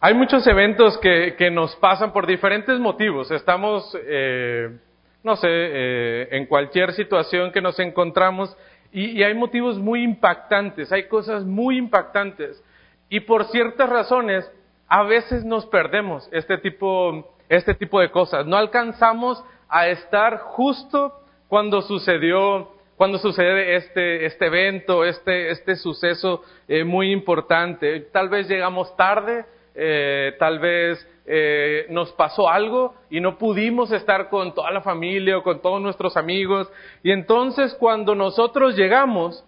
Hay 0.00 0.14
muchos 0.14 0.46
eventos 0.46 0.96
que, 0.98 1.50
nos 1.50 1.74
pasan 1.76 2.12
por 2.12 2.24
diferentes 2.24 2.78
motivos. 2.78 3.32
Estamos, 3.32 3.98
eh, 4.06 4.78
no 5.24 5.34
sé, 5.34 5.48
eh, 5.50 6.28
en 6.30 6.46
cualquier 6.46 6.92
situación 6.92 7.50
que 7.50 7.60
nos 7.60 7.80
encontramos 7.80 8.56
y, 8.92 9.18
y, 9.18 9.24
hay 9.24 9.34
motivos 9.34 9.76
muy 9.76 10.04
impactantes, 10.04 10.92
hay 10.92 11.08
cosas 11.08 11.44
muy 11.44 11.78
impactantes. 11.78 12.62
Y 13.08 13.20
por 13.20 13.46
ciertas 13.46 13.88
razones, 13.88 14.48
a 14.86 15.02
veces 15.02 15.44
nos 15.44 15.66
perdemos 15.66 16.28
este 16.30 16.58
tipo, 16.58 17.34
este 17.48 17.74
tipo 17.74 17.98
de 17.98 18.12
cosas. 18.12 18.46
No 18.46 18.56
alcanzamos 18.56 19.44
a 19.68 19.88
estar 19.88 20.38
justo 20.38 21.12
cuando 21.48 21.82
sucedió, 21.82 22.70
cuando 22.96 23.18
sucede 23.18 23.74
este, 23.74 24.26
este 24.26 24.46
evento, 24.46 25.04
este, 25.04 25.50
este 25.50 25.74
suceso 25.74 26.44
eh, 26.68 26.84
muy 26.84 27.10
importante. 27.10 28.00
Tal 28.12 28.28
vez 28.28 28.48
llegamos 28.48 28.96
tarde, 28.96 29.44
eh, 29.80 30.34
tal 30.40 30.58
vez 30.58 31.08
eh, 31.24 31.86
nos 31.90 32.10
pasó 32.12 32.48
algo 32.48 32.96
y 33.10 33.20
no 33.20 33.38
pudimos 33.38 33.92
estar 33.92 34.28
con 34.28 34.52
toda 34.52 34.72
la 34.72 34.80
familia 34.80 35.38
o 35.38 35.44
con 35.44 35.62
todos 35.62 35.80
nuestros 35.80 36.16
amigos. 36.16 36.68
Y 37.04 37.12
entonces 37.12 37.76
cuando 37.78 38.16
nosotros 38.16 38.74
llegamos, 38.74 39.44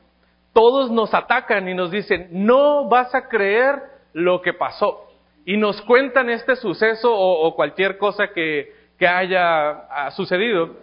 todos 0.52 0.88
nos 0.92 1.12
atacan 1.14 1.68
y 1.68 1.74
nos 1.74 1.90
dicen, 1.90 2.28
no 2.30 2.88
vas 2.88 3.12
a 3.12 3.28
creer 3.28 3.82
lo 4.12 4.40
que 4.40 4.52
pasó. 4.52 5.08
Y 5.44 5.56
nos 5.56 5.82
cuentan 5.82 6.30
este 6.30 6.54
suceso 6.54 7.12
o, 7.12 7.48
o 7.48 7.56
cualquier 7.56 7.98
cosa 7.98 8.28
que, 8.28 8.72
que 8.96 9.08
haya 9.08 10.10
sucedido. 10.12 10.76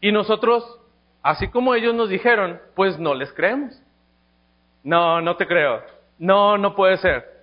Y 0.00 0.12
nosotros, 0.12 0.64
así 1.20 1.48
como 1.48 1.74
ellos 1.74 1.96
nos 1.96 2.10
dijeron, 2.10 2.60
pues 2.76 2.96
no 3.00 3.14
les 3.14 3.32
creemos. 3.32 3.76
No, 4.84 5.20
no 5.20 5.36
te 5.36 5.48
creo. 5.48 5.82
No, 6.16 6.58
no 6.58 6.76
puede 6.76 6.96
ser 6.98 7.33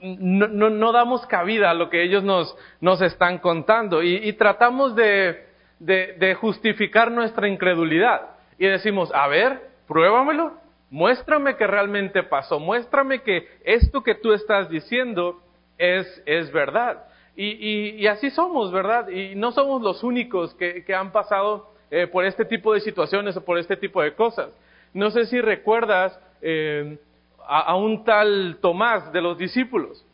no, 0.00 0.92
damos 0.92 1.26
cabida 1.26 1.70
a 1.70 1.74
lo 1.74 1.88
que 1.88 2.02
ellos 2.02 2.22
nos, 2.22 2.56
nos 2.80 3.00
están 3.00 3.38
contando 3.38 4.02
y, 4.02 4.32
tratamos 4.34 4.94
de, 4.94 5.46
de, 5.78 6.34
justificar 6.34 7.10
nuestra 7.10 7.48
incredulidad. 7.48 8.22
Y 8.58 8.66
decimos, 8.66 9.10
a 9.14 9.26
ver, 9.28 9.60
pruébamelo, 9.88 10.52
muéstrame 10.90 11.56
que 11.56 11.66
realmente 11.66 12.22
pasó, 12.22 12.60
muéstrame 12.60 13.22
que 13.22 13.48
esto 13.64 14.02
que 14.02 14.14
tú 14.14 14.32
estás 14.32 14.68
diciendo 14.68 15.40
es, 15.78 16.22
es 16.26 16.52
verdad. 16.52 17.04
Y, 17.36 17.46
y, 17.46 17.90
y, 17.96 18.06
así 18.06 18.30
somos, 18.30 18.70
¿verdad? 18.70 19.08
Y 19.08 19.34
no 19.34 19.50
somos 19.50 19.82
los 19.82 20.04
únicos 20.04 20.54
que, 20.54 20.84
que 20.84 20.94
han 20.94 21.10
pasado 21.10 21.74
eh, 21.90 22.06
por 22.06 22.24
este 22.24 22.44
tipo 22.44 22.74
de 22.74 22.80
situaciones 22.80 23.36
o 23.36 23.44
por 23.44 23.58
este 23.58 23.76
tipo 23.76 24.02
de 24.02 24.14
cosas. 24.14 24.50
No 24.92 25.10
sé 25.10 25.26
si 25.26 25.40
recuerdas 25.40 26.18
eh, 26.42 26.98
a, 27.46 27.74
un 27.76 28.04
tal 28.04 28.58
Tomás 28.60 29.12
de 29.12 29.20
los 29.20 29.38
discípulos. 29.38 30.04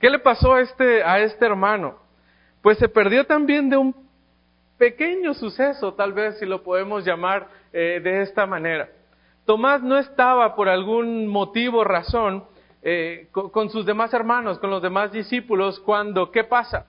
¿Qué 0.00 0.10
le 0.10 0.18
pasó 0.18 0.54
a 0.54 0.60
este, 0.60 1.02
a 1.02 1.20
este 1.20 1.46
hermano? 1.46 1.98
Pues 2.62 2.78
se 2.78 2.88
perdió 2.88 3.24
también 3.26 3.70
de 3.70 3.76
un 3.76 3.94
pequeño 4.78 5.34
suceso, 5.34 5.94
tal 5.94 6.12
vez 6.12 6.38
si 6.38 6.46
lo 6.46 6.62
podemos 6.62 7.04
llamar 7.04 7.48
eh, 7.72 8.00
de 8.02 8.22
esta 8.22 8.46
manera. 8.46 8.88
Tomás 9.44 9.82
no 9.82 9.98
estaba 9.98 10.54
por 10.54 10.68
algún 10.68 11.28
motivo, 11.28 11.84
razón, 11.84 12.44
eh, 12.82 13.28
con, 13.32 13.50
con, 13.50 13.70
sus 13.70 13.86
demás 13.86 14.12
hermanos, 14.12 14.58
con 14.58 14.70
los 14.70 14.82
demás 14.82 15.12
discípulos, 15.12 15.80
cuando, 15.80 16.30
¿qué 16.30 16.44
pasa? 16.44 16.86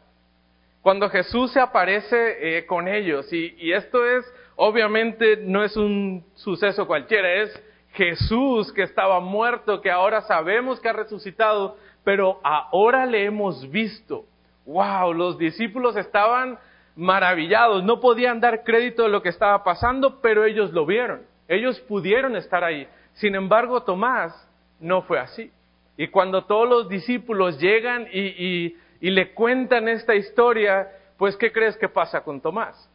Cuando 0.81 1.09
Jesús 1.09 1.51
se 1.51 1.59
aparece 1.59 2.57
eh, 2.57 2.65
con 2.65 2.87
ellos, 2.87 3.31
y, 3.31 3.55
y 3.57 3.73
esto 3.73 4.05
es, 4.05 4.25
obviamente, 4.55 5.37
no 5.37 5.63
es 5.63 5.77
un 5.77 6.25
suceso 6.35 6.87
cualquiera, 6.87 7.31
es 7.43 7.63
Jesús 7.97 8.71
que 8.73 8.83
estaba 8.83 9.19
muerto, 9.19 9.81
que 9.81 9.89
ahora 9.89 10.21
sabemos 10.21 10.79
que 10.79 10.87
ha 10.87 10.93
resucitado, 10.93 11.77
pero 12.03 12.39
ahora 12.43 13.07
le 13.07 13.25
hemos 13.25 13.69
visto. 13.71 14.25
Wow, 14.67 15.13
los 15.13 15.39
discípulos 15.39 15.97
estaban 15.97 16.59
maravillados, 16.95 17.83
no 17.83 17.99
podían 17.99 18.39
dar 18.39 18.63
crédito 18.63 19.03
de 19.03 19.09
lo 19.09 19.23
que 19.23 19.29
estaba 19.29 19.63
pasando, 19.63 20.21
pero 20.21 20.45
ellos 20.45 20.71
lo 20.73 20.85
vieron, 20.85 21.23
ellos 21.47 21.79
pudieron 21.81 22.35
estar 22.35 22.63
ahí. 22.63 22.87
Sin 23.13 23.33
embargo, 23.33 23.81
Tomás 23.81 24.31
no 24.79 25.01
fue 25.01 25.19
así. 25.19 25.51
Y 25.97 26.09
cuando 26.09 26.43
todos 26.43 26.69
los 26.69 26.89
discípulos 26.89 27.59
llegan 27.59 28.07
y, 28.13 28.75
y, 29.01 29.09
le 29.09 29.33
cuentan 29.33 29.87
esta 29.87 30.13
historia, 30.13 30.87
pues 31.17 31.35
¿qué 31.35 31.51
crees 31.51 31.75
que 31.77 31.89
pasa 31.89 32.23
con 32.23 32.41
Tomás? 32.41 32.91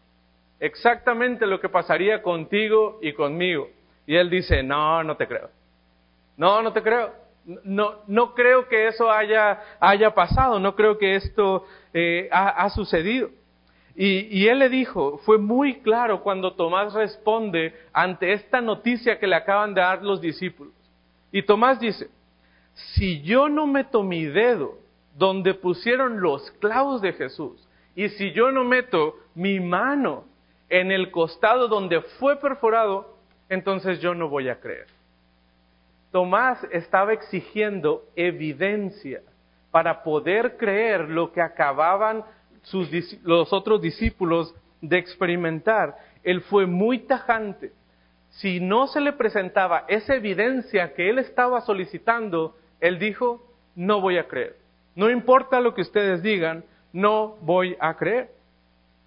Exactamente 0.60 1.44
lo 1.44 1.58
que 1.58 1.68
pasaría 1.68 2.22
contigo 2.22 3.00
y 3.02 3.12
conmigo. 3.14 3.68
Y 4.12 4.16
él 4.16 4.28
dice, 4.28 4.62
no, 4.62 5.02
no 5.02 5.16
te 5.16 5.26
creo. 5.26 5.48
No, 6.36 6.60
no 6.60 6.70
te 6.70 6.82
creo. 6.82 7.14
No, 7.64 7.94
no 8.06 8.34
creo 8.34 8.68
que 8.68 8.88
eso 8.88 9.10
haya, 9.10 9.58
haya 9.80 10.14
pasado, 10.14 10.58
no 10.58 10.76
creo 10.76 10.98
que 10.98 11.14
esto 11.16 11.64
eh, 11.94 12.28
ha, 12.30 12.48
ha, 12.62 12.68
sucedido. 12.68 13.30
Y, 13.96 14.28
y, 14.38 14.48
él 14.48 14.58
le 14.58 14.68
dijo, 14.68 15.16
fue 15.24 15.38
muy 15.38 15.80
claro 15.80 16.22
cuando 16.22 16.52
Tomás 16.52 16.92
responde 16.92 17.74
ante 17.94 18.34
esta 18.34 18.60
noticia 18.60 19.18
que 19.18 19.26
le 19.26 19.36
acaban 19.36 19.72
de 19.72 19.80
dar 19.80 20.02
los 20.02 20.20
discípulos. 20.20 20.74
Y 21.32 21.42
Tomás 21.44 21.80
dice, 21.80 22.10
si 22.74 23.22
yo 23.22 23.48
no 23.48 23.66
meto 23.66 24.02
mi 24.02 24.26
dedo 24.26 24.74
donde 25.16 25.54
pusieron 25.54 26.20
los 26.20 26.50
clavos 26.60 27.00
de 27.00 27.14
Jesús, 27.14 27.66
y 27.96 28.10
si 28.10 28.32
yo 28.32 28.52
no 28.52 28.62
meto 28.62 29.16
mi 29.34 29.58
mano 29.58 30.26
en 30.68 30.92
el 30.92 31.10
costado 31.10 31.66
donde 31.66 32.02
fue 32.02 32.36
perforado, 32.36 33.11
entonces 33.52 34.00
yo 34.00 34.14
no 34.14 34.30
voy 34.30 34.48
a 34.48 34.58
creer. 34.60 34.86
Tomás 36.10 36.66
estaba 36.70 37.12
exigiendo 37.12 38.04
evidencia 38.16 39.20
para 39.70 40.02
poder 40.02 40.56
creer 40.56 41.10
lo 41.10 41.32
que 41.32 41.42
acababan 41.42 42.24
los 43.24 43.52
otros 43.52 43.82
discípulos 43.82 44.54
de 44.80 44.96
experimentar. 44.96 45.98
Él 46.22 46.41
fue 46.41 46.64
muy 46.64 47.00
tajante. 47.00 47.72
Si 48.30 48.58
no 48.58 48.86
se 48.86 49.02
le 49.02 49.12
presentaba 49.12 49.84
esa 49.86 50.14
evidencia 50.14 50.94
que 50.94 51.10
él 51.10 51.18
estaba 51.18 51.60
solicitando, 51.60 52.56
él 52.80 52.98
dijo, 52.98 53.46
no 53.74 54.00
voy 54.00 54.16
a 54.16 54.28
creer. 54.28 54.56
No 54.94 55.10
importa 55.10 55.60
lo 55.60 55.74
que 55.74 55.82
ustedes 55.82 56.22
digan, 56.22 56.64
no 56.94 57.36
voy 57.42 57.76
a 57.80 57.94
creer. 57.98 58.30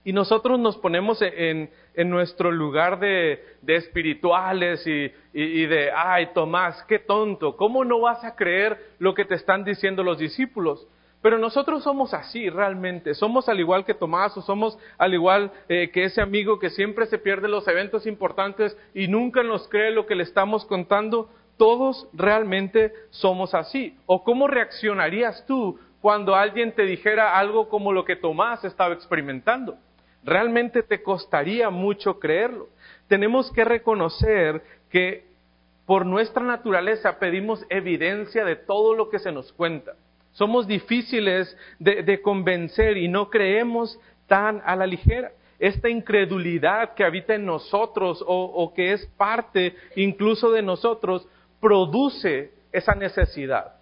Y 0.06 0.14
nosotros 0.14 0.60
nos 0.60 0.78
ponemos 0.78 1.20
en, 1.24 1.72
en 1.96 2.10
nuestro 2.12 2.52
lugar 2.52 3.00
de, 3.00 3.44
espirituales 3.66 4.86
y, 4.86 5.66
de, 5.66 5.92
ay, 5.92 6.28
Tomás, 6.32 6.84
qué 6.84 7.00
tonto, 7.00 7.58
¿cómo 7.58 7.84
no 7.84 8.02
vas 8.02 8.24
a 8.24 8.36
creer 8.36 8.78
lo 9.00 9.16
que 9.16 9.26
te 9.26 9.34
están 9.34 9.64
diciendo 9.64 10.04
los 10.04 10.20
discípulos? 10.20 10.88
Pero 11.24 11.40
nosotros 11.40 11.82
somos 11.82 12.14
así 12.14 12.52
realmente, 12.52 13.16
somos 13.16 13.50
al 13.50 13.60
igual 13.60 13.84
que 13.84 13.96
Tomás 13.96 14.38
o 14.38 14.44
somos 14.44 14.78
al 15.00 15.16
igual 15.16 15.52
eh, 15.68 15.90
que 15.90 16.04
ese 16.04 16.22
amigo 16.22 16.60
que 16.60 16.70
siempre 16.70 17.08
se 17.08 17.18
pierde 17.18 17.48
los 17.48 17.68
eventos 17.68 18.06
importantes 18.06 18.78
y 18.94 19.08
nunca 19.08 19.42
nos 19.42 19.68
cree 19.68 19.90
lo 19.90 20.06
que 20.06 20.14
le 20.14 20.22
estamos 20.22 20.66
contando. 20.66 21.32
Todos 21.58 22.08
realmente 22.14 22.94
somos 23.10 23.56
así. 23.56 23.98
¿O 24.06 24.24
cómo 24.24 24.46
reaccionarías 24.46 25.48
tú 25.48 25.80
cuando 26.00 26.36
alguien 26.36 26.76
te 26.76 26.84
dijera 26.84 27.40
algo 27.40 27.70
como 27.70 27.92
lo 27.92 28.06
que 28.06 28.18
Tomás 28.18 28.64
estaba 28.64 28.94
experimentando? 28.94 29.80
Realmente 30.26 30.82
te 30.82 31.04
costaría 31.04 31.70
mucho 31.70 32.20
creerlo. 32.20 32.68
Tenemos 33.08 33.52
que 33.52 33.64
reconocer 33.64 34.64
que 34.90 35.24
por 35.86 36.04
nuestra 36.04 36.44
naturaleza 36.44 37.20
pedimos 37.20 37.64
evidencia 37.70 38.44
de 38.44 38.56
todo 38.56 38.96
lo 38.96 39.10
que 39.10 39.20
se 39.20 39.32
nos 39.32 39.54
cuenta. 39.54 39.94
Somos 40.32 40.66
difíciles 40.66 41.56
de, 41.78 42.22
convencer 42.24 42.98
y 42.98 43.08
no 43.08 43.30
creemos 43.30 44.00
tan 44.26 44.64
a 44.66 44.76
la 44.76 44.88
ligera. 44.88 45.32
Esta 45.60 45.90
incredulidad 45.90 46.96
que 46.96 47.06
habita 47.06 47.36
en 47.36 47.46
nosotros 47.46 48.24
o, 48.26 48.46
o 48.46 48.74
que 48.74 48.94
es 48.94 49.06
parte 49.18 49.76
incluso 49.96 50.52
de 50.52 50.64
nosotros 50.64 51.28
produce 51.62 52.52
esa 52.72 52.96
necesidad. 52.96 53.76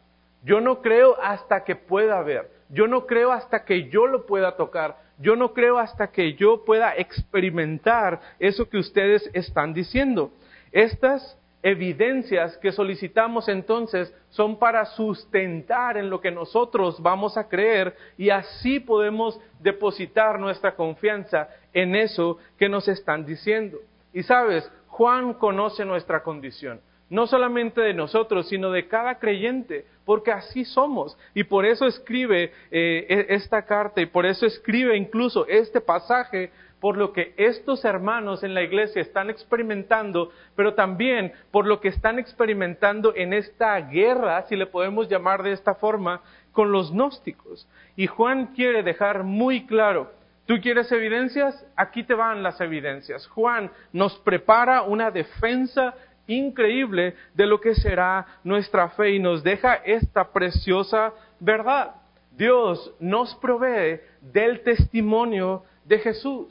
Yo 0.43 0.59
no 0.59 0.81
creo 0.81 1.15
hasta 1.23 1.63
que 1.63 1.77
pueda 1.77 2.21
ver. 2.21 2.51
Yo 2.69 2.85
no 2.87 3.05
creo 3.05 3.31
hasta 3.31 3.63
que 3.63 3.89
yo 3.89 4.07
lo 4.07 4.25
pueda 4.25 4.57
tocar. 4.57 4.97
Yo 5.19 5.35
no 5.35 5.53
creo 5.53 5.77
hasta 5.77 6.07
que 6.07 6.33
yo 6.33 6.63
pueda 6.65 6.95
experimentar 6.95 8.19
eso 8.39 8.67
que 8.69 8.77
ustedes 8.77 9.29
están 9.33 9.73
diciendo. 9.73 10.31
Estas 10.71 11.37
evidencias 11.61 12.57
que 12.57 12.73
solicitamos 12.73 13.47
entonces 13.47 14.13
son 14.29 14.59
para 14.59 14.85
sustentar 14.85 15.97
en 15.97 16.09
lo 16.09 16.19
que 16.19 16.29
nosotros 16.29 17.01
vamos 17.01 17.37
a 17.37 17.47
creer 17.47 17.95
y 18.17 18.29
así 18.29 18.81
podemos 18.81 19.39
depositar 19.59 20.39
nuestra 20.39 20.75
confianza 20.75 21.47
en 21.73 21.95
eso 21.95 22.37
que 22.57 22.67
nos 22.67 22.87
están 22.89 23.25
diciendo. 23.25 23.77
Y 24.11 24.23
sabes, 24.23 24.69
Juan 24.87 25.33
conoce 25.35 25.85
nuestra 25.85 26.21
condición 26.21 26.81
no 27.13 27.27
solamente 27.27 27.79
de 27.79 27.93
nosotros, 27.93 28.49
sino 28.49 28.71
de 28.71 28.87
cada 28.87 29.19
creyente, 29.19 29.85
porque 30.03 30.31
así 30.31 30.65
somos. 30.65 31.15
Y 31.35 31.43
por 31.43 31.63
eso 31.63 31.85
escribe 31.85 32.51
eh, 32.71 33.27
esta 33.29 33.65
carta 33.65 34.01
y 34.01 34.07
por 34.07 34.25
eso 34.25 34.47
escribe 34.47 34.97
incluso 34.97 35.45
este 35.47 35.79
pasaje, 35.79 36.51
por 36.79 36.97
lo 36.97 37.13
que 37.13 37.35
estos 37.37 37.85
hermanos 37.85 38.43
en 38.43 38.55
la 38.55 38.63
iglesia 38.63 38.99
están 38.99 39.29
experimentando, 39.29 40.31
pero 40.55 40.73
también 40.73 41.33
por 41.51 41.67
lo 41.67 41.79
que 41.79 41.89
están 41.89 42.17
experimentando 42.17 43.13
en 43.15 43.33
esta 43.33 43.79
guerra, 43.79 44.41
si 44.49 44.55
le 44.55 44.65
podemos 44.65 45.07
llamar 45.07 45.43
de 45.43 45.51
esta 45.51 45.75
forma, 45.75 46.19
con 46.51 46.71
los 46.71 46.91
gnósticos. 46.91 47.67
Y 47.95 48.07
Juan 48.07 48.47
quiere 48.55 48.81
dejar 48.81 49.21
muy 49.23 49.67
claro, 49.67 50.11
¿tú 50.47 50.55
quieres 50.63 50.91
evidencias? 50.91 51.63
Aquí 51.75 52.03
te 52.03 52.15
van 52.15 52.41
las 52.41 52.59
evidencias. 52.59 53.27
Juan 53.27 53.69
nos 53.91 54.17
prepara 54.17 54.81
una 54.81 55.11
defensa 55.11 55.93
increíble 56.27 57.15
de 57.33 57.45
lo 57.45 57.59
que 57.59 57.75
será 57.75 58.25
nuestra 58.43 58.89
fe 58.89 59.11
y 59.11 59.19
nos 59.19 59.43
deja 59.43 59.75
esta 59.75 60.31
preciosa 60.31 61.13
verdad. 61.39 61.95
Dios 62.31 62.93
nos 62.99 63.35
provee 63.35 63.99
del 64.21 64.61
testimonio 64.61 65.63
de 65.85 65.99
Jesús. 65.99 66.49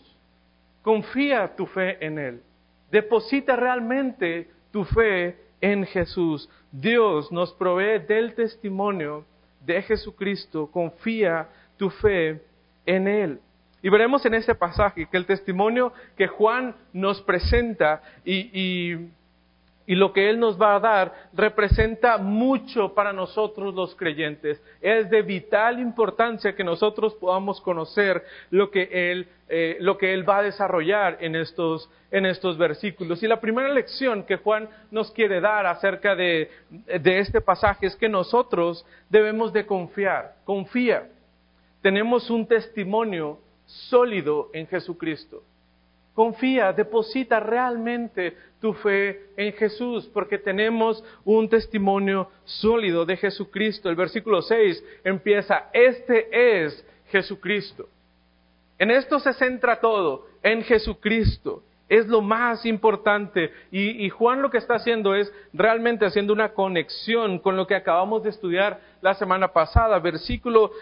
Confía 0.83 1.55
tu 1.57 1.67
fe 1.67 2.05
en 2.05 2.19
Él. 2.19 2.43
Deposita 2.91 3.57
realmente 3.57 4.51
tu 4.71 4.85
fe 4.85 5.37
en 5.61 5.87
Jesús. 5.87 6.49
Dios 6.71 7.33
nos 7.33 7.53
provee 7.55 8.01
del 8.01 8.35
testimonio 8.35 9.25
de 9.65 9.83
Jesucristo. 9.83 10.71
Confía 10.71 11.49
tu 11.77 11.91
fe 11.91 12.43
en 12.85 13.09
Él. 13.09 13.41
Y 13.83 13.89
veremos 13.89 14.25
en 14.27 14.35
este 14.35 14.55
pasaje 14.55 15.09
que 15.11 15.17
el 15.17 15.27
testimonio 15.27 15.93
que 16.17 16.29
Juan 16.29 16.77
nos 16.93 17.21
presenta 17.23 18.03
y, 18.25 18.51
y 18.53 19.11
y 19.93 19.95
lo 19.95 20.11
que 20.11 20.31
Él 20.31 20.41
nos 20.41 20.59
va 20.59 20.75
a 20.75 20.81
dar 20.81 21.13
representa 21.35 22.17
mucho 22.17 22.95
para 22.95 23.13
nosotros 23.13 23.75
los 23.75 23.95
creyentes. 23.95 24.59
Es 24.81 25.11
de 25.11 25.21
vital 25.21 25.79
importancia 25.81 26.57
que 26.57 26.65
nosotros 26.65 27.15
podamos 27.17 27.61
conocer 27.61 28.25
lo 28.49 28.71
que 28.71 28.89
Él, 28.91 29.29
eh, 29.51 29.77
lo 29.81 29.99
que 29.99 30.15
él 30.15 30.27
va 30.27 30.39
a 30.39 30.45
desarrollar 30.45 31.19
en 31.21 31.37
estos, 31.37 31.91
en 32.11 32.25
estos 32.25 32.57
versículos. 32.57 33.23
Y 33.23 33.29
la 33.29 33.39
primera 33.39 33.69
lección 33.69 34.23
que 34.23 34.39
Juan 34.39 34.67
nos 34.91 35.11
quiere 35.11 35.43
dar 35.43 35.67
acerca 35.67 36.17
de, 36.17 36.51
de 36.71 37.19
este 37.19 37.43
pasaje 37.43 37.85
es 37.85 37.95
que 37.95 38.09
nosotros 38.09 38.87
debemos 39.11 39.53
de 39.53 39.67
confiar. 39.67 40.37
Confía. 40.45 41.07
Tenemos 41.83 42.31
un 42.31 42.47
testimonio 42.47 43.41
sólido 43.67 44.49
en 44.55 44.67
Jesucristo. 44.69 45.43
Confía, 46.15 46.73
deposita 46.73 47.41
realmente 47.41 48.37
tu 48.61 48.75
fe 48.75 49.31
en 49.37 49.53
Jesús, 49.55 50.11
porque 50.13 50.39
tenemos 50.39 51.03
un 51.25 51.49
testimonio 51.49 52.31
sólido 52.45 53.07
de 53.07 53.17
Jesucristo. 53.17 53.89
El 53.89 53.97
versículo 53.97 54.43
6 54.43 54.85
empieza, 55.05 55.71
este 55.73 56.65
es 56.65 56.87
Jesucristo. 57.09 57.89
En 58.79 58.91
esto 58.91 59.19
se 59.21 59.33
centra 59.33 59.81
todo, 59.81 60.27
en 60.43 60.63
Jesucristo. 60.65 61.63
Es 61.89 62.07
lo 62.07 62.21
más 62.21 62.65
importante. 62.67 63.53
Y, 63.71 64.09
Juan 64.11 64.43
lo 64.43 64.51
que 64.51 64.59
está 64.59 64.75
haciendo 64.75 65.15
es 65.15 65.33
realmente 65.53 66.07
haciendo 66.07 66.33
una 66.33 66.51
conexión 66.51 67.39
con 67.39 67.57
lo 67.57 67.67
que 67.67 67.75
acabamos 67.75 68.23
de 68.23 68.31
estudiar 68.31 68.81
la 69.03 69.15
semana 69.15 69.49
pasada. 69.49 69.99
Versículo 69.99 70.73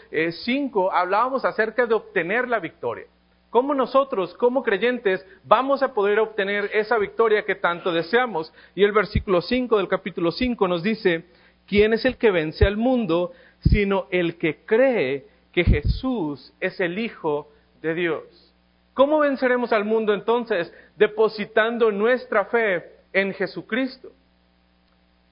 5, 0.44 0.86
eh, 0.86 0.90
hablábamos 0.92 1.44
acerca 1.44 1.86
de 1.86 1.94
obtener 1.94 2.48
la 2.48 2.60
victoria. 2.60 3.06
¿Cómo 3.50 3.74
nosotros, 3.74 4.32
como 4.34 4.62
creyentes, 4.62 5.26
vamos 5.42 5.82
a 5.82 5.92
poder 5.92 6.20
obtener 6.20 6.70
esa 6.72 6.96
victoria 6.98 7.44
que 7.44 7.56
tanto 7.56 7.92
deseamos? 7.92 8.52
Y 8.76 8.84
el 8.84 8.92
versículo 8.92 9.42
5 9.42 9.76
del 9.76 9.88
capítulo 9.88 10.30
5 10.30 10.68
nos 10.68 10.84
dice, 10.84 11.24
¿quién 11.66 11.92
es 11.92 12.04
el 12.04 12.16
que 12.16 12.30
vence 12.30 12.64
al 12.64 12.76
mundo 12.76 13.32
sino 13.58 14.06
el 14.10 14.36
que 14.38 14.64
cree 14.64 15.26
que 15.52 15.64
Jesús 15.64 16.54
es 16.60 16.78
el 16.78 16.96
Hijo 17.00 17.50
de 17.82 17.94
Dios? 17.94 18.54
¿Cómo 18.94 19.18
venceremos 19.18 19.72
al 19.72 19.84
mundo 19.84 20.14
entonces? 20.14 20.72
Depositando 20.96 21.90
nuestra 21.90 22.44
fe 22.44 22.84
en 23.12 23.34
Jesucristo. 23.34 24.12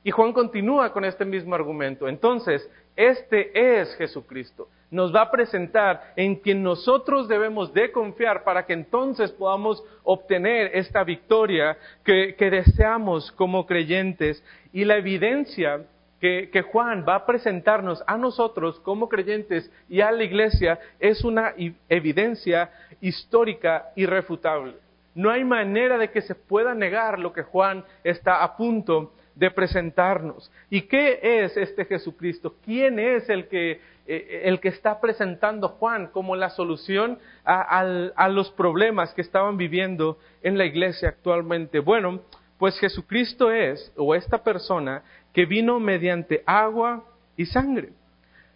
Y 0.02 0.10
Juan 0.10 0.32
continúa 0.32 0.92
con 0.92 1.04
este 1.04 1.24
mismo 1.24 1.54
argumento. 1.54 2.08
Entonces, 2.08 2.68
este 2.96 3.80
es 3.80 3.94
Jesucristo 3.94 4.68
nos 4.90 5.14
va 5.14 5.22
a 5.22 5.30
presentar 5.30 6.12
en 6.16 6.36
quien 6.36 6.62
nosotros 6.62 7.28
debemos 7.28 7.72
de 7.74 7.92
confiar 7.92 8.44
para 8.44 8.64
que 8.64 8.72
entonces 8.72 9.30
podamos 9.32 9.82
obtener 10.02 10.70
esta 10.74 11.04
victoria 11.04 11.76
que, 12.04 12.34
deseamos 12.38 13.30
como 13.32 13.66
creyentes. 13.66 14.42
Y 14.72 14.84
la 14.84 14.96
evidencia 14.96 15.82
que, 16.20 16.48
que, 16.50 16.62
Juan 16.62 17.04
va 17.06 17.16
a 17.16 17.26
presentarnos 17.26 18.02
a 18.06 18.16
nosotros 18.16 18.80
como 18.80 19.08
creyentes 19.08 19.70
y 19.88 20.00
a 20.00 20.10
la 20.10 20.24
iglesia 20.24 20.78
es 20.98 21.22
una 21.22 21.52
evidencia 21.88 22.70
histórica 23.00 23.90
irrefutable. 23.94 24.74
No 25.14 25.30
hay 25.30 25.44
manera 25.44 25.98
de 25.98 26.10
que 26.10 26.22
se 26.22 26.34
pueda 26.34 26.74
negar 26.74 27.18
lo 27.18 27.32
que 27.32 27.42
Juan 27.42 27.84
está 28.04 28.42
a 28.42 28.56
punto 28.56 29.12
de 29.38 29.50
presentarnos. 29.50 30.50
¿Y 30.68 30.82
qué 30.82 31.20
es 31.22 31.56
este 31.56 31.84
Jesucristo? 31.84 32.56
¿Quién 32.64 32.98
es 32.98 33.28
el 33.28 33.46
que 33.46 33.80
eh, 34.10 34.44
el 34.44 34.58
que 34.58 34.68
está 34.68 35.02
presentando 35.02 35.68
Juan 35.68 36.06
como 36.06 36.34
la 36.34 36.48
solución 36.48 37.18
a, 37.44 38.28
los 38.30 38.50
problemas 38.52 39.12
que 39.12 39.20
estaban 39.20 39.58
viviendo 39.58 40.18
en 40.42 40.56
la 40.56 40.64
iglesia 40.64 41.10
actualmente. 41.10 41.80
Bueno, 41.80 42.22
pues 42.56 42.78
Jesucristo 42.80 43.52
es, 43.52 43.92
o 43.96 44.14
esta 44.14 44.42
persona, 44.42 45.02
que 45.34 45.44
vino 45.44 45.78
mediante 45.78 46.42
agua 46.46 47.04
y 47.36 47.44
sangre. 47.44 47.90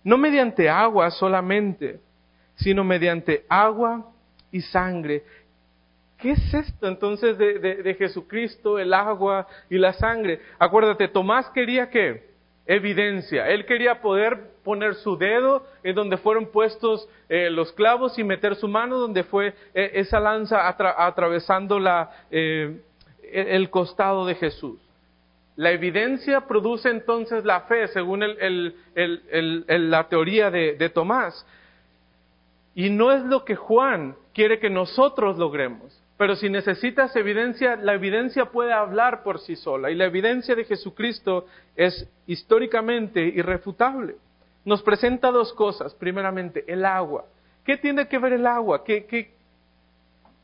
No 0.02 0.16
mediante 0.16 0.70
agua 0.70 1.10
solamente, 1.10 2.00
sino 2.54 2.82
mediante 2.82 3.44
agua 3.50 4.10
y 4.50 4.62
sangre. 4.62 5.22
¿Qué 6.22 6.30
es 6.30 6.54
esto 6.54 6.86
entonces 6.86 7.36
de, 7.36 7.58
de 7.58 7.94
Jesucristo, 7.94 8.78
el 8.78 8.94
agua 8.94 9.48
y 9.68 9.76
la 9.76 9.92
sangre? 9.92 10.40
Acuérdate, 10.58 11.08
Tomás 11.08 11.50
quería 11.50 11.90
que 11.90 12.32
evidencia. 12.66 13.48
Él 13.48 13.66
quería 13.66 14.00
poder 14.00 14.52
poner 14.62 14.94
su 14.94 15.16
dedo 15.16 15.66
en 15.82 15.94
donde 15.94 16.16
fueron 16.16 16.46
puestos 16.46 17.08
eh, 17.28 17.50
los 17.50 17.72
clavos 17.72 18.18
y 18.18 18.24
meter 18.24 18.54
su 18.54 18.68
mano 18.68 18.98
donde 18.98 19.24
fue 19.24 19.54
eh, 19.74 19.90
esa 19.94 20.20
lanza 20.20 20.68
atravesando 20.68 21.80
la, 21.80 22.10
eh, 22.30 22.80
el 23.32 23.70
costado 23.70 24.24
de 24.24 24.34
Jesús. 24.36 24.78
La 25.56 25.70
evidencia 25.70 26.42
produce 26.42 26.88
entonces 26.88 27.44
la 27.44 27.62
fe, 27.62 27.86
según 27.88 28.24
la 28.94 30.08
teoría 30.08 30.50
de 30.50 30.88
Tomás. 30.88 31.46
Y 32.74 32.88
no 32.88 33.12
es 33.12 33.22
lo 33.24 33.44
que 33.44 33.54
Juan 33.54 34.16
quiere 34.32 34.58
que 34.58 34.70
nosotros 34.70 35.36
logremos. 35.36 36.01
Pero 36.22 36.36
si 36.36 36.48
necesitas 36.48 37.16
evidencia, 37.16 37.74
la 37.74 37.94
evidencia 37.94 38.44
puede 38.44 38.72
hablar 38.72 39.24
por 39.24 39.40
sí 39.40 39.56
sola. 39.56 39.90
Y 39.90 39.96
la 39.96 40.04
evidencia 40.04 40.54
de 40.54 40.64
Jesucristo 40.64 41.46
es 41.74 42.08
históricamente 42.28 43.20
irrefutable. 43.20 44.14
Nos 44.64 44.84
presenta 44.84 45.32
dos 45.32 45.52
cosas. 45.52 45.92
Primeramente, 45.96 46.62
el 46.68 46.84
agua. 46.84 47.24
¿Qué 47.64 47.76
tiene 47.76 48.06
que 48.06 48.20
ver 48.20 48.34
el 48.34 48.46
agua? 48.46 48.84
¿Qué, 48.84 49.04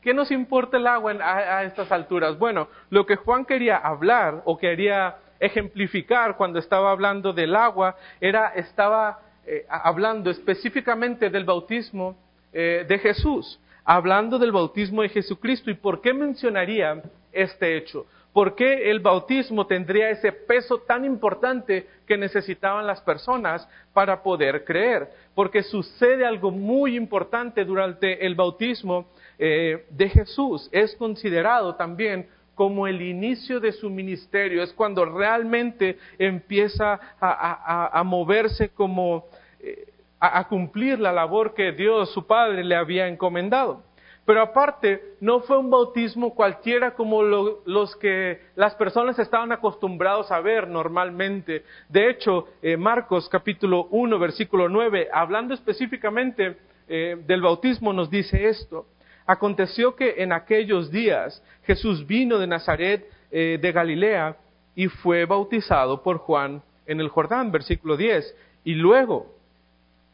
qué, 0.01 0.13
nos 0.13 0.31
importa 0.31 0.75
el 0.75 0.85
agua 0.85 1.13
a, 1.13 1.63
estas 1.63 1.89
alturas? 1.93 2.37
Bueno, 2.37 2.67
lo 2.89 3.05
que 3.05 3.15
Juan 3.15 3.45
quería 3.45 3.77
hablar 3.77 4.41
o 4.43 4.57
quería 4.57 5.15
ejemplificar 5.39 6.35
cuando 6.35 6.59
estaba 6.59 6.91
hablando 6.91 7.31
del 7.31 7.55
agua 7.55 7.95
era, 8.19 8.49
estaba 8.49 9.21
eh, 9.45 9.65
hablando 9.69 10.29
específicamente 10.29 11.29
del 11.29 11.45
bautismo 11.45 12.17
eh, 12.51 12.85
de 12.85 12.99
Jesús 12.99 13.61
hablando 13.89 14.37
del 14.37 14.51
bautismo 14.51 15.01
de 15.01 15.09
Jesucristo. 15.09 15.71
¿Y 15.71 15.73
por 15.73 15.99
qué 15.99 16.13
mencionaría 16.13 17.01
este 17.31 17.75
hecho? 17.75 18.05
¿Por 18.31 18.53
qué 18.53 18.91
el 18.91 18.99
bautismo 18.99 19.65
tendría 19.65 20.11
ese 20.11 20.31
peso 20.31 20.81
tan 20.81 21.05
importante 21.05 21.87
que 22.05 22.15
necesitaban 22.15 22.85
las 22.85 23.01
personas 23.01 23.67
para 23.91 24.21
poder 24.21 24.63
creer? 24.63 25.09
Porque 25.33 25.63
sucede 25.63 26.23
algo 26.23 26.51
muy 26.51 26.95
importante 26.95 27.65
durante 27.65 28.23
el 28.23 28.35
bautismo 28.35 29.07
eh, 29.39 29.87
de 29.89 30.09
Jesús. 30.09 30.69
Es 30.71 30.95
considerado 30.95 31.73
también 31.73 32.27
como 32.53 32.85
el 32.85 33.01
inicio 33.01 33.59
de 33.59 33.71
su 33.71 33.89
ministerio. 33.89 34.61
Es 34.61 34.71
cuando 34.71 35.03
realmente 35.03 35.97
empieza 36.19 36.99
a, 37.19 38.03
moverse 38.05 38.69
como... 38.69 39.25
Eh, 39.59 39.87
a, 40.19 40.47
cumplir 40.47 40.99
la 40.99 41.11
labor 41.11 41.53
que 41.53 41.71
Dios, 41.71 42.11
su 42.11 42.25
Padre, 42.25 42.63
le 42.63 42.75
había 42.75 43.07
encomendado. 43.07 43.83
Pero 44.25 44.41
aparte, 44.41 45.15
no 45.21 45.39
fue 45.39 45.57
un 45.57 45.71
bautismo 45.71 46.35
cualquiera 46.35 46.93
como 46.93 47.23
los 47.23 47.95
que 47.95 48.39
las 48.55 48.75
personas 48.75 49.17
estaban 49.17 49.51
acostumbrados 49.51 50.31
a 50.31 50.39
ver 50.39 50.67
normalmente. 50.67 51.63
De 51.87 52.11
hecho, 52.11 52.47
eh, 52.61 52.77
Marcos 52.77 53.27
capítulo 53.27 53.87
1, 53.89 54.19
versículo 54.19 54.69
9, 54.69 55.07
hablando 55.11 55.55
específicamente 55.55 56.57
eh, 56.87 57.17
del 57.25 57.41
bautismo, 57.41 57.91
nos 57.91 58.11
dice 58.11 58.49
esto. 58.49 58.85
Aconteció 59.25 59.95
que 59.95 60.15
en 60.17 60.31
aquellos 60.31 60.91
días 60.91 61.43
Jesús 61.63 62.05
vino 62.05 62.37
de 62.37 62.47
Nazaret 62.47 63.09
eh, 63.31 63.57
de 63.59 63.71
Galilea 63.71 64.37
y 64.75 64.87
fue 64.87 65.25
bautizado 65.25 66.03
por 66.03 66.17
Juan 66.17 66.61
en 66.85 66.99
el 66.99 67.09
Jordán, 67.09 67.51
versículo 67.51 67.97
10. 67.97 68.35
Y 68.63 68.75
luego, 68.75 69.38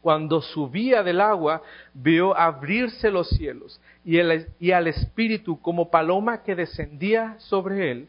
cuando 0.06 0.40
subía 0.40 1.02
del 1.02 1.20
agua, 1.20 1.62
vio 1.92 2.38
abrirse 2.38 3.10
los 3.10 3.28
cielos 3.30 3.80
y, 4.04 4.18
y, 4.60 4.70
al 4.70 4.86
Espíritu 4.86 5.60
como 5.60 5.90
paloma 5.90 6.44
que 6.44 6.54
descendía 6.54 7.34
sobre 7.40 7.90
él. 7.90 8.08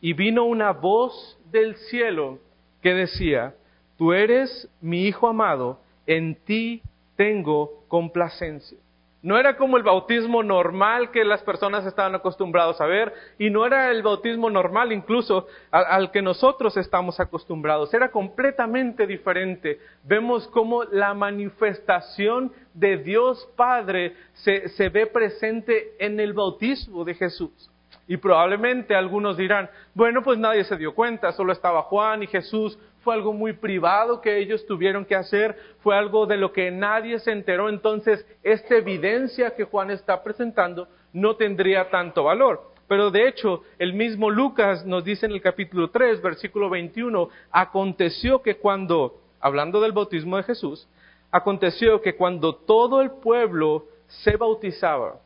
Y 0.00 0.14
vino 0.14 0.44
una 0.46 0.72
voz 0.72 1.38
del 1.52 1.76
cielo 1.90 2.38
que 2.80 2.94
decía, 2.94 3.54
Tú 3.98 4.14
eres 4.14 4.66
mi 4.80 5.02
Hijo 5.08 5.28
amado, 5.28 5.78
en 6.06 6.36
ti 6.36 6.80
tengo 7.16 7.84
complacencia. 7.88 8.78
No 9.22 9.38
era 9.38 9.56
como 9.56 9.76
el 9.76 9.82
bautismo 9.82 10.42
normal 10.42 11.10
que 11.10 11.24
las 11.24 11.42
personas 11.42 11.84
estaban 11.86 12.14
acostumbrados 12.14 12.80
a 12.80 12.86
ver 12.86 13.12
y 13.38 13.50
no 13.50 13.66
era 13.66 13.90
el 13.90 14.02
bautismo 14.02 14.50
normal 14.50 14.92
incluso 14.92 15.46
al, 15.70 16.10
que 16.12 16.22
nosotros 16.22 16.76
estamos 16.76 17.18
acostumbrados. 17.18 17.92
Era 17.94 18.10
completamente 18.10 19.06
diferente. 19.06 19.80
Vemos 20.04 20.46
cómo 20.48 20.84
la 20.84 21.14
manifestación 21.14 22.52
de 22.74 22.98
Dios 22.98 23.48
Padre 23.56 24.14
se, 24.34 24.68
se 24.68 24.90
ve 24.90 25.06
presente 25.06 25.94
en 25.98 26.20
el 26.20 26.32
bautismo 26.32 27.04
de 27.04 27.14
Jesús. 27.14 27.70
Y 28.08 28.18
probablemente 28.18 28.94
algunos 28.94 29.36
dirán, 29.36 29.68
bueno, 29.94 30.22
pues 30.22 30.38
nadie 30.38 30.62
se 30.64 30.76
dio 30.76 30.94
cuenta, 30.94 31.32
solo 31.32 31.52
estaba 31.52 31.82
Juan 31.82 32.22
y 32.22 32.28
Jesús 32.28 32.78
fue 33.06 33.14
algo 33.14 33.32
muy 33.32 33.52
privado 33.52 34.20
que 34.20 34.36
ellos 34.36 34.66
tuvieron 34.66 35.04
que 35.04 35.14
hacer, 35.14 35.56
fue 35.78 35.96
algo 35.96 36.26
de 36.26 36.36
lo 36.36 36.52
que 36.52 36.72
nadie 36.72 37.20
se 37.20 37.30
enteró, 37.30 37.68
entonces 37.68 38.26
esta 38.42 38.74
evidencia 38.74 39.54
que 39.54 39.62
Juan 39.62 39.92
está 39.92 40.24
presentando 40.24 40.88
no 41.12 41.36
tendría 41.36 41.88
tanto 41.88 42.24
valor. 42.24 42.72
Pero 42.88 43.12
de 43.12 43.28
hecho, 43.28 43.62
el 43.78 43.94
mismo 43.94 44.28
Lucas 44.28 44.84
nos 44.84 45.04
dice 45.04 45.26
en 45.26 45.30
el 45.30 45.40
capítulo 45.40 45.90
3, 45.90 46.20
versículo 46.20 46.68
21, 46.68 47.28
aconteció 47.52 48.42
que 48.42 48.56
cuando, 48.56 49.20
hablando 49.38 49.80
del 49.80 49.92
bautismo 49.92 50.36
de 50.36 50.42
Jesús, 50.42 50.88
aconteció 51.30 52.02
que 52.02 52.16
cuando 52.16 52.56
todo 52.56 53.02
el 53.02 53.12
pueblo 53.12 53.86
se 54.08 54.36
bautizaba, 54.36 55.20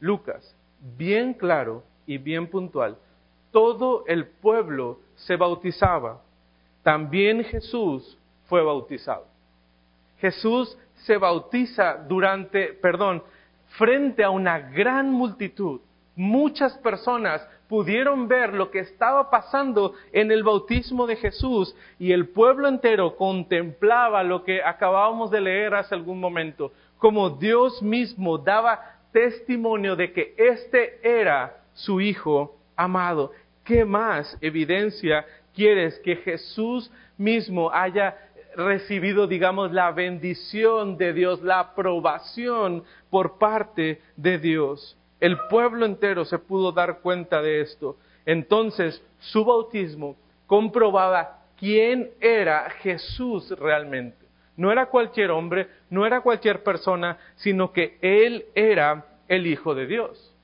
Lucas, 0.00 0.54
bien 0.98 1.32
claro 1.32 1.82
y 2.06 2.18
bien 2.18 2.48
puntual, 2.48 2.98
todo 3.52 4.04
el 4.06 4.26
pueblo 4.26 4.98
se 5.14 5.36
bautizaba 5.36 6.20
también 6.86 7.42
Jesús 7.42 8.16
fue 8.44 8.62
bautizado. 8.62 9.26
Jesús 10.20 10.78
se 10.94 11.16
bautiza 11.16 11.96
durante, 12.08 12.74
perdón, 12.74 13.24
frente 13.70 14.22
a 14.22 14.30
una 14.30 14.60
gran 14.60 15.10
multitud. 15.10 15.80
Muchas 16.14 16.78
personas 16.78 17.44
pudieron 17.68 18.28
ver 18.28 18.54
lo 18.54 18.70
que 18.70 18.78
estaba 18.78 19.28
pasando 19.32 19.94
en 20.12 20.30
el 20.30 20.44
bautismo 20.44 21.08
de 21.08 21.16
Jesús 21.16 21.74
y 21.98 22.12
el 22.12 22.28
pueblo 22.28 22.68
entero 22.68 23.16
contemplaba 23.16 24.22
lo 24.22 24.44
que 24.44 24.62
acabábamos 24.62 25.32
de 25.32 25.40
leer 25.40 25.74
hace 25.74 25.92
algún 25.92 26.20
momento, 26.20 26.70
como 26.98 27.30
Dios 27.30 27.82
mismo 27.82 28.38
daba 28.38 29.00
testimonio 29.10 29.96
de 29.96 30.12
que 30.12 30.36
este 30.38 31.00
era 31.02 31.64
su 31.72 32.00
Hijo 32.00 32.54
amado. 32.76 33.32
¿Qué 33.64 33.84
más 33.84 34.38
evidencia 34.40 35.26
quieres 35.56 35.98
que 36.00 36.16
Jesús 36.16 36.92
mismo 37.16 37.72
haya 37.72 38.16
recibido, 38.54 39.26
digamos, 39.26 39.72
la 39.72 39.90
bendición 39.90 40.96
de 40.96 41.12
Dios, 41.12 41.42
la 41.42 41.60
aprobación 41.60 42.84
por 43.10 43.38
parte 43.38 44.00
de 44.16 44.38
Dios. 44.38 44.96
El 45.18 45.38
pueblo 45.48 45.86
entero 45.86 46.24
se 46.24 46.38
pudo 46.38 46.72
dar 46.72 47.00
cuenta 47.00 47.42
de 47.42 47.62
esto. 47.62 47.96
Entonces, 48.24 49.02
su 49.18 49.44
bautismo 49.44 50.16
comprobaba 50.46 51.40
quién 51.58 52.10
era 52.20 52.68
Jesús 52.82 53.50
realmente. 53.58 54.26
No 54.56 54.72
era 54.72 54.86
cualquier 54.86 55.30
hombre, 55.30 55.68
no 55.90 56.06
era 56.06 56.20
cualquier 56.20 56.62
persona, 56.62 57.18
sino 57.36 57.72
que 57.72 57.98
Él 58.00 58.46
era 58.54 59.06
el 59.28 59.46
Hijo 59.46 59.74
de 59.74 59.86
Dios. 59.86 60.34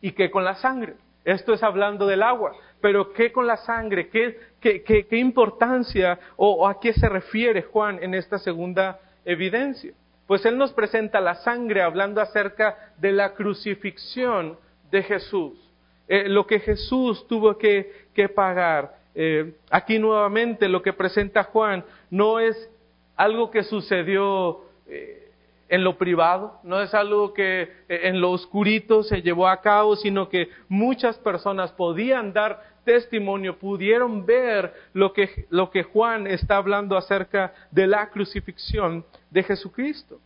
Y 0.00 0.12
que 0.12 0.30
con 0.30 0.44
la 0.44 0.56
sangre. 0.56 0.94
Esto 1.24 1.52
es 1.52 1.62
hablando 1.64 2.06
del 2.06 2.22
agua. 2.22 2.52
Pero 2.80 3.12
¿qué 3.12 3.32
con 3.32 3.46
la 3.46 3.56
sangre? 3.56 4.08
¿Qué, 4.08 4.38
qué, 4.60 5.16
importancia 5.16 6.18
o, 6.36 6.68
a 6.68 6.78
qué 6.80 6.92
se 6.92 7.08
refiere 7.08 7.62
Juan 7.62 7.98
en 8.02 8.14
esta 8.14 8.38
segunda 8.38 9.00
evidencia? 9.24 9.92
Pues 10.26 10.44
él 10.44 10.58
nos 10.58 10.72
presenta 10.72 11.20
la 11.20 11.36
sangre 11.36 11.82
hablando 11.82 12.20
acerca 12.20 12.92
de 12.98 13.12
la 13.12 13.34
crucifixión 13.34 14.58
de 14.90 15.02
Jesús, 15.02 15.58
eh, 16.08 16.28
lo 16.28 16.46
que 16.46 16.60
Jesús 16.60 17.26
tuvo 17.28 17.56
que, 17.56 18.06
pagar. 18.34 18.96
Eh, 19.14 19.54
aquí 19.70 19.98
nuevamente 19.98 20.68
lo 20.68 20.82
que 20.82 20.92
presenta 20.92 21.44
Juan 21.44 21.84
no 22.10 22.38
es 22.38 22.70
algo 23.16 23.50
que 23.50 23.62
sucedió 23.62 24.60
eh, 24.86 25.25
en 25.68 25.84
lo 25.84 25.98
privado, 25.98 26.60
no 26.62 26.80
es 26.80 26.94
algo 26.94 27.34
que 27.34 27.70
en 27.88 28.20
lo 28.20 28.30
oscurito 28.30 29.02
se 29.02 29.22
llevó 29.22 29.48
a 29.48 29.60
cabo, 29.60 29.96
sino 29.96 30.28
que 30.28 30.48
muchas 30.68 31.18
personas 31.18 31.72
podían 31.72 32.32
dar 32.32 32.76
testimonio 32.86 33.58
pudieron 33.58 34.24
ver 34.24 34.72
lo 34.94 35.12
que, 35.12 35.46
lo 35.50 35.70
que 35.70 35.82
Juan 35.82 36.26
está 36.26 36.56
hablando 36.56 36.96
acerca 36.96 37.52
de 37.70 37.86
la 37.86 38.08
crucifixión 38.08 39.04
de 39.30 39.42
Jesucristo. 39.42 40.20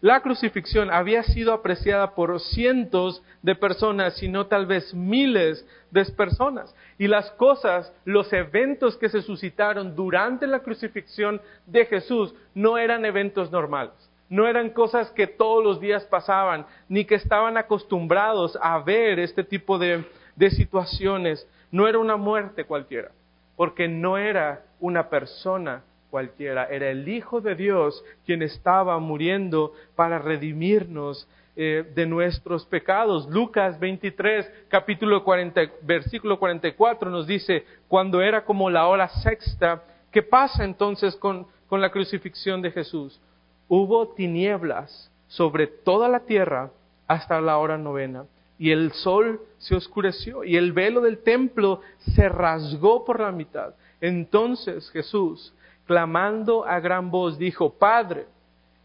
La 0.00 0.20
crucifixión 0.20 0.90
había 0.90 1.22
sido 1.22 1.52
apreciada 1.52 2.14
por 2.14 2.38
cientos 2.38 3.22
de 3.42 3.54
personas, 3.54 4.14
sino 4.16 4.46
tal 4.46 4.66
vez 4.66 4.92
miles 4.94 5.66
de 5.90 6.04
personas. 6.04 6.74
Y 6.98 7.08
las 7.08 7.30
cosas, 7.32 7.92
los 8.04 8.30
eventos 8.32 8.98
que 8.98 9.08
se 9.08 9.22
suscitaron 9.22 9.96
durante 9.96 10.46
la 10.46 10.60
crucifixión 10.60 11.40
de 11.66 11.86
Jesús 11.86 12.34
no 12.54 12.76
eran 12.76 13.06
eventos 13.06 13.50
normales. 13.50 13.94
No 14.28 14.48
eran 14.48 14.70
cosas 14.70 15.10
que 15.10 15.26
todos 15.26 15.62
los 15.62 15.80
días 15.80 16.04
pasaban, 16.04 16.66
ni 16.88 17.04
que 17.04 17.14
estaban 17.14 17.56
acostumbrados 17.56 18.58
a 18.60 18.78
ver 18.78 19.18
este 19.18 19.44
tipo 19.44 19.78
de, 19.78 20.04
situaciones. 20.50 21.46
No 21.70 21.86
era 21.86 21.98
una 21.98 22.16
muerte 22.16 22.64
cualquiera, 22.64 23.10
porque 23.56 23.86
no 23.88 24.16
era 24.16 24.64
una 24.80 25.08
persona 25.08 25.82
cualquiera, 26.10 26.66
era 26.66 26.90
el 26.90 27.08
Hijo 27.08 27.40
de 27.40 27.54
Dios 27.54 28.04
quien 28.24 28.42
estaba 28.42 28.98
muriendo 28.98 29.72
para 29.96 30.18
redimirnos 30.18 31.28
eh, 31.56 31.84
de 31.94 32.06
nuestros 32.06 32.64
pecados. 32.66 33.28
Lucas 33.28 33.78
23, 33.78 34.66
capítulo 34.68 35.22
40, 35.22 35.60
versículo 35.82 36.38
44 36.38 37.10
nos 37.10 37.26
dice, 37.26 37.64
cuando 37.88 38.22
era 38.22 38.44
como 38.44 38.70
la 38.70 38.86
hora 38.86 39.08
sexta, 39.08 39.82
¿qué 40.10 40.22
pasa 40.22 40.64
entonces 40.64 41.14
con, 41.16 41.46
con 41.68 41.80
la 41.80 41.90
crucifixión 41.90 42.62
de 42.62 42.70
Jesús? 42.70 43.20
Hubo 43.68 44.08
tinieblas 44.08 45.10
sobre 45.28 45.66
toda 45.66 46.08
la 46.08 46.20
tierra 46.20 46.70
hasta 47.06 47.40
la 47.40 47.58
hora 47.58 47.78
novena 47.78 48.24
y 48.58 48.70
el 48.70 48.92
sol 48.92 49.40
se 49.58 49.74
oscureció 49.74 50.44
y 50.44 50.56
el 50.56 50.72
velo 50.72 51.00
del 51.00 51.18
templo 51.18 51.80
se 52.14 52.28
rasgó 52.28 53.04
por 53.04 53.20
la 53.20 53.32
mitad. 53.32 53.74
Entonces 54.00 54.90
Jesús, 54.90 55.54
clamando 55.86 56.64
a 56.64 56.80
gran 56.80 57.10
voz, 57.10 57.38
dijo, 57.38 57.74
Padre, 57.74 58.26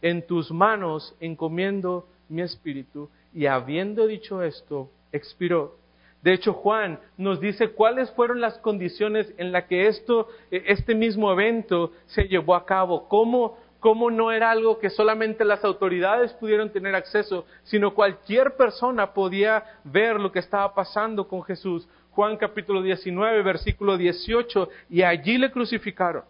en 0.01 0.25
tus 0.25 0.51
manos 0.51 1.15
encomiendo 1.19 2.07
mi 2.29 2.41
espíritu. 2.41 3.09
Y 3.33 3.45
habiendo 3.45 4.07
dicho 4.07 4.41
esto, 4.41 4.89
expiró. 5.11 5.75
De 6.21 6.33
hecho, 6.33 6.53
Juan 6.53 6.99
nos 7.17 7.39
dice 7.39 7.69
cuáles 7.69 8.11
fueron 8.11 8.41
las 8.41 8.57
condiciones 8.57 9.33
en 9.37 9.51
las 9.51 9.65
que 9.65 9.87
esto, 9.87 10.27
este 10.51 10.93
mismo 10.93 11.31
evento 11.31 11.93
se 12.07 12.23
llevó 12.23 12.55
a 12.55 12.65
cabo, 12.65 13.07
cómo 13.07 13.57
cómo 13.79 14.11
no 14.11 14.31
era 14.31 14.51
algo 14.51 14.79
que 14.79 14.89
solamente 14.89 15.45
las 15.45 15.63
autoridades 15.63 16.33
pudieron 16.33 16.69
tener 16.69 16.95
acceso, 16.95 17.45
sino 17.63 17.93
cualquier 17.93 18.55
persona 18.55 19.13
podía 19.13 19.63
ver 19.83 20.19
lo 20.19 20.31
que 20.31 20.39
estaba 20.39 20.73
pasando 20.73 21.27
con 21.27 21.43
Jesús. 21.43 21.87
Juan 22.11 22.35
capítulo 22.37 22.81
19, 22.81 23.41
versículo 23.41 23.97
18, 23.97 24.69
y 24.89 25.03
allí 25.03 25.37
le 25.37 25.51
crucificaron, 25.51 26.23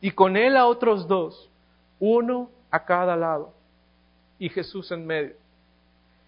y 0.00 0.10
con 0.10 0.36
él 0.36 0.56
a 0.56 0.66
otros 0.66 1.06
dos, 1.06 1.48
uno 2.00 2.50
a 2.70 2.84
cada 2.84 3.14
lado, 3.14 3.52
y 4.38 4.48
Jesús 4.48 4.90
en 4.90 5.06
medio. 5.06 5.34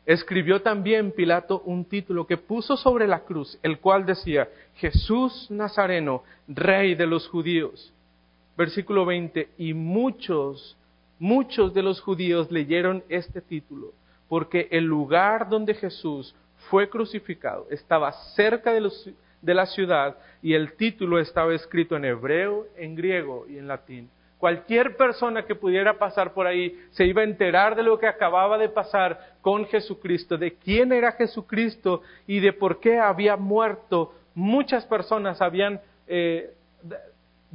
Escribió 0.06 0.60
también 0.60 1.12
Pilato 1.12 1.62
un 1.64 1.86
título 1.86 2.26
que 2.26 2.36
puso 2.36 2.76
sobre 2.76 3.08
la 3.08 3.20
cruz, 3.20 3.58
el 3.62 3.80
cual 3.80 4.04
decía, 4.04 4.48
Jesús 4.74 5.50
Nazareno, 5.50 6.22
Rey 6.46 6.94
de 6.94 7.06
los 7.06 7.26
judíos 7.26 7.93
versículo 8.56 9.04
20, 9.04 9.48
y 9.58 9.74
muchos, 9.74 10.76
muchos 11.18 11.74
de 11.74 11.82
los 11.82 12.00
judíos 12.00 12.50
leyeron 12.50 13.02
este 13.08 13.40
título, 13.40 13.92
porque 14.28 14.68
el 14.70 14.84
lugar 14.84 15.48
donde 15.48 15.74
Jesús 15.74 16.34
fue 16.70 16.88
crucificado 16.88 17.66
estaba 17.70 18.12
cerca 18.34 18.72
de, 18.72 18.88
de 19.42 19.54
la 19.54 19.66
ciudad 19.66 20.16
y 20.42 20.54
el 20.54 20.72
título 20.74 21.18
estaba 21.18 21.54
escrito 21.54 21.96
en 21.96 22.04
hebreo, 22.04 22.66
en 22.76 22.94
griego 22.94 23.46
y 23.48 23.58
en 23.58 23.68
latín. 23.68 24.10
Cualquier 24.38 24.96
persona 24.96 25.46
que 25.46 25.54
pudiera 25.54 25.98
pasar 25.98 26.34
por 26.34 26.46
ahí 26.46 26.78
se 26.90 27.06
iba 27.06 27.22
a 27.22 27.24
enterar 27.24 27.74
de 27.76 27.82
lo 27.82 27.98
que 27.98 28.06
acababa 28.06 28.58
de 28.58 28.68
pasar 28.68 29.36
con 29.40 29.64
Jesucristo, 29.66 30.36
de 30.36 30.54
quién 30.54 30.92
era 30.92 31.12
Jesucristo 31.12 32.02
y 32.26 32.40
de 32.40 32.52
por 32.52 32.78
qué 32.78 32.98
había 32.98 33.36
muerto. 33.36 34.12
Muchas 34.34 34.84
personas 34.84 35.40
habían 35.40 35.80
eh, 36.06 36.52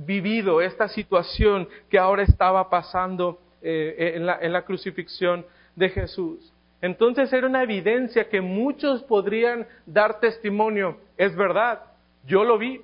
vivido 0.06 0.62
esta 0.62 0.88
situación 0.88 1.68
que 1.90 2.00
ahora 2.00 2.24
estaba 2.24 2.70
pasando 2.70 3.40
eh, 3.62 4.14
en, 4.16 4.26
la, 4.26 4.40
en 4.42 4.54
la 4.54 4.64
crucifixión 4.64 5.46
de 5.76 5.90
Jesús. 5.90 6.54
Entonces 6.82 7.32
era 7.34 7.46
una 7.46 7.64
evidencia 7.64 8.30
que 8.30 8.40
muchos 8.40 9.04
podrían 9.04 9.68
dar 9.86 10.20
testimonio. 10.22 10.98
Es 11.18 11.36
verdad, 11.36 11.82
yo 12.26 12.46
lo 12.46 12.58
vi, 12.58 12.82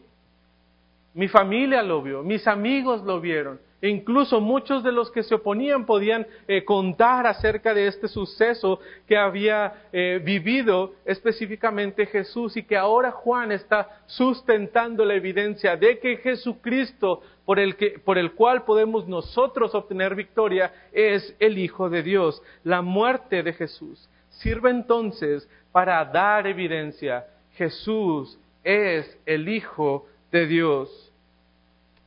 mi 1.13 1.29
familia 1.29 1.81
lo 1.81 2.01
vio, 2.01 2.23
mis 2.23 2.45
amigos 2.47 3.01
lo 3.03 3.21
vieron. 3.21 3.59
E 3.81 3.89
incluso 3.89 4.39
muchos 4.39 4.83
de 4.83 4.91
los 4.91 5.11
que 5.11 5.21
se 5.21 5.35
oponían 5.35 5.85
podían 5.85 6.25
eh, 6.47 6.63
contar 6.63 7.27
acerca 7.27 7.73
de 7.73 7.87
este 7.87 8.07
suceso 8.07 8.79
que 9.05 9.17
había 9.17 9.87
eh, 9.91 10.21
vivido 10.23 10.93
específicamente 11.03 12.05
Jesús 12.05 12.55
y 12.55 12.63
que 12.63 12.77
ahora 12.77 13.11
Juan 13.11 13.51
está 13.51 14.01
sustentando 14.05 15.03
la 15.03 15.15
evidencia 15.15 15.75
de 15.75 15.99
que 15.99 16.17
Jesucristo, 16.17 17.21
por 17.43 17.59
el, 17.59 17.75
que, 17.75 17.99
por 17.99 18.17
el 18.17 18.31
cual 18.31 18.63
podemos 18.63 19.07
nosotros 19.07 19.75
obtener 19.75 20.15
victoria, 20.15 20.73
es 20.93 21.35
el 21.39 21.57
Hijo 21.57 21.89
de 21.89 22.01
Dios. 22.01 22.41
La 22.63 22.81
muerte 22.81 23.43
de 23.43 23.53
Jesús 23.53 24.09
sirve 24.29 24.69
entonces 24.69 25.49
para 25.71 26.03
dar 26.05 26.47
evidencia. 26.47 27.25
Jesús 27.53 28.39
es 28.63 29.17
el 29.25 29.49
Hijo 29.49 30.07
de 30.31 30.47
Dios. 30.47 31.04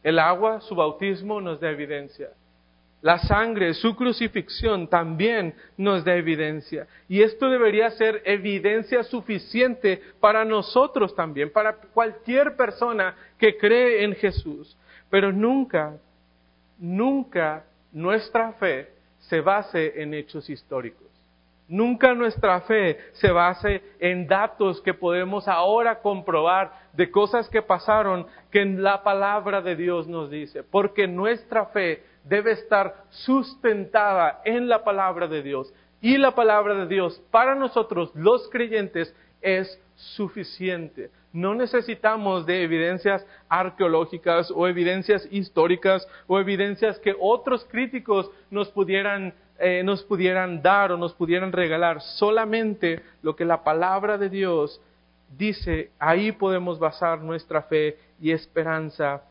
El 0.09 0.19
agua, 0.19 0.63
su 0.63 0.75
bautismo, 0.75 1.39
nos 1.39 1.61
da 1.61 1.69
evidencia. 1.69 2.31
La 3.03 3.19
sangre, 3.19 3.75
su 3.75 3.95
crucifixión 3.95 4.89
también 4.89 5.55
nos 5.77 6.03
da 6.03 6.15
evidencia. 6.15 6.87
Y 7.11 7.21
esto 7.21 7.51
debería 7.51 7.91
ser 7.91 8.23
evidencia 8.25 9.03
suficiente 9.03 10.01
para 10.19 10.47
nosotros 10.47 11.15
también, 11.15 11.53
para 11.53 11.77
cualquier 11.77 12.57
persona 12.57 13.15
que 13.37 13.59
cree 13.59 14.03
en 14.03 14.15
Jesús. 14.15 14.79
Pero 15.11 15.31
nunca, 15.31 15.99
nunca 16.79 17.67
nuestra 17.93 18.55
fe 18.55 18.89
se 19.19 19.43
base 19.43 20.01
en 20.01 20.15
hechos 20.15 20.49
históricos. 20.49 21.07
Nunca 21.69 22.15
nuestra 22.15 22.63
fe 22.63 22.99
se 23.13 23.31
base 23.31 23.83
en 24.01 24.27
datos 24.27 24.81
que 24.81 24.95
podemos 24.95 25.47
ahora 25.47 26.01
comprobar 26.01 26.73
de 26.95 27.11
cosas 27.11 27.47
que 27.51 27.61
pasaron 27.61 28.27
que 28.51 28.65
la 28.65 29.03
palabra 29.03 29.61
de 29.61 29.77
Dios 29.77 30.09
nos 30.09 30.31
dice, 30.31 30.63
porque 30.63 31.07
nuestra 31.07 31.67
fe 31.67 32.03
debe 32.25 32.53
estar 32.53 33.05
sustentada 33.11 34.41
en 34.47 34.67
la 34.67 34.83
palabra 34.83 35.29
de 35.29 35.43
Dios. 35.43 35.73
Y 36.01 36.17
la 36.17 36.35
palabra 36.35 36.75
de 36.75 36.87
Dios 36.87 37.21
para 37.31 37.55
nosotros 37.55 38.13
los 38.15 38.49
creyentes 38.49 39.15
es 39.43 39.81
suficiente. 39.95 41.11
No 41.33 41.55
necesitamos 41.55 42.47
de 42.47 42.63
evidencias 42.63 43.27
arqueológicas 43.49 44.51
o 44.51 44.67
evidencias 44.67 45.29
históricas 45.31 46.09
o 46.27 46.39
evidencias 46.39 46.99
que 47.01 47.15
otros 47.21 47.67
críticos 47.67 48.31
nos 48.51 48.71
pudieran 48.71 49.35
eh, 49.59 49.83
nos 49.83 50.03
pudieran 50.05 50.63
dar 50.63 50.93
o 50.93 50.97
nos 50.97 51.15
pudieran 51.15 51.53
regalar, 51.53 52.01
solamente 52.01 53.03
lo 53.23 53.35
que 53.35 53.45
la 53.45 53.65
palabra 53.65 54.17
de 54.17 54.29
Dios 54.29 54.81
dice, 55.37 55.91
ahí 55.99 56.33
podemos 56.33 56.79
basar 56.79 57.21
nuestra 57.21 57.63
fe 57.63 57.99
y 58.21 58.31
esperanza. 58.31 59.23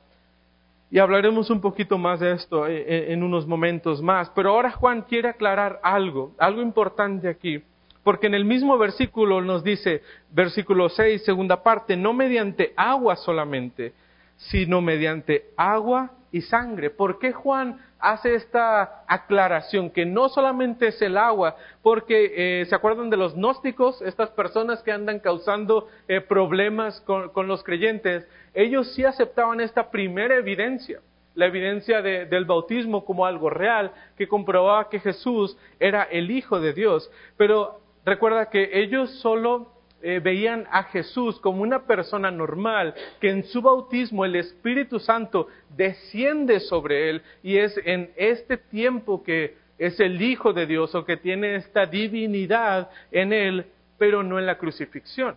Y 0.90 1.00
hablaremos 1.00 1.50
un 1.50 1.60
poquito 1.60 1.98
más 1.98 2.20
de 2.20 2.32
esto 2.32 2.68
eh, 2.68 2.84
eh, 2.88 3.06
en 3.10 3.24
unos 3.24 3.46
momentos 3.46 4.02
más. 4.02 4.30
Pero 4.32 4.52
ahora 4.52 4.72
Juan 4.72 5.02
quiere 5.02 5.30
aclarar 5.30 5.80
algo, 5.84 6.34
algo 6.38 6.62
importante 6.62 7.28
aquí. 7.28 7.62
Porque 8.04 8.28
en 8.28 8.36
el 8.36 8.46
mismo 8.46 8.78
versículo 8.78 9.42
nos 9.42 9.64
dice, 9.64 10.02
versículo 10.32 10.88
6, 10.88 11.26
segunda 11.26 11.62
parte, 11.62 11.98
no 11.98 12.14
mediante 12.14 12.74
agua 12.78 13.18
solamente, 13.18 13.94
sino 14.38 14.82
mediante 14.82 15.50
agua 15.58 16.12
y 16.32 16.42
sangre. 16.42 16.90
¿Por 16.90 17.20
qué 17.20 17.34
Juan 17.34 17.82
hace 18.00 18.36
esta 18.36 19.04
aclaración 19.08 19.90
que 19.90 20.06
no 20.06 20.30
solamente 20.30 20.88
es 20.88 21.02
el 21.02 21.18
agua, 21.18 21.56
porque 21.82 22.62
eh, 22.62 22.66
se 22.66 22.76
acuerdan 22.76 23.10
de 23.10 23.18
los 23.18 23.36
gnósticos, 23.36 24.02
estas 24.02 24.30
personas 24.32 24.84
que 24.84 24.92
andan 24.92 25.20
causando 25.20 25.88
eh, 26.08 26.22
problemas 26.22 27.02
con, 27.02 27.48
los 27.48 27.64
creyentes, 27.64 28.28
ellos 28.54 28.94
sí 28.94 29.04
aceptaban 29.04 29.62
esta 29.62 29.90
primera 29.90 30.36
evidencia, 30.36 31.02
la 31.36 31.46
evidencia 31.46 32.02
del 32.02 32.46
bautismo 32.46 33.06
como 33.06 33.26
algo 33.26 33.50
real, 33.50 33.92
que 34.18 34.28
comprobaba 34.28 34.90
que 34.90 35.00
Jesús 35.00 35.56
era 35.80 36.04
el 36.04 36.32
Hijo 36.32 36.60
de 36.60 36.74
Dios. 36.74 37.12
Pero 37.38 37.80
recuerda 38.06 38.50
que 38.50 38.82
ellos 38.82 39.20
solo 39.20 39.77
eh, 40.08 40.22
veían 40.22 40.66
a 40.72 40.84
Jesús 40.84 41.38
como 41.42 41.64
una 41.64 41.86
persona 41.86 42.32
normal, 42.32 42.96
que 43.20 43.30
en 43.30 43.44
su 43.44 43.62
bautismo 43.62 44.24
el 44.24 44.38
Espíritu 44.38 45.00
Santo 45.00 45.50
desciende 45.76 46.62
sobre 46.62 47.10
él 47.10 47.22
y 47.44 47.58
es 47.58 47.78
en 47.84 48.12
este 48.16 48.56
tiempo 48.56 49.22
que 49.22 49.58
es 49.78 50.00
el 50.00 50.22
Hijo 50.22 50.54
de 50.54 50.66
Dios 50.66 50.96
o 50.96 51.04
que 51.04 51.18
tiene 51.18 51.56
esta 51.56 51.86
divinidad 51.86 52.90
en 53.12 53.34
él, 53.34 53.66
pero 53.98 54.24
no 54.24 54.40
en 54.40 54.46
la 54.46 54.58
crucifixión 54.58 55.36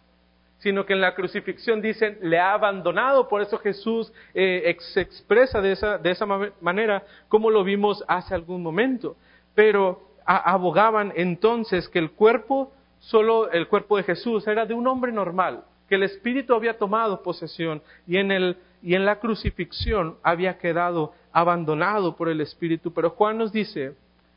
sino 0.58 0.84
que 0.84 0.92
en 0.92 1.00
la 1.00 1.14
crucifixión 1.14 1.80
dicen, 1.80 2.18
le 2.20 2.38
ha 2.38 2.52
abandonado, 2.52 3.28
por 3.28 3.40
eso 3.40 3.56
Jesús 3.58 4.12
eh, 4.34 4.62
expresa 4.66 5.62
de 5.62 5.72
esa, 5.72 5.96
de 5.96 6.10
esa 6.10 6.26
manera, 6.60 7.02
como 7.28 7.50
lo 7.50 7.64
vimos 7.64 8.04
hace 8.06 8.34
algún 8.34 8.62
momento. 8.62 9.16
Pero 9.54 10.02
abogaban 10.26 11.14
entonces 11.16 11.88
que 11.88 11.98
el 11.98 12.10
cuerpo 12.10 12.70
solo 13.00 13.50
el 13.50 13.66
cuerpo 13.66 13.96
de 13.96 14.04
Jesús 14.04 14.46
era 14.46 14.66
de 14.66 14.74
un 14.74 14.86
hombre 14.86 15.10
normal, 15.10 15.64
que 15.88 15.96
el 15.96 16.04
Espíritu 16.04 16.54
había 16.54 16.78
tomado 16.78 17.22
posesión 17.22 17.82
y 18.06 18.18
en, 18.18 18.30
el, 18.30 18.56
y 18.82 18.94
en 18.94 19.04
la 19.04 19.18
crucifixión 19.18 20.16
había 20.22 20.58
quedado 20.58 21.12
abandonado 21.32 22.14
por 22.14 22.28
el 22.28 22.40
Espíritu. 22.40 22.92
Pero 22.92 23.10
Juan 23.10 23.38
nos 23.38 23.52
dice, 23.52 23.96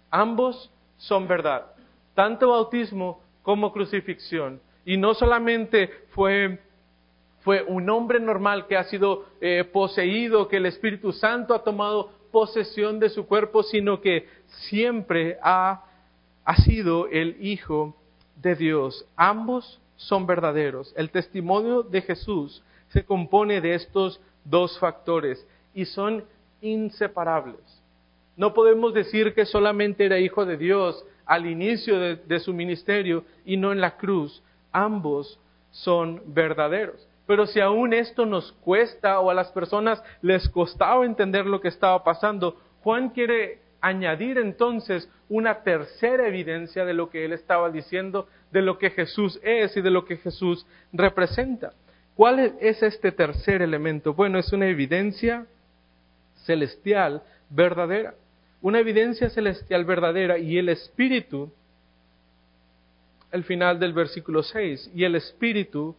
ambos 0.09 0.71
son 0.97 1.27
verdad, 1.27 1.67
tanto 2.15 2.49
bautismo 2.49 3.21
como 3.43 3.71
crucifixión. 3.71 4.59
Y 4.85 4.97
no 4.97 5.13
solamente 5.13 5.89
fue, 6.09 6.59
fue 7.41 7.63
un 7.63 7.89
hombre 7.89 8.19
normal 8.19 8.65
que 8.65 8.77
ha 8.77 8.85
sido 8.85 9.25
eh, 9.39 9.63
poseído, 9.63 10.47
que 10.47 10.57
el 10.57 10.65
Espíritu 10.65 11.11
Santo 11.11 11.53
ha 11.53 11.63
tomado 11.63 12.09
posesión 12.31 12.99
de 12.99 13.09
su 13.09 13.27
cuerpo, 13.27 13.61
sino 13.61 14.01
que 14.01 14.27
siempre 14.47 15.37
ha, 15.43 15.83
ha 16.43 16.55
sido 16.55 17.07
el 17.07 17.37
Hijo 17.39 17.95
de 18.35 18.55
Dios. 18.55 19.05
Ambos 19.15 19.79
son 19.95 20.25
verdaderos. 20.25 20.93
El 20.97 21.09
testimonio 21.11 21.83
de 21.83 22.01
Jesús 22.01 22.63
se 22.89 23.05
compone 23.05 23.61
de 23.61 23.75
estos 23.75 24.21
dos 24.43 24.77
factores 24.79 25.45
y 25.73 25.85
son 25.85 26.23
inseparables. 26.61 27.81
No 28.35 28.53
podemos 28.53 28.93
decir 28.93 29.33
que 29.33 29.45
solamente 29.45 30.05
era 30.05 30.19
hijo 30.19 30.45
de 30.45 30.57
Dios 30.57 31.05
al 31.25 31.45
inicio 31.45 31.99
de, 31.99 32.39
su 32.39 32.53
ministerio 32.53 33.23
y 33.45 33.57
no 33.57 33.71
en 33.71 33.79
la 33.79 33.97
cruz. 33.97 34.41
Ambos 34.71 35.39
son 35.71 36.21
verdaderos. 36.25 37.07
Pero 37.25 37.45
si 37.45 37.59
aún 37.59 37.93
esto 37.93 38.25
nos 38.25 38.51
cuesta 38.51 39.19
o 39.19 39.29
a 39.29 39.33
las 39.33 39.51
personas 39.51 40.03
les 40.21 40.49
costaba 40.49 41.05
entender 41.05 41.45
lo 41.45 41.61
que 41.61 41.69
estaba 41.69 42.03
pasando, 42.03 42.57
Juan 42.83 43.09
quiere 43.09 43.62
añadir 43.83 44.37
entonces 44.37 45.09
una 45.27 45.61
tercera 45.61 46.25
evidencia 46.25 46.85
de 46.85 46.93
lo 46.93 47.09
que 47.09 47.25
él 47.25 47.33
estaba 47.33 47.69
diciendo, 47.69 48.29
de 48.49 48.61
lo 48.61 48.77
que 48.77 48.89
Jesús 48.89 49.41
es 49.43 49.75
y 49.75 49.81
de 49.81 49.91
lo 49.91 50.05
que 50.05 50.15
Jesús 50.15 50.65
representa. 50.93 51.73
¿Cuál 52.15 52.39
es 52.61 52.81
este 52.81 53.11
tercer 53.11 53.61
elemento? 53.61 54.13
Bueno, 54.13 54.39
es 54.39 54.53
una 54.53 54.67
evidencia 54.67 55.45
celestial 56.45 57.23
verdadera. 57.49 58.15
Una 58.61 58.79
evidencia 58.79 59.29
celestial 59.29 59.83
verdadera 59.83 60.37
y 60.37 60.57
el 60.57 60.69
Espíritu, 60.69 61.51
el 63.33 63.43
final 63.43 63.81
del 63.81 63.91
versículo 63.91 64.43
6, 64.43 64.91
y 64.95 65.03
el 65.03 65.15
Espíritu 65.15 65.93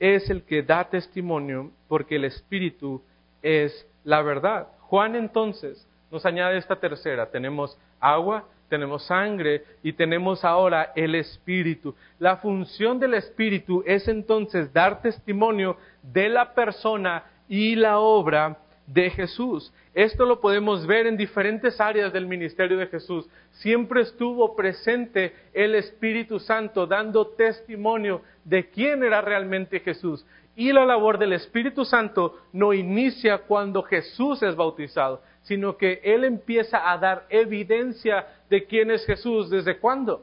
es 0.00 0.28
el 0.30 0.42
que 0.42 0.64
da 0.64 0.90
testimonio 0.90 1.70
porque 1.86 2.16
el 2.16 2.24
Espíritu 2.24 3.00
es 3.40 3.86
la 4.02 4.20
verdad. 4.22 4.66
Juan 4.80 5.14
entonces 5.14 5.87
nos 6.10 6.24
añade 6.24 6.58
esta 6.58 6.76
tercera. 6.76 7.30
Tenemos 7.30 7.78
agua, 8.00 8.44
tenemos 8.68 9.04
sangre 9.06 9.64
y 9.82 9.92
tenemos 9.92 10.44
ahora 10.44 10.92
el 10.94 11.14
Espíritu. 11.14 11.94
La 12.18 12.36
función 12.36 12.98
del 12.98 13.14
Espíritu 13.14 13.82
es 13.86 14.08
entonces 14.08 14.72
dar 14.72 15.02
testimonio 15.02 15.76
de 16.02 16.28
la 16.28 16.54
persona 16.54 17.24
y 17.48 17.74
la 17.74 17.98
obra 17.98 18.58
de 18.86 19.10
Jesús. 19.10 19.72
Esto 19.94 20.24
lo 20.24 20.40
podemos 20.40 20.86
ver 20.86 21.06
en 21.06 21.16
diferentes 21.16 21.80
áreas 21.80 22.12
del 22.12 22.26
ministerio 22.26 22.78
de 22.78 22.86
Jesús. 22.86 23.28
Siempre 23.52 24.02
estuvo 24.02 24.56
presente 24.56 25.34
el 25.52 25.74
Espíritu 25.74 26.38
Santo 26.38 26.86
dando 26.86 27.26
testimonio 27.28 28.22
de 28.44 28.70
quién 28.70 29.02
era 29.02 29.20
realmente 29.20 29.80
Jesús. 29.80 30.24
Y 30.56 30.72
la 30.72 30.84
labor 30.84 31.18
del 31.18 31.34
Espíritu 31.34 31.84
Santo 31.84 32.40
no 32.52 32.72
inicia 32.72 33.38
cuando 33.38 33.82
Jesús 33.82 34.42
es 34.42 34.56
bautizado, 34.56 35.22
sino 35.48 35.78
que 35.78 36.00
Él 36.04 36.24
empieza 36.24 36.90
a 36.90 36.98
dar 36.98 37.24
evidencia 37.30 38.26
de 38.50 38.64
quién 38.66 38.90
es 38.90 39.04
Jesús. 39.06 39.48
¿Desde 39.48 39.78
cuándo? 39.78 40.22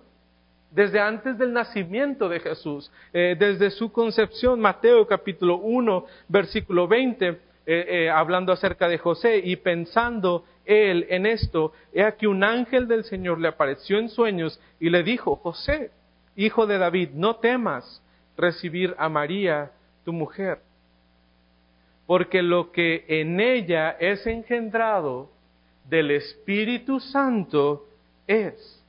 Desde 0.70 1.00
antes 1.00 1.38
del 1.38 1.52
nacimiento 1.52 2.30
de 2.30 2.40
Jesús, 2.40 2.92
eh, 3.12 3.36
desde 3.38 3.72
su 3.72 3.92
concepción, 3.92 4.60
Mateo 4.60 5.08
capítulo 5.08 5.58
1, 5.58 6.06
versículo 6.28 6.88
20, 6.88 7.28
eh, 7.28 7.38
eh, 7.66 8.10
hablando 8.10 8.52
acerca 8.52 8.88
de 8.88 9.00
José 9.00 9.42
y 9.44 9.56
pensando 9.56 10.46
él 10.66 11.08
en 11.10 11.26
esto, 11.26 11.74
he 11.92 12.04
aquí 12.04 12.28
un 12.28 12.44
ángel 12.44 12.88
del 12.88 13.04
Señor 13.06 13.40
le 13.40 13.48
apareció 13.48 13.98
en 13.98 14.10
sueños 14.10 14.60
y 14.80 14.90
le 14.90 15.02
dijo, 15.02 15.38
José, 15.38 15.90
hijo 16.36 16.68
de 16.68 16.78
David, 16.78 17.10
no 17.14 17.38
temas 17.38 18.04
recibir 18.38 18.94
a 19.00 19.10
María, 19.10 19.72
tu 20.04 20.14
mujer, 20.14 20.60
porque 22.06 22.42
lo 22.42 22.72
que 22.72 23.06
en 23.08 23.40
ella 23.40 23.92
es 24.00 24.26
engendrado 24.28 25.30
del 25.90 26.12
Espíritu 26.12 27.00
Santo 27.00 27.86
es. 28.28 28.84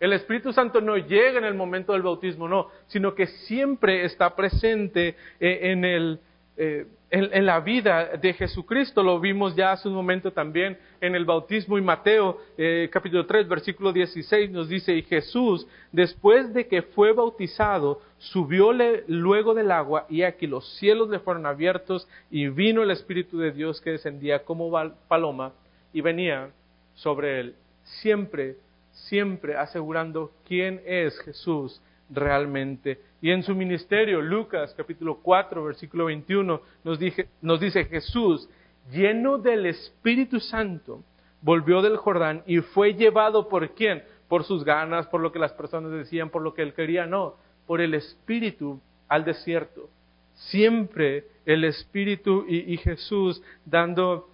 El 0.00 0.12
Espíritu 0.12 0.52
Santo 0.52 0.80
no 0.80 0.96
llega 0.96 1.38
en 1.38 1.44
el 1.44 1.54
momento 1.54 1.92
del 1.92 2.02
bautismo, 2.02 2.48
no, 2.48 2.68
sino 2.88 3.14
que 3.14 3.26
siempre 3.26 4.04
está 4.04 4.34
presente 4.34 5.16
eh, 5.38 5.58
en 5.70 5.84
el, 5.84 6.20
eh, 6.56 6.86
en, 7.10 7.46
la 7.46 7.60
vida 7.60 8.16
de 8.16 8.32
Jesucristo. 8.34 9.02
Lo 9.02 9.20
vimos 9.20 9.54
ya 9.54 9.72
hace 9.72 9.88
un 9.88 9.94
momento 9.94 10.32
también 10.32 10.78
en 11.00 11.14
el 11.14 11.24
bautismo 11.24 11.78
y 11.78 11.82
Mateo 11.82 12.38
eh, 12.56 12.88
capítulo 12.92 13.26
3 13.26 13.48
versículo 13.48 13.92
16 13.92 14.50
nos 14.50 14.68
dice, 14.68 14.94
y 14.94 15.02
Jesús 15.02 15.66
después 15.92 16.52
de 16.54 16.66
que 16.66 16.82
fue 16.82 17.12
bautizado 17.12 18.00
subió 18.18 18.72
luego 19.08 19.54
del 19.54 19.70
agua 19.70 20.06
y 20.08 20.22
aquí 20.22 20.46
los 20.46 20.76
cielos 20.76 21.10
le 21.10 21.18
fueron 21.20 21.46
abiertos 21.46 22.08
y 22.30 22.48
vino 22.48 22.82
el 22.82 22.90
Espíritu 22.90 23.38
de 23.38 23.52
Dios 23.52 23.80
que 23.80 23.90
descendía 23.90 24.44
como 24.44 24.70
paloma 25.08 25.52
y 25.92 26.00
venía 26.00 26.50
sobre 26.94 27.40
él, 27.40 27.54
siempre, 27.82 28.56
siempre 28.92 29.56
asegurando 29.56 30.32
quién 30.46 30.80
es 30.86 31.18
Jesús 31.20 31.80
realmente. 32.10 32.98
Y 33.22 33.30
en 33.30 33.44
su 33.44 33.54
ministerio, 33.54 34.20
Lucas 34.20 34.74
capítulo 34.76 35.20
4, 35.22 35.64
versículo 35.64 36.06
21, 36.06 36.60
nos, 36.82 36.98
nos 37.40 37.60
dice 37.60 37.84
Jesús, 37.84 38.48
lleno 38.90 39.38
del 39.38 39.66
Espíritu 39.66 40.40
Santo, 40.40 41.04
volvió 41.40 41.82
del 41.82 41.96
Jordán 41.96 42.42
y 42.46 42.58
fue 42.58 42.94
llevado 42.94 43.48
por 43.48 43.70
quién? 43.74 44.02
Por 44.26 44.42
sus 44.42 44.64
ganas, 44.64 45.06
por 45.06 45.20
lo 45.20 45.30
que 45.30 45.38
las 45.38 45.52
personas 45.52 45.92
decían, 45.92 46.30
por 46.30 46.42
lo 46.42 46.52
que 46.52 46.62
él 46.62 46.74
quería, 46.74 47.06
no, 47.06 47.36
por 47.68 47.80
el 47.80 47.94
Espíritu 47.94 48.80
al 49.06 49.24
desierto. 49.24 49.88
Siempre 50.34 51.26
el 51.46 51.62
Espíritu 51.62 52.44
y 52.48 52.76
Jesús 52.78 53.40
dando 53.64 54.31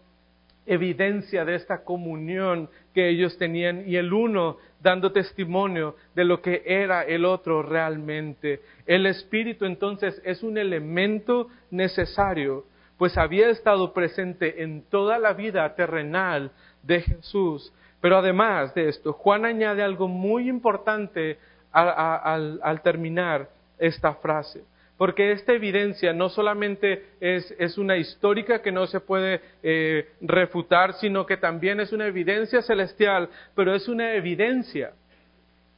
evidencia 0.68 1.44
de 1.44 1.54
esta 1.54 1.82
comunión 1.82 2.68
que 2.94 3.08
ellos 3.08 3.36
tenían 3.38 3.88
y 3.88 3.96
el 3.96 4.12
uno 4.12 4.58
dando 4.80 5.10
testimonio 5.10 5.96
de 6.14 6.24
lo 6.24 6.40
que 6.40 6.62
era 6.64 7.02
el 7.02 7.24
otro 7.24 7.62
realmente. 7.62 8.60
El 8.86 9.06
Espíritu 9.06 9.64
entonces 9.64 10.20
es 10.24 10.42
un 10.42 10.58
elemento 10.58 11.48
necesario, 11.70 12.64
pues 12.98 13.16
había 13.16 13.48
estado 13.48 13.92
presente 13.92 14.62
en 14.62 14.82
toda 14.82 15.18
la 15.18 15.32
vida 15.32 15.74
terrenal 15.74 16.52
de 16.82 17.00
Jesús. 17.00 17.72
Pero 18.00 18.18
además 18.18 18.74
de 18.74 18.88
esto, 18.88 19.12
Juan 19.12 19.44
añade 19.44 19.82
algo 19.82 20.06
muy 20.06 20.48
importante 20.48 21.38
al, 21.72 22.80
terminar 22.82 23.48
esta 23.78 24.14
frase 24.14 24.62
porque 24.98 25.30
esta 25.30 25.52
evidencia 25.52 26.12
no 26.12 26.28
solamente 26.28 27.06
es, 27.20 27.78
una 27.78 27.96
histórica 27.96 28.60
que 28.60 28.72
no 28.72 28.88
se 28.88 28.98
puede 28.98 29.40
eh, 29.62 30.10
refutar, 30.20 30.94
sino 30.94 31.24
que 31.24 31.36
también 31.36 31.78
es 31.78 31.92
una 31.92 32.08
evidencia 32.08 32.60
celestial, 32.62 33.30
pero 33.54 33.76
es 33.76 33.86
una 33.88 34.14
evidencia 34.14 34.92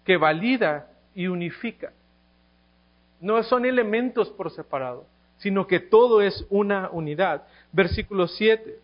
que 0.06 0.16
valida 0.16 0.90
y 1.14 1.26
unifica. 1.26 1.92
No 3.20 3.42
son 3.42 3.66
elementos 3.66 4.30
por 4.30 4.50
separado, 4.50 5.04
sino 5.36 5.66
que 5.66 5.80
todo 5.80 6.22
es 6.22 6.46
una 6.48 6.88
unidad. 6.90 7.46
Versículo 7.72 8.26
7 8.26 8.78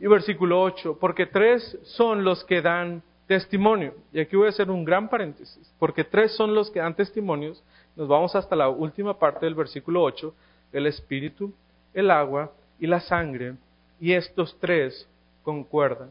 y 0.00 0.06
versículo 0.06 0.62
8, 0.62 0.96
porque 0.98 1.26
tres 1.26 1.78
son 1.82 2.24
los 2.24 2.42
que 2.44 2.62
dan 2.62 3.02
testimonio. 3.26 3.94
Y 4.12 4.20
aquí 4.20 4.36
voy 4.36 4.46
a 4.46 4.50
hacer 4.50 4.70
un 4.70 4.84
gran 4.84 5.08
paréntesis, 5.08 5.72
porque 5.78 6.04
tres 6.04 6.34
son 6.36 6.54
los 6.54 6.70
que 6.70 6.80
dan 6.80 6.94
testimonios 6.94 7.62
nos 7.96 8.08
vamos 8.08 8.36
hasta 8.36 8.54
la 8.54 8.68
última 8.68 9.18
parte 9.18 9.46
del 9.46 9.54
versículo 9.54 10.02
8, 10.02 10.34
el 10.72 10.86
espíritu, 10.86 11.52
el 11.94 12.10
agua 12.10 12.52
y 12.78 12.86
la 12.86 13.00
sangre, 13.00 13.54
y 13.98 14.12
estos 14.12 14.56
tres 14.60 15.08
concuerdan. 15.42 16.10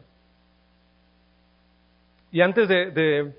Y 2.32 2.40
antes 2.40 2.68
de, 2.68 3.32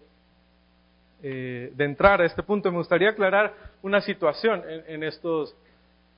eh, 1.22 1.74
entrar 1.78 2.22
a 2.22 2.26
este 2.26 2.42
punto, 2.42 2.72
me 2.72 2.78
gustaría 2.78 3.10
aclarar 3.10 3.54
una 3.82 4.00
situación 4.00 4.64
en, 4.66 5.04
estos, 5.04 5.54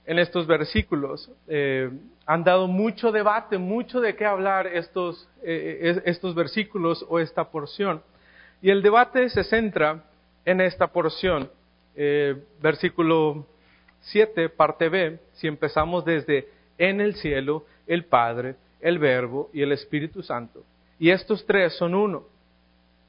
en 0.10 0.18
estos 0.18 0.48
versículos. 0.48 1.30
Eh, 1.48 1.88
han 2.26 2.44
dado 2.44 2.68
mucho 2.68 3.12
debate, 3.12 3.60
mucho 3.60 4.02
de 4.02 4.16
qué 4.16 4.26
hablar 4.26 4.66
estos, 4.66 5.30
eh, 5.44 6.02
estos 6.04 6.34
versículos 6.34 7.06
o 7.08 7.20
esta 7.20 7.52
porción. 7.52 8.02
Y 8.60 8.72
el 8.72 8.82
debate 8.82 9.30
se 9.30 9.44
centra 9.44 10.04
en 10.46 10.62
esta 10.62 10.88
porción. 10.88 11.52
Eh, 11.96 12.42
versículo 12.60 13.46
7, 14.00 14.50
parte 14.50 14.90
B, 14.90 15.20
si 15.34 15.46
empezamos 15.46 16.04
desde 16.04 16.50
en 16.80 17.02
el 17.02 17.14
cielo, 17.14 17.68
el 17.86 18.06
Padre, 18.06 18.56
el 18.82 18.98
Verbo 18.98 19.52
y 19.54 19.62
el 19.62 19.74
Espíritu 19.74 20.24
Santo. 20.24 20.64
Y 20.98 21.12
estos 21.12 21.46
tres 21.46 21.74
son 21.78 21.94
uno. 21.94 22.24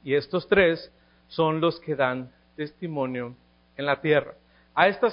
Y 0.03 0.13
estos 0.13 0.47
tres 0.47 0.93
son 1.29 1.61
los 1.61 1.79
que 1.79 1.95
dan 1.95 2.31
testimonio 2.55 3.33
en 3.75 3.87
la 3.87 3.99
tierra. 4.01 4.35
A 4.75 4.87
esta, 4.87 5.07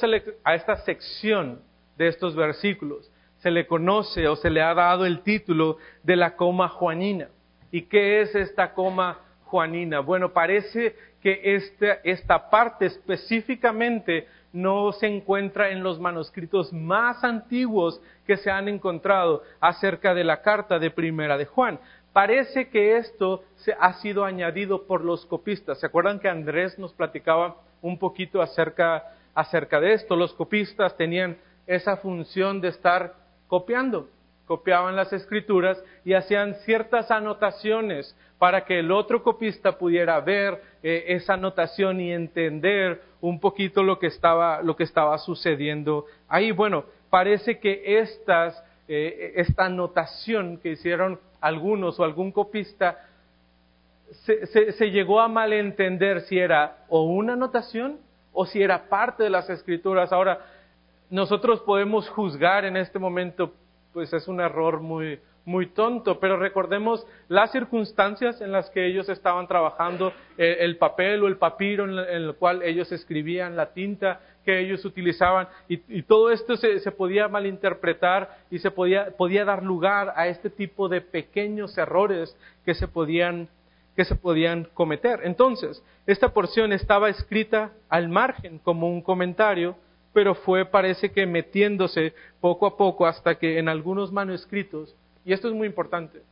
a 0.44 0.55
esta 0.55 0.77
sección 0.85 1.66
de 1.99 2.09
estos 2.09 2.35
versículos 2.35 3.11
se 3.39 3.51
le 3.51 3.67
conoce 3.67 4.27
o 4.29 4.37
se 4.37 4.51
le 4.51 4.63
ha 4.63 4.75
dado 4.75 5.07
el 5.07 5.21
título 5.21 5.79
de 6.03 6.17
la 6.17 6.37
coma 6.37 6.69
juanina. 6.69 7.29
¿Y 7.71 7.83
qué 7.83 8.21
es 8.21 8.35
esta 8.35 8.73
coma 8.73 9.21
juanina? 9.45 10.01
Bueno, 10.01 10.33
parece 10.33 10.97
que 11.23 11.41
esta, 11.55 11.99
esta 12.05 12.51
parte 12.51 12.87
específicamente 12.87 14.27
no 14.53 14.93
se 14.93 15.07
encuentra 15.07 15.71
en 15.71 15.83
los 15.83 16.01
manuscritos 16.01 16.73
más 16.73 17.23
antiguos 17.23 18.01
que 18.27 18.39
se 18.39 18.51
han 18.51 18.67
encontrado 18.67 19.43
acerca 19.61 20.15
de 20.15 20.25
la 20.25 20.43
carta 20.43 20.79
de 20.79 20.91
primera 20.91 21.37
de 21.37 21.45
Juan. 21.45 21.79
Parece 22.13 22.69
que 22.71 22.97
esto 22.97 23.45
se 23.57 23.77
ha 23.79 23.93
sido 23.95 24.25
añadido 24.25 24.87
por 24.87 25.05
los 25.05 25.27
copistas. 25.27 25.79
¿Se 25.79 25.87
acuerdan 25.87 26.19
que 26.19 26.29
Andrés 26.29 26.79
nos 26.79 26.93
platicaba 26.95 27.57
un 27.83 27.99
poquito 27.99 28.41
acerca, 28.41 29.05
acerca 29.35 29.79
de 29.79 29.93
esto? 29.93 30.17
Los 30.17 30.33
copistas 30.33 30.97
tenían 30.97 31.37
esa 31.69 31.99
función 31.99 32.61
de 32.61 32.69
estar 32.69 33.15
copiando 33.47 34.09
copiaban 34.49 34.97
las 34.97 35.13
escrituras 35.13 35.81
y 36.07 36.15
hacían 36.15 36.55
ciertas 36.65 37.11
anotaciones 37.11 38.17
para 38.39 38.65
que 38.65 38.79
el 38.79 38.91
otro 38.91 39.23
copista 39.23 39.77
pudiera 39.77 40.19
ver 40.21 40.63
eh, 40.83 41.05
esa 41.09 41.35
anotación 41.35 42.01
y 42.01 42.13
entender 42.13 43.03
un 43.21 43.41
poquito 43.41 43.83
lo 43.83 43.99
que 43.99 44.07
estaba, 44.07 44.63
lo 44.63 44.75
que 44.75 44.85
estaba 44.85 45.19
sucediendo 45.19 46.07
ahí. 46.29 46.51
Bueno, 46.51 46.87
parece 47.11 47.59
que 47.59 48.01
estas, 48.01 48.65
eh, 48.89 49.35
esta 49.37 49.67
anotación 49.67 50.57
que 50.59 50.71
hicieron 50.71 51.21
algunos 51.43 52.01
o 52.01 52.05
algún 52.05 52.33
copista 52.33 53.05
se, 54.25 54.73
se 54.73 54.91
llegó 54.91 55.21
a 55.21 55.29
malentender 55.29 56.23
si 56.23 56.39
era 56.39 56.87
o 56.89 57.03
una 57.03 57.35
anotación 57.35 57.99
o 58.33 58.47
si 58.47 58.63
era 58.63 58.89
parte 58.89 59.25
de 59.25 59.31
las 59.31 59.51
escrituras. 59.51 60.11
Ahora, 60.11 60.41
nosotros 61.11 61.61
podemos 61.61 62.09
juzgar 62.09 62.64
en 62.64 62.77
este 62.77 62.99
momento 62.99 63.55
pues 63.92 64.12
es 64.12 64.29
un 64.29 64.40
error 64.40 64.81
muy, 64.81 65.18
muy 65.44 65.66
tonto, 65.66 66.21
pero 66.21 66.37
recordemos 66.37 67.07
las 67.29 67.51
circunstancias 67.51 68.40
en 68.42 68.53
las 68.53 68.68
que 68.71 68.87
ellos 68.87 69.09
estaban 69.09 69.49
trabajando, 69.49 70.12
eh, 70.37 70.59
el, 70.61 70.77
papel 70.77 71.23
o 71.25 71.27
el 71.27 71.38
papiro 71.38 71.85
en, 71.85 71.99
el 71.99 72.35
cual 72.35 72.62
ellos 72.62 72.92
escribían, 72.92 73.57
la 73.57 73.73
tinta 73.73 74.21
que 74.44 74.61
ellos 74.61 74.85
utilizaban, 74.85 75.49
y, 75.66 76.03
todo 76.03 76.31
esto 76.31 76.57
se, 76.57 76.79
se, 76.81 76.92
podía 76.92 77.29
malinterpretar 77.29 78.37
y 78.51 78.59
se 78.59 78.71
podía, 78.71 79.11
podía 79.16 79.44
dar 79.44 79.62
lugar 79.62 80.12
a 80.16 80.29
este 80.29 80.51
tipo 80.51 80.88
de 80.88 81.01
pequeños 81.01 81.77
errores 81.79 82.37
que 82.64 82.75
se 82.75 82.87
podían 82.87 83.49
que 83.97 84.05
se 84.05 84.14
podían 84.14 84.68
cometer. 84.75 85.23
Entonces, 85.25 85.83
esta 86.07 86.29
porción 86.29 86.73
estaba 86.73 87.09
escrita 87.09 87.73
al 87.88 88.09
margen 88.09 88.61
como 88.61 88.88
un 88.88 89.03
comentario 89.03 89.75
pero 90.12 90.35
fue 90.35 90.64
parece 90.64 91.11
que 91.11 91.27
metiéndose 91.27 92.14
poco 92.40 92.66
a 92.66 92.77
poco 92.77 93.07
hasta 93.07 93.37
que 93.37 93.59
en 93.59 93.68
algunos 93.68 94.12
manuscritos, 94.12 94.94
y 95.25 95.33
esto 95.33 95.49
es 95.49 95.55
muy 95.55 95.66
importante, 95.66 96.23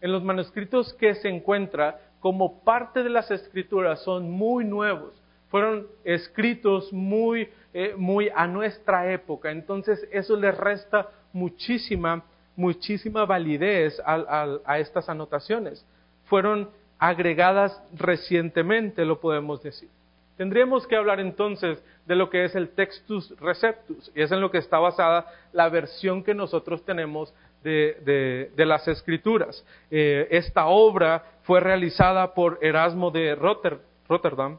en 0.00 0.12
los 0.12 0.22
manuscritos 0.22 0.92
que 0.94 1.14
se 1.14 1.28
encuentra 1.28 2.00
como 2.20 2.60
parte 2.60 3.02
de 3.02 3.10
las 3.10 3.30
escrituras 3.30 4.02
son 4.02 4.30
muy 4.30 4.64
nuevos, 4.64 5.12
fueron 5.48 5.86
escritos 6.04 6.92
muy, 6.92 7.48
eh, 7.74 7.94
muy 7.96 8.30
a 8.34 8.46
nuestra 8.46 9.12
época, 9.12 9.50
entonces 9.50 10.06
eso 10.10 10.36
les 10.36 10.56
resta 10.56 11.08
muchísima, 11.32 12.24
muchísima 12.56 13.24
validez 13.24 14.00
a 14.04 14.78
estas 14.78 15.08
anotaciones. 15.08 15.84
Fueron 16.24 16.70
agregadas 16.98 17.82
recientemente, 17.94 19.04
lo 19.04 19.20
podemos 19.20 19.62
decir. 19.62 19.88
Tendríamos 20.36 20.86
que 20.86 20.96
hablar 20.96 21.20
entonces 21.20 21.82
de 22.06 22.16
lo 22.16 22.30
que 22.30 22.44
es 22.44 22.54
el 22.54 22.70
textus 22.70 23.34
receptus, 23.38 24.10
y 24.14 24.22
es 24.22 24.32
en 24.32 24.40
lo 24.40 24.50
que 24.50 24.58
está 24.58 24.78
basada 24.78 25.26
la 25.52 25.68
versión 25.68 26.22
que 26.24 26.34
nosotros 26.34 26.84
tenemos 26.84 27.32
de, 27.62 28.50
las 28.56 28.88
escrituras. 28.88 29.64
Eh, 29.90 30.26
esta 30.30 30.66
obra 30.66 31.24
fue 31.42 31.60
realizada 31.60 32.34
por 32.34 32.58
Erasmo 32.60 33.10
de 33.10 33.34
Rotterdam, 33.34 34.58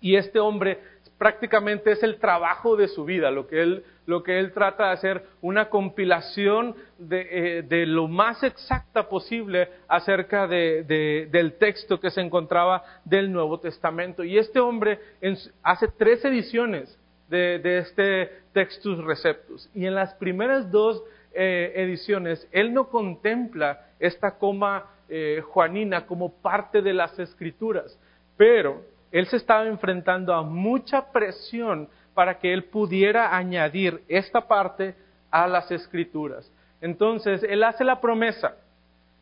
y 0.00 0.16
este 0.16 0.38
hombre 0.38 0.80
prácticamente 1.18 1.90
es 1.90 2.02
el 2.02 2.18
trabajo 2.18 2.76
de 2.76 2.88
su 2.88 3.04
vida, 3.04 3.30
lo 3.30 3.46
que 3.48 3.60
él, 3.60 3.84
lo 4.06 4.22
que 4.22 4.38
él 4.38 4.52
trata 4.52 4.86
de 4.86 4.92
hacer, 4.92 5.24
una 5.42 5.68
compilación 5.68 6.76
de, 6.96 7.58
eh, 7.58 7.86
lo 7.86 8.06
más 8.06 8.42
exacta 8.44 9.08
posible 9.08 9.68
acerca 9.88 10.46
del 10.46 11.56
texto 11.58 12.00
que 12.00 12.10
se 12.10 12.20
encontraba 12.20 12.84
del 13.04 13.32
Nuevo 13.32 13.58
Testamento. 13.58 14.22
Y 14.22 14.38
este 14.38 14.60
hombre 14.60 15.00
hace 15.62 15.88
tres 15.88 16.24
ediciones 16.24 16.96
de, 17.28 17.78
este 17.78 18.30
Textus 18.52 19.02
Receptus. 19.04 19.68
Y 19.74 19.86
en 19.86 19.94
las 19.94 20.14
primeras 20.14 20.70
dos 20.70 21.02
eh, 21.34 21.72
ediciones, 21.74 22.46
él 22.52 22.72
no 22.72 22.88
contempla 22.88 23.86
esta 23.98 24.38
coma 24.38 24.86
eh, 25.08 25.42
juanina 25.44 26.06
como 26.06 26.32
parte 26.40 26.80
de 26.80 26.94
las 26.94 27.18
escrituras, 27.18 27.98
pero 28.36 28.82
él 29.10 29.26
se 29.26 29.36
estaba 29.36 29.66
enfrentando 29.66 30.34
a 30.34 30.42
mucha 30.42 31.10
presión 31.12 31.88
para 32.14 32.38
que 32.38 32.52
él 32.52 32.64
pudiera 32.64 33.36
añadir 33.36 34.02
esta 34.08 34.46
parte 34.46 34.94
a 35.30 35.46
las 35.46 35.70
escrituras. 35.70 36.50
Entonces, 36.80 37.42
él 37.42 37.62
hace 37.62 37.84
la 37.84 38.00
promesa, 38.00 38.56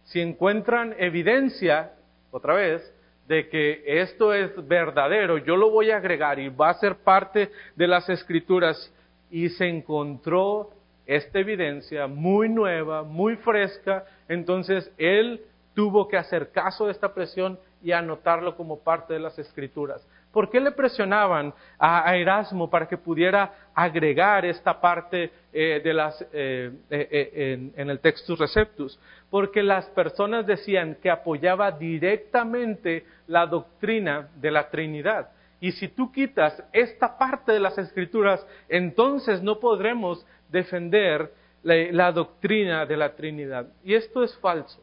si 0.04 0.20
encuentran 0.20 0.94
evidencia, 0.98 1.92
otra 2.30 2.54
vez, 2.54 2.92
de 3.28 3.48
que 3.48 3.82
esto 3.86 4.32
es 4.32 4.50
verdadero, 4.68 5.38
yo 5.38 5.56
lo 5.56 5.70
voy 5.70 5.90
a 5.90 5.96
agregar 5.96 6.38
y 6.38 6.48
va 6.48 6.70
a 6.70 6.74
ser 6.74 6.96
parte 6.96 7.50
de 7.74 7.86
las 7.86 8.08
escrituras. 8.08 8.92
Y 9.30 9.48
se 9.48 9.66
encontró 9.66 10.70
esta 11.06 11.40
evidencia 11.40 12.06
muy 12.06 12.48
nueva, 12.48 13.02
muy 13.02 13.36
fresca, 13.36 14.04
entonces 14.28 14.90
él 14.98 15.42
tuvo 15.74 16.08
que 16.08 16.16
hacer 16.16 16.50
caso 16.50 16.86
de 16.86 16.92
esta 16.92 17.12
presión 17.12 17.58
y 17.82 17.92
anotarlo 17.92 18.56
como 18.56 18.80
parte 18.80 19.14
de 19.14 19.20
las 19.20 19.38
escrituras. 19.38 20.06
¿Por 20.32 20.50
qué 20.50 20.60
le 20.60 20.72
presionaban 20.72 21.54
a, 21.78 22.14
Erasmo 22.14 22.68
para 22.68 22.86
que 22.86 22.98
pudiera 22.98 23.70
agregar 23.74 24.44
esta 24.44 24.78
parte 24.78 25.30
eh, 25.50 25.80
de 25.82 25.94
las, 25.94 26.20
eh, 26.32 26.72
eh, 26.90 27.72
en, 27.74 27.88
el 27.88 28.00
Textus 28.00 28.38
Receptus? 28.38 28.98
Porque 29.30 29.62
las 29.62 29.86
personas 29.86 30.46
decían 30.46 30.98
que 31.02 31.10
apoyaba 31.10 31.70
directamente 31.70 33.06
la 33.28 33.46
doctrina 33.46 34.28
de 34.36 34.50
la 34.50 34.68
Trinidad. 34.68 35.30
Y 35.58 35.72
si 35.72 35.88
tú 35.88 36.12
quitas 36.12 36.62
esta 36.70 37.16
parte 37.16 37.52
de 37.52 37.60
las 37.60 37.78
escrituras, 37.78 38.46
entonces 38.68 39.42
no 39.42 39.58
podremos 39.58 40.26
defender 40.50 41.32
la 41.62 42.12
doctrina 42.12 42.84
de 42.84 42.96
la 42.98 43.16
Trinidad. 43.16 43.68
Y 43.82 43.94
esto 43.94 44.22
es 44.22 44.36
falso. 44.36 44.82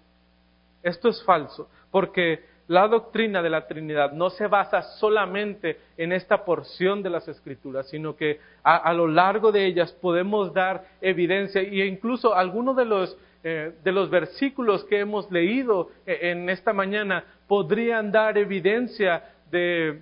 Esto 0.82 1.10
es 1.10 1.24
falso, 1.24 1.70
porque 1.92 2.44
la 2.68 2.88
doctrina 2.88 3.42
de 3.42 3.50
la 3.50 3.68
Trinidad 3.68 4.14
no 4.14 4.30
se 4.30 4.48
basa 4.48 4.82
solamente 4.82 5.78
en 5.98 6.14
esta 6.14 6.46
porción 6.46 7.04
de 7.04 7.10
las 7.10 7.28
Escrituras, 7.28 7.90
sino 7.90 8.16
que 8.16 8.40
a, 8.64 8.94
lo 8.94 9.08
largo 9.08 9.52
de 9.52 9.66
ellas 9.66 9.92
podemos 9.92 10.54
dar 10.54 10.86
evidencia 11.02 11.62
e 11.62 11.86
incluso 11.86 12.34
algunos 12.34 12.78
de 12.78 12.86
los, 12.86 13.18
eh, 13.44 13.74
de 13.84 13.92
los 13.92 14.10
versículos 14.10 14.86
que 14.86 15.00
hemos 15.00 15.30
leído 15.30 15.90
eh, 16.06 16.32
en 16.32 16.50
esta 16.50 16.72
mañana 16.72 17.26
podrían 17.48 18.12
dar 18.12 18.38
evidencia 18.38 19.24
de, 19.52 20.02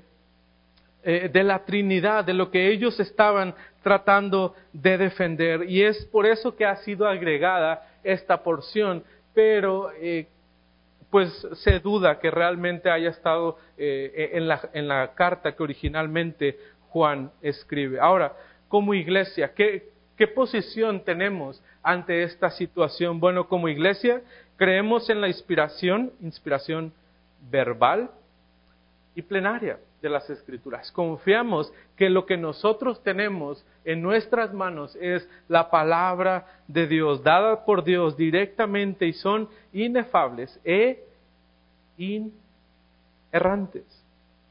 eh, 1.04 1.30
de 1.34 1.44
la 1.44 1.66
Trinidad, 1.66 2.24
de 2.24 2.36
lo 2.36 2.52
que 2.52 2.70
ellos 2.72 3.00
estaban 3.00 3.56
tratando 3.82 4.54
de 4.72 5.00
defender. 5.00 5.68
Y 5.68 5.82
es 5.82 6.06
por 6.06 6.28
eso 6.28 6.56
que 6.56 6.66
ha 6.66 6.76
sido 6.78 7.08
agregada 7.08 7.88
esta 8.04 8.44
porción, 8.44 9.04
pero 9.34 9.90
pues 11.12 11.46
se 11.56 11.80
duda 11.80 12.20
que 12.20 12.32
realmente 12.32 12.90
haya 12.90 13.10
estado 13.10 13.58
eh, 13.78 14.32
en, 14.34 14.48
la, 14.48 14.70
en, 14.74 14.88
la, 14.88 15.14
carta 15.14 15.56
que 15.56 15.62
originalmente 15.62 16.58
Juan 16.90 17.32
escribe. 17.42 18.00
Ahora, 18.00 18.34
como 18.70 18.94
iglesia, 18.94 19.54
¿qué, 19.54 19.90
¿qué 20.18 20.28
posición 20.28 21.04
tenemos 21.04 21.62
ante 21.84 22.24
esta 22.24 22.50
situación? 22.50 23.20
Bueno, 23.20 23.48
como 23.48 23.68
iglesia 23.68 24.22
creemos 24.56 25.10
en 25.10 25.20
la 25.20 25.28
inspiración, 25.28 26.14
inspiración 26.22 26.94
verbal 27.50 28.10
y 29.14 29.22
plenaria 29.22 29.78
de 30.02 30.10
las 30.10 30.30
escrituras. 30.30 30.92
Confiamos 30.92 31.72
que 31.96 32.10
lo 32.10 32.26
que 32.26 32.38
nosotros 32.38 33.04
tenemos 33.04 33.64
en 33.86 34.02
nuestras 34.02 34.54
manos 34.54 34.96
es 34.96 35.28
la 35.48 35.70
palabra 35.70 36.48
de 36.68 36.88
Dios, 36.88 37.24
dada 37.24 37.66
por 37.66 37.84
Dios 37.84 38.18
directamente 38.18 39.06
y 39.06 39.14
son 39.14 39.50
inefables 39.74 40.60
e 40.64 41.06
inerrantes 41.98 43.86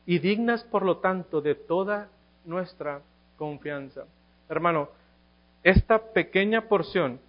y 0.07 0.19
dignas, 0.19 0.65
por 0.65 0.85
lo 0.85 0.99
tanto, 0.99 1.41
de 1.41 1.55
toda 1.55 2.09
nuestra 2.45 3.03
confianza. 3.37 4.05
Hermano, 4.49 4.89
esta 5.63 6.13
pequeña 6.13 6.63
porción 6.63 7.21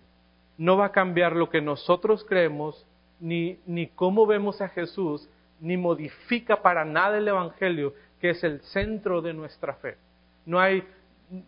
no 0.57 0.77
va 0.77 0.88
a 0.88 0.91
cambiar 0.91 1.36
lo 1.36 1.49
que 1.49 1.62
nosotros 1.62 2.25
creemos, 2.27 2.86
ni, 3.19 3.60
ni 3.65 3.88
cómo 3.88 4.25
vemos 4.25 4.62
a 4.62 4.69
Jesús, 4.69 5.29
ni 5.60 5.77
modifica 5.77 6.62
para 6.62 6.84
nada 6.84 7.19
el 7.19 7.27
Evangelio, 7.27 7.93
que 8.21 8.29
es 8.29 8.43
el 8.43 8.62
centro 8.62 9.21
de 9.21 9.34
nuestra 9.34 9.73
fe. 9.73 9.97
No 10.45 10.60
hay, 10.60 10.84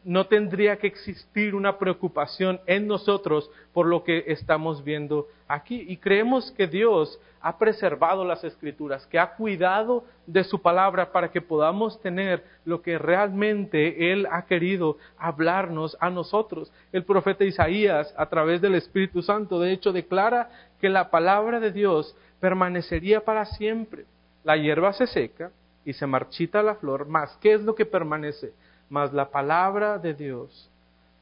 no 0.03 0.25
tendría 0.25 0.77
que 0.77 0.88
existir 0.88 1.53
una 1.53 1.77
preocupación 1.77 2.59
en 2.65 2.88
nosotros 2.88 3.49
por 3.73 3.86
lo 3.86 4.03
que 4.03 4.23
estamos 4.27 4.83
viendo 4.83 5.27
aquí. 5.47 5.86
Y 5.88 5.97
creemos 5.97 6.51
que 6.51 6.65
Dios 6.65 7.19
ha 7.41 7.59
preservado 7.59 8.25
las 8.25 8.43
escrituras, 8.43 9.05
que 9.05 9.19
ha 9.19 9.36
cuidado 9.36 10.05
de 10.25 10.43
su 10.43 10.62
palabra 10.62 11.12
para 11.12 11.29
que 11.29 11.41
podamos 11.41 12.01
tener 12.01 12.43
lo 12.65 12.81
que 12.81 12.97
realmente 12.97 14.12
Él 14.12 14.27
ha 14.31 14.45
querido 14.45 14.97
hablarnos 15.17 15.95
a 15.99 16.09
nosotros. 16.09 16.71
El 16.91 17.03
profeta 17.03 17.43
Isaías, 17.43 18.12
a 18.17 18.25
través 18.25 18.62
del 18.62 18.75
Espíritu 18.75 19.21
Santo, 19.21 19.59
de 19.59 19.73
hecho, 19.73 19.91
declara 19.91 20.49
que 20.81 20.89
la 20.89 21.12
palabra 21.12 21.59
de 21.59 21.71
Dios 21.71 22.15
permanecería 22.39 23.23
para 23.23 23.45
siempre. 23.45 24.05
La 24.43 24.57
hierba 24.57 24.91
se 24.93 25.05
seca 25.05 25.51
y 25.85 25.93
se 25.93 26.07
marchita 26.07 26.63
la 26.63 26.75
flor, 26.75 27.07
más 27.07 27.37
¿qué 27.41 27.53
es 27.53 27.61
lo 27.61 27.75
que 27.75 27.85
permanece? 27.85 28.53
Más 28.89 29.13
la 29.13 29.29
palabra 29.29 29.97
de 29.97 30.13
Dios 30.13 30.69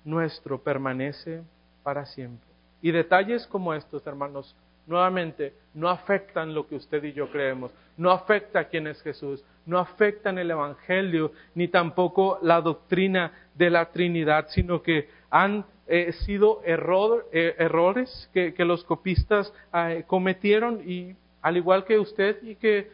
nuestro 0.04 0.62
permanece 0.62 1.44
para 1.84 2.06
siempre. 2.06 2.48
Y 2.82 2.92
detalles 2.92 3.46
como 3.48 3.74
estos, 3.74 4.06
hermanos, 4.08 4.56
nuevamente, 4.88 5.54
no 5.74 5.90
afectan 5.90 6.54
lo 6.54 6.68
que 6.68 6.76
usted 6.76 7.04
y 7.04 7.14
yo 7.14 7.30
creemos, 7.32 7.72
no 7.98 8.12
afecta 8.12 8.66
quién 8.66 8.88
es 8.88 9.02
Jesús, 9.02 9.44
no 9.66 9.78
afectan 9.78 10.38
el 10.38 10.50
Evangelio, 10.50 11.32
ni 11.54 11.68
tampoco 11.68 12.40
la 12.42 12.62
doctrina 12.62 13.32
de 13.54 13.70
la 13.70 13.92
Trinidad, 13.92 14.48
sino 14.50 14.82
que 14.82 15.10
han 15.30 15.66
eh, 15.88 16.12
sido 16.26 16.62
eh, 16.66 17.56
errores 17.58 18.30
que, 18.34 18.54
los 18.60 18.84
copistas 18.84 19.54
eh, 19.74 20.04
cometieron 20.08 20.82
y 20.90 21.16
al 21.42 21.58
igual 21.58 21.86
que 21.86 22.00
usted 22.00 22.42
y 22.44 22.56
que 22.56 22.90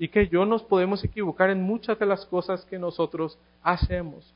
y 0.00 0.08
que 0.08 0.28
yo 0.28 0.46
nos 0.46 0.62
podemos 0.62 1.04
equivocar 1.04 1.50
en 1.50 1.62
muchas 1.62 1.98
de 1.98 2.06
las 2.06 2.24
cosas 2.24 2.64
que 2.64 2.78
nosotros 2.78 3.38
hacemos. 3.62 4.34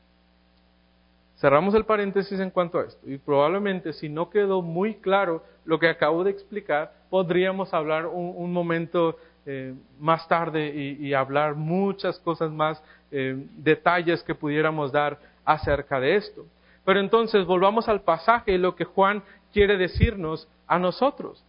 Cerramos 1.37 1.73
el 1.73 1.85
paréntesis 1.85 2.39
en 2.39 2.51
cuanto 2.51 2.79
a 2.79 2.83
esto 2.83 3.09
y 3.09 3.17
probablemente 3.17 3.91
si 3.91 4.07
no 4.07 4.29
quedó 4.29 4.61
muy 4.61 4.93
claro 4.93 5.43
lo 5.65 5.79
que 5.79 5.89
acabo 5.89 6.23
de 6.23 6.29
explicar, 6.29 6.93
podríamos 7.09 7.73
hablar 7.73 8.05
un, 8.05 8.53
momento 8.53 9.17
eh, 9.47 9.73
más 9.99 10.27
tarde 10.27 10.67
y, 10.67 11.13
hablar 11.15 11.55
muchas 11.55 12.19
cosas 12.19 12.51
más, 12.51 12.81
eh, 13.11 13.35
detalles 13.57 14.21
que 14.21 14.35
pudiéramos 14.35 14.91
dar 14.91 15.17
acerca 15.43 15.99
de 15.99 16.15
esto. 16.15 16.45
Pero 16.85 16.99
entonces 16.99 17.43
volvamos 17.45 17.89
al 17.89 18.01
pasaje 18.01 18.51
y 18.51 18.57
lo 18.59 18.75
que 18.75 18.85
Juan 18.85 19.23
quiere 19.51 19.77
decirnos 19.77 20.47
a 20.67 20.77
nosotros. 20.77 21.43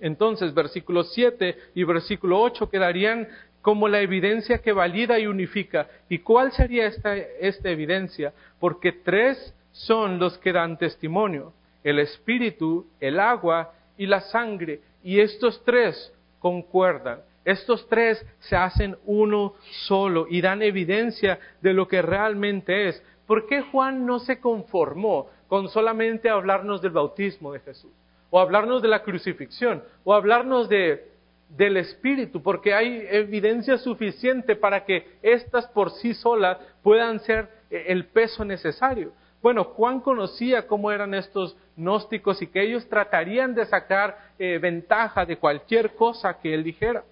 Entonces, 0.00 0.52
versículo 0.54 1.04
7 1.04 1.56
y 1.74 1.84
versículo 1.84 2.40
8 2.40 2.68
quedarían 2.68 3.28
como 3.62 3.88
la 3.88 4.00
evidencia 4.00 4.58
que 4.58 4.72
valida 4.72 5.18
y 5.18 5.26
unifica. 5.26 5.88
¿Y 6.08 6.20
cuál 6.20 6.52
sería 6.52 6.86
esta, 6.86 7.16
esta 7.16 7.68
evidencia? 7.68 8.32
Porque 8.60 8.92
tres 8.92 9.54
son 9.72 10.18
los 10.18 10.38
que 10.38 10.52
dan 10.52 10.78
testimonio, 10.78 11.52
el 11.82 11.98
espíritu, 11.98 12.86
el 13.00 13.18
agua 13.18 13.72
y 13.98 14.06
la 14.06 14.20
sangre. 14.20 14.80
Y 15.02 15.20
estos 15.20 15.62
tres 15.64 16.12
concuerdan. 16.38 17.20
Estos 17.44 17.88
tres 17.88 18.24
se 18.40 18.56
hacen 18.56 18.96
uno 19.04 19.54
solo 19.86 20.26
y 20.28 20.40
dan 20.40 20.62
evidencia 20.62 21.38
de 21.60 21.72
lo 21.72 21.88
que 21.88 22.02
realmente 22.02 22.88
es. 22.88 23.02
¿Por 23.26 23.46
qué 23.46 23.62
Juan 23.62 24.06
no 24.06 24.18
se 24.20 24.40
conformó 24.40 25.28
con 25.48 25.68
solamente 25.68 26.28
hablarnos 26.28 26.82
del 26.82 26.92
bautismo 26.92 27.52
de 27.52 27.60
Jesús? 27.60 27.92
O 28.30 28.40
hablarnos 28.40 28.82
de 28.82 28.88
la 28.88 29.02
crucifixión, 29.02 29.82
o 30.04 30.14
hablarnos 30.14 30.68
de, 30.68 31.08
del 31.48 31.76
Espíritu, 31.76 32.42
porque 32.42 32.74
hay 32.74 33.06
evidencia 33.10 33.78
suficiente 33.78 34.56
para 34.56 34.84
que 34.84 35.06
éstas 35.22 35.66
por 35.68 35.90
sí 35.92 36.14
solas 36.14 36.58
puedan 36.82 37.20
ser 37.20 37.48
eh, 37.70 37.84
el 37.88 38.06
peso 38.06 38.44
necesario. 38.44 39.12
Bueno, 39.42 39.64
Juan 39.64 40.00
conocía 40.00 40.66
cómo 40.66 40.90
eran 40.90 41.14
estos 41.14 41.56
gnósticos 41.76 42.42
y 42.42 42.48
que 42.48 42.62
ellos 42.62 42.88
tratarían 42.88 43.54
de 43.54 43.66
sacar 43.66 44.18
eh, 44.38 44.58
ventaja 44.58 45.24
de 45.24 45.36
cualquier 45.36 45.94
cosa 45.94 46.38
que 46.40 46.52
él 46.52 46.64
dijera. 46.64 47.04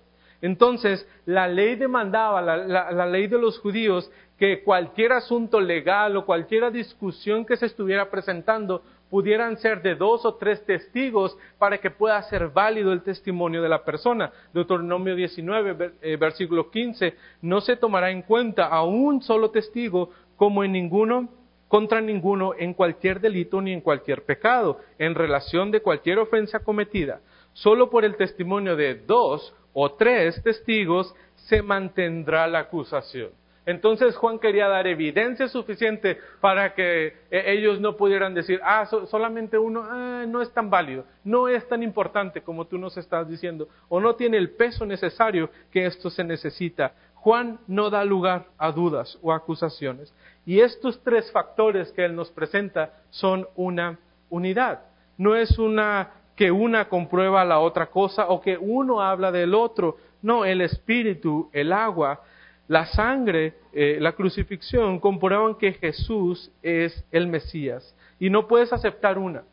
Entonces, 0.44 1.08
la 1.24 1.48
ley 1.48 1.76
demandaba, 1.76 2.42
la, 2.42 3.06
ley 3.06 3.28
de 3.28 3.38
los 3.38 3.58
judíos, 3.60 4.10
que 4.38 4.62
cualquier 4.62 5.12
asunto 5.12 5.60
legal 5.60 6.16
o 6.16 6.26
cualquier 6.26 6.70
discusión 6.70 7.46
que 7.46 7.56
se 7.56 7.66
estuviera 7.66 8.10
presentando 8.10 8.82
pudieran 9.10 9.56
ser 9.58 9.82
de 9.82 9.94
dos 9.94 10.24
o 10.24 10.34
tres 10.34 10.64
testigos 10.64 11.36
para 11.58 11.78
que 11.78 11.90
pueda 11.90 12.20
ser 12.22 12.48
válido 12.48 12.92
el 12.92 13.02
testimonio 13.02 13.62
de 13.62 13.68
la 13.68 13.84
persona. 13.84 14.32
Deuteronomio 14.52 15.14
19, 15.14 15.92
eh, 16.02 16.16
versículo 16.16 16.70
15, 16.70 17.14
no 17.42 17.60
se 17.60 17.76
tomará 17.76 18.10
en 18.10 18.22
cuenta 18.22 18.66
a 18.66 18.84
un 18.84 19.22
solo 19.22 19.50
testigo 19.50 20.10
como 20.36 20.64
en 20.64 20.72
ninguno 20.72 21.28
contra 21.68 22.00
ninguno 22.00 22.52
en 22.56 22.72
cualquier 22.72 23.20
delito 23.20 23.60
ni 23.60 23.72
en 23.72 23.80
cualquier 23.80 24.24
pecado, 24.24 24.78
en 24.98 25.14
relación 25.14 25.70
de 25.70 25.80
cualquier 25.80 26.18
ofensa 26.18 26.60
cometida. 26.60 27.20
Solo 27.52 27.90
por 27.90 28.04
el 28.04 28.16
testimonio 28.16 28.76
de 28.76 28.94
dos 28.94 29.54
o 29.72 29.92
tres 29.92 30.40
testigos 30.42 31.14
se 31.34 31.62
mantendrá 31.62 32.46
la 32.46 32.60
acusación. 32.60 33.30
Entonces 33.66 34.16
Juan 34.16 34.38
quería 34.38 34.68
dar 34.68 34.86
evidencia 34.86 35.48
suficiente 35.48 36.18
para 36.40 36.74
que 36.74 37.16
eh, 37.30 37.44
ellos 37.46 37.80
no 37.80 37.96
pudieran 37.96 38.34
decir, 38.34 38.60
ah, 38.62 38.86
solamente 39.06 39.56
uno, 39.56 39.82
ah, 39.84 40.24
no 40.28 40.42
es 40.42 40.52
tan 40.52 40.68
válido, 40.68 41.04
no 41.24 41.48
es 41.48 41.66
tan 41.66 41.82
importante 41.82 42.42
como 42.42 42.66
tú 42.66 42.76
nos 42.76 42.96
estás 42.96 43.26
diciendo, 43.28 43.68
o 43.88 44.00
no 44.00 44.16
tiene 44.16 44.36
el 44.36 44.50
peso 44.50 44.84
necesario 44.84 45.50
que 45.70 45.86
esto 45.86 46.10
se 46.10 46.24
necesita. 46.24 46.92
Juan 47.14 47.58
no 47.66 47.88
da 47.88 48.04
lugar 48.04 48.48
a 48.58 48.70
dudas 48.70 49.18
o 49.22 49.32
acusaciones. 49.32 50.12
Y 50.44 50.60
estos 50.60 51.02
tres 51.02 51.32
factores 51.32 51.90
que 51.92 52.04
él 52.04 52.14
nos 52.14 52.30
presenta 52.30 52.92
son 53.08 53.48
una 53.56 53.98
unidad. 54.28 54.82
No 55.16 55.34
es 55.34 55.58
una 55.58 56.10
que 56.36 56.50
una 56.50 56.88
comprueba 56.88 57.44
la 57.44 57.60
otra 57.60 57.86
cosa 57.86 58.28
o 58.28 58.40
que 58.42 58.58
uno 58.58 59.00
habla 59.00 59.32
del 59.32 59.54
otro. 59.54 59.96
No, 60.20 60.44
el 60.44 60.60
espíritu, 60.60 61.48
el 61.52 61.72
agua, 61.72 62.20
la 62.68 62.86
sangre, 62.86 63.54
eh, 63.72 63.98
la 64.00 64.12
crucifixión 64.12 64.98
comprueban 64.98 65.56
que 65.56 65.72
Jesús 65.74 66.50
es 66.62 67.04
el 67.10 67.26
Mesías. 67.26 67.94
Y 68.18 68.30
no 68.30 68.46
puedes 68.46 68.72
aceptar 68.72 69.18
una. 69.18 69.44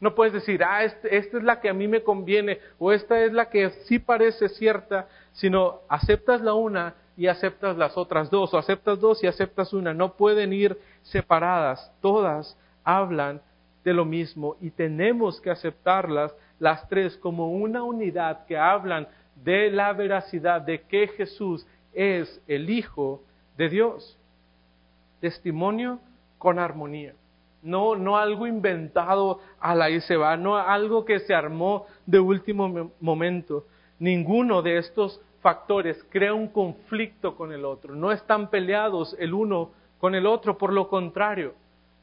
No 0.00 0.14
puedes 0.14 0.32
decir, 0.32 0.62
ah, 0.64 0.84
este, 0.84 1.16
esta 1.16 1.38
es 1.38 1.44
la 1.44 1.60
que 1.60 1.68
a 1.68 1.74
mí 1.74 1.86
me 1.86 2.02
conviene 2.02 2.58
o 2.78 2.90
esta 2.90 3.22
es 3.22 3.32
la 3.32 3.50
que 3.50 3.68
sí 3.86 3.98
parece 3.98 4.48
cierta, 4.48 5.08
sino 5.32 5.80
aceptas 5.88 6.40
la 6.40 6.54
una 6.54 6.94
y 7.16 7.26
aceptas 7.26 7.76
las 7.76 7.98
otras 7.98 8.30
dos, 8.30 8.54
o 8.54 8.58
aceptas 8.58 8.98
dos 8.98 9.22
y 9.22 9.26
aceptas 9.26 9.74
una. 9.74 9.92
No 9.92 10.14
pueden 10.14 10.54
ir 10.54 10.78
separadas. 11.02 11.92
Todas 12.00 12.56
hablan 12.82 13.42
de 13.84 13.92
lo 13.92 14.06
mismo 14.06 14.56
y 14.60 14.70
tenemos 14.70 15.40
que 15.40 15.50
aceptarlas 15.50 16.34
las 16.58 16.88
tres 16.88 17.16
como 17.16 17.50
una 17.52 17.82
unidad 17.82 18.46
que 18.46 18.56
hablan 18.56 19.06
de 19.42 19.70
la 19.70 19.92
veracidad 19.92 20.60
de 20.60 20.82
que 20.82 21.08
Jesús 21.08 21.66
es 21.92 22.40
el 22.46 22.70
Hijo 22.70 23.22
de 23.56 23.68
Dios. 23.68 24.18
Testimonio 25.20 26.00
con 26.38 26.58
armonía. 26.58 27.14
No, 27.62 27.94
no 27.94 28.16
algo 28.16 28.46
inventado 28.46 29.40
a 29.60 29.74
la 29.74 29.90
y 29.90 30.00
se 30.00 30.16
va, 30.16 30.36
no 30.36 30.56
algo 30.56 31.04
que 31.04 31.20
se 31.20 31.34
armó 31.34 31.86
de 32.06 32.18
último 32.18 32.90
momento. 33.00 33.66
Ninguno 33.98 34.62
de 34.62 34.78
estos 34.78 35.20
factores 35.42 36.02
crea 36.10 36.32
un 36.32 36.48
conflicto 36.48 37.36
con 37.36 37.52
el 37.52 37.66
otro. 37.66 37.94
No 37.94 38.12
están 38.12 38.48
peleados 38.48 39.14
el 39.18 39.34
uno 39.34 39.72
con 39.98 40.14
el 40.14 40.26
otro, 40.26 40.56
por 40.56 40.72
lo 40.72 40.88
contrario, 40.88 41.54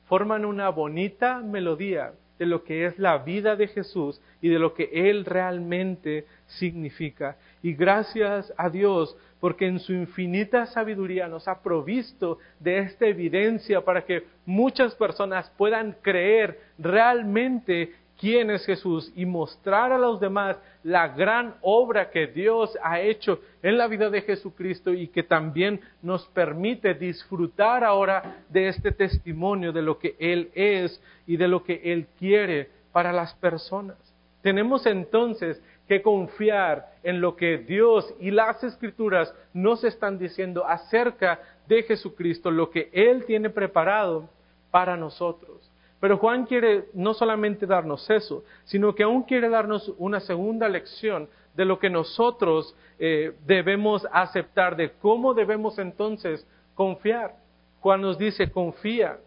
forman 0.08 0.45
una 0.45 0.69
bonita 0.69 1.39
melodía 1.39 2.13
de 2.38 2.45
lo 2.45 2.63
que 2.63 2.86
es 2.86 3.00
la 3.00 3.17
vida 3.19 3.56
de 3.56 3.67
Jesús 3.67 4.21
y 4.41 4.50
de 4.50 4.60
lo 4.60 4.73
que 4.73 4.89
Él 5.10 5.26
realmente 5.26 6.26
significa. 6.45 7.38
Y 7.63 7.73
gracias 7.73 8.54
a 8.58 8.69
Dios, 8.69 9.17
porque 9.39 9.67
en 9.67 9.80
su 9.80 9.93
infinita 9.93 10.65
sabiduría 10.65 11.28
nos 11.28 11.47
ha 11.47 11.62
provisto 11.62 12.39
de 12.60 12.80
esta 12.80 13.06
evidencia 13.06 13.82
para 13.82 14.04
que 14.04 14.23
muchas 14.45 14.95
personas 14.95 15.52
puedan 15.58 15.95
creer 16.02 16.60
realmente 16.78 17.93
quién 18.19 18.50
es 18.50 18.65
Jesús 18.65 19.12
y 19.15 19.26
mostrar 19.26 19.91
a 19.91 19.97
los 19.97 20.19
demás 20.19 20.58
la 20.84 21.10
gran 21.10 21.56
obra 21.62 22.10
que 22.10 22.28
Dios 22.28 22.78
ha 22.82 23.00
hecho 23.00 23.39
en 23.62 23.78
la 23.78 23.88
vida 23.88 24.10
de 24.10 24.21
Jesucristo 24.21 24.93
y 24.93 25.08
que 25.08 25.23
también 25.23 25.80
nos 26.02 26.26
permite 26.28 26.93
disfrutar 26.93 27.84
ahora 27.84 28.38
de 28.50 28.69
este 28.69 28.91
testimonio 28.91 29.71
de 29.71 29.82
lo 29.82 30.00
que 30.00 30.15
Él 30.19 30.50
es 30.56 31.02
y 31.26 31.38
de 31.38 31.47
lo 31.47 31.63
que 31.63 31.82
Él 31.84 32.08
quiere 32.17 32.69
para 32.91 33.13
las 33.13 33.34
personas. 33.36 33.97
Tenemos 34.41 34.86
entonces 34.86 35.62
que 35.88 36.02
confiar 36.02 36.91
en 37.04 37.21
lo 37.21 37.36
que 37.36 37.58
Dios 37.58 38.13
y 38.19 38.32
las 38.32 38.63
escrituras 38.63 39.34
nos 39.54 39.84
están 39.84 40.17
diciendo 40.17 40.65
acerca 40.65 41.39
de 41.67 41.84
Jesucristo, 41.84 42.52
lo 42.52 42.69
que 42.69 42.89
Él 42.91 43.26
tiene 43.26 43.50
preparado 43.50 44.30
para 44.71 44.97
nosotros. 44.97 45.71
Pero 46.00 46.17
Juan 46.17 46.45
quiere 46.45 46.86
no 46.93 47.13
solamente 47.13 47.65
darnos 47.65 48.10
eso, 48.10 48.43
sino 48.65 48.93
que 48.93 49.04
aún 49.04 49.23
quiere 49.23 49.50
darnos 49.50 49.91
una 49.97 50.19
segunda 50.19 50.69
lección 50.69 51.28
de 51.56 51.65
lo 51.65 51.80
que 51.80 51.89
nosotros 51.89 52.76
eh, 53.00 53.34
debemos 53.45 54.08
aceptar, 54.12 54.76
de 54.76 54.91
cómo 55.02 55.34
debemos 55.34 55.80
entonces 55.80 56.45
confiar. 56.76 57.36
Juan 57.80 58.02
nos 58.02 58.17
dice, 58.17 58.52
confía, 58.52 59.17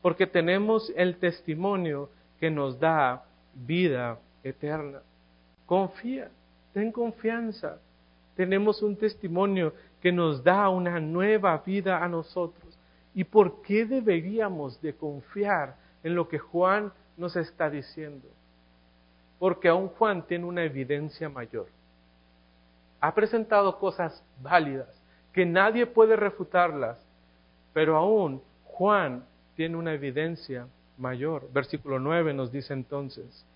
porque 0.00 0.26
tenemos 0.26 0.92
el 0.96 1.16
testimonio 1.16 2.08
que 2.38 2.50
nos 2.50 2.78
da 2.78 3.24
vida 3.54 4.18
eterna. 4.44 5.00
Confía, 5.72 6.28
ten 6.74 6.92
confianza. 6.92 7.80
Tenemos 8.36 8.82
un 8.82 8.94
testimonio 8.94 9.72
que 10.02 10.12
nos 10.12 10.44
da 10.44 10.68
una 10.68 11.00
nueva 11.00 11.56
vida 11.64 12.04
a 12.04 12.08
nosotros. 12.08 12.78
¿Y 13.14 13.24
por 13.24 13.62
qué 13.62 13.86
deberíamos 13.86 14.78
de 14.82 14.94
confiar 14.94 15.76
en 16.02 16.14
lo 16.14 16.28
que 16.28 16.38
Juan 16.38 16.92
nos 17.16 17.36
está 17.36 17.70
diciendo. 17.70 18.28
Porque 19.38 19.68
aún 19.68 19.88
Juan 19.88 20.26
tiene 20.26 20.44
una 20.44 20.62
evidencia 20.62 21.30
mayor. 21.30 21.68
Ha 23.00 23.14
presentado 23.14 23.78
cosas 23.78 24.22
válidas 24.42 24.88
que 25.32 25.46
nadie 25.46 25.86
puede 25.86 26.16
refutarlas, 26.16 27.02
pero 27.72 27.96
aún 27.96 28.42
Juan 28.64 29.24
tiene 29.56 29.78
una 29.78 29.94
evidencia 29.94 30.66
mayor. 30.98 31.50
Versículo 31.50 31.98
9 31.98 32.34
nos 32.34 32.52
dice 32.52 32.74
entonces, 32.74 33.46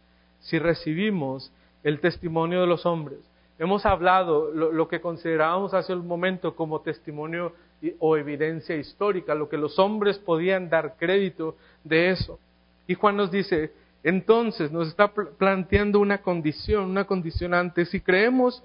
si 0.40 0.59
recibimos 0.59 1.52
el 1.87 2.01
testimonio 2.01 2.62
de 2.62 2.66
los 2.66 2.85
hombres, 2.85 3.20
hemos 3.61 3.87
hablado 3.87 4.51
lo, 4.51 4.88
que 4.88 5.01
considerábamos 5.01 5.72
hace 5.72 5.94
un 5.94 6.05
momento 6.05 6.57
como 6.57 6.81
testimonio 6.81 7.53
o 8.01 8.16
evidencia 8.16 8.75
histórica, 8.75 9.37
lo 9.37 9.49
que 9.49 9.57
los 9.57 9.79
hombres 9.79 10.18
podían 10.18 10.68
dar 10.68 10.96
crédito 10.99 11.57
de 11.85 12.11
eso. 12.11 12.40
Y 12.88 12.94
Juan 12.94 13.16
nos 13.16 13.31
dice, 13.31 13.70
entonces 14.03 14.72
nos 14.72 14.88
está 14.88 15.12
planteando 15.14 16.01
una 16.01 16.22
condición, 16.22 16.90
una 16.90 17.05
condicionante. 17.05 17.85
Si 17.85 18.01
creemos 18.01 18.64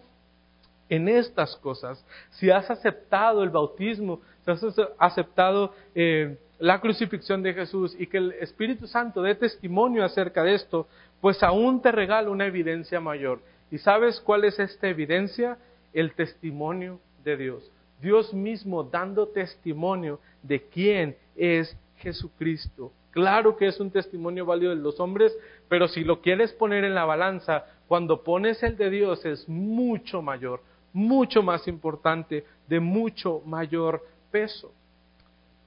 en 0.89 1.07
estas 1.07 1.55
cosas, 1.57 2.03
si 2.31 2.49
has 2.49 2.71
aceptado 2.71 3.43
el 3.43 3.51
bautismo, 3.51 4.21
si 4.43 4.49
has 4.49 4.65
aceptado 4.97 5.75
eh, 5.93 6.39
la 6.57 6.81
crucifixión 6.81 7.43
de 7.43 7.53
Jesús 7.53 7.95
y 7.99 8.07
que 8.07 8.17
el 8.17 8.31
Espíritu 8.33 8.87
Santo 8.87 9.21
dé 9.21 9.35
testimonio 9.35 10.03
acerca 10.03 10.43
de 10.43 10.55
esto, 10.55 10.87
pues 11.21 11.41
aún 11.43 11.81
te 11.81 11.91
regalo 11.91 12.31
una 12.31 12.47
evidencia 12.47 12.99
mayor. 12.99 13.39
¿Y 13.69 13.77
sabes 13.77 14.19
cuál 14.19 14.43
es 14.43 14.59
esta 14.59 14.89
evidencia? 14.89 15.57
El 15.93 16.13
testimonio 16.13 16.99
de 17.23 17.37
Dios. 17.37 17.71
Dios 18.01 18.33
mismo 18.33 18.83
dando 18.83 19.27
testimonio 19.27 20.19
de 20.41 20.63
quién 20.63 21.15
es 21.35 21.77
Jesucristo. 21.97 22.91
Claro 23.11 23.55
que 23.55 23.67
es 23.67 23.79
un 23.79 23.91
testimonio 23.91 24.45
válido 24.45 24.75
de 24.75 24.81
los 24.81 24.99
hombres, 24.99 25.37
pero 25.69 25.87
si 25.87 26.03
lo 26.03 26.21
quieres 26.21 26.51
poner 26.53 26.83
en 26.83 26.95
la 26.95 27.05
balanza, 27.05 27.65
cuando 27.87 28.23
pones 28.23 28.63
el 28.63 28.77
de 28.77 28.89
Dios 28.89 29.23
es 29.25 29.47
mucho 29.47 30.21
mayor, 30.21 30.61
mucho 30.93 31.43
más 31.43 31.67
importante, 31.67 32.45
de 32.67 32.79
mucho 32.79 33.41
mayor 33.45 34.03
peso. 34.31 34.73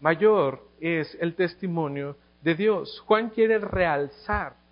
Mayor 0.01 0.67
es 0.81 1.17
el 1.21 1.35
testimonio 1.35 2.17
de 2.43 2.55
Dios. 2.55 3.01
Juan 3.07 3.31
quiere 3.31 3.59
realzar 3.59 4.63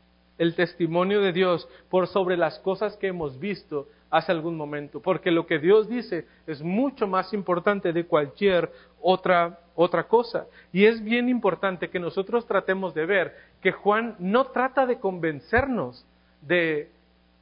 el 0.42 0.56
testimonio 0.56 1.20
de 1.20 1.32
Dios 1.32 1.68
por 1.88 2.08
sobre 2.08 2.36
las 2.36 2.58
cosas 2.58 2.96
que 2.96 3.06
hemos 3.06 3.38
visto 3.38 3.86
hace 4.10 4.32
algún 4.32 4.56
momento, 4.56 5.00
porque 5.00 5.30
lo 5.30 5.46
que 5.46 5.60
Dios 5.60 5.88
dice 5.88 6.26
es 6.48 6.60
mucho 6.62 7.06
más 7.06 7.32
importante 7.32 7.92
de 7.92 8.06
cualquier 8.06 8.68
otra, 9.00 9.60
otra 9.76 10.08
cosa. 10.08 10.46
Y 10.72 10.86
es 10.86 11.02
bien 11.04 11.28
importante 11.28 11.90
que 11.90 12.00
nosotros 12.00 12.44
tratemos 12.44 12.92
de 12.92 13.06
ver 13.06 13.36
que 13.60 13.70
Juan 13.70 14.16
no 14.18 14.46
trata 14.46 14.84
de 14.84 14.98
convencernos 14.98 16.04
de, 16.40 16.90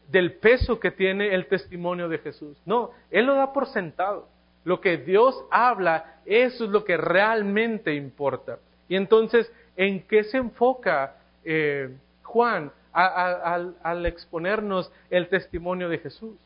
del 0.08 0.34
peso 0.34 0.78
que 0.78 0.90
tiene 0.90 1.34
el 1.34 1.46
testimonio 1.46 2.06
de 2.06 2.18
Jesús. 2.18 2.60
No, 2.66 2.90
Él 3.10 3.24
lo 3.24 3.34
da 3.34 3.54
por 3.54 3.66
sentado. 3.68 4.28
Lo 4.62 4.82
que 4.82 4.98
Dios 4.98 5.42
habla, 5.50 6.20
eso 6.26 6.66
es 6.66 6.70
lo 6.70 6.84
que 6.84 6.98
realmente 6.98 7.94
importa. 7.94 8.58
Y 8.90 8.96
entonces, 8.96 9.50
¿en 9.74 10.02
qué 10.02 10.22
se 10.24 10.36
enfoca 10.36 11.16
eh, 11.42 11.96
Juan 12.24 12.70
al 12.92 14.06
exponernos 14.06 14.92
el 15.10 15.28
testimonio 15.28 15.88
de 15.88 15.98
Jesús? 15.98 16.36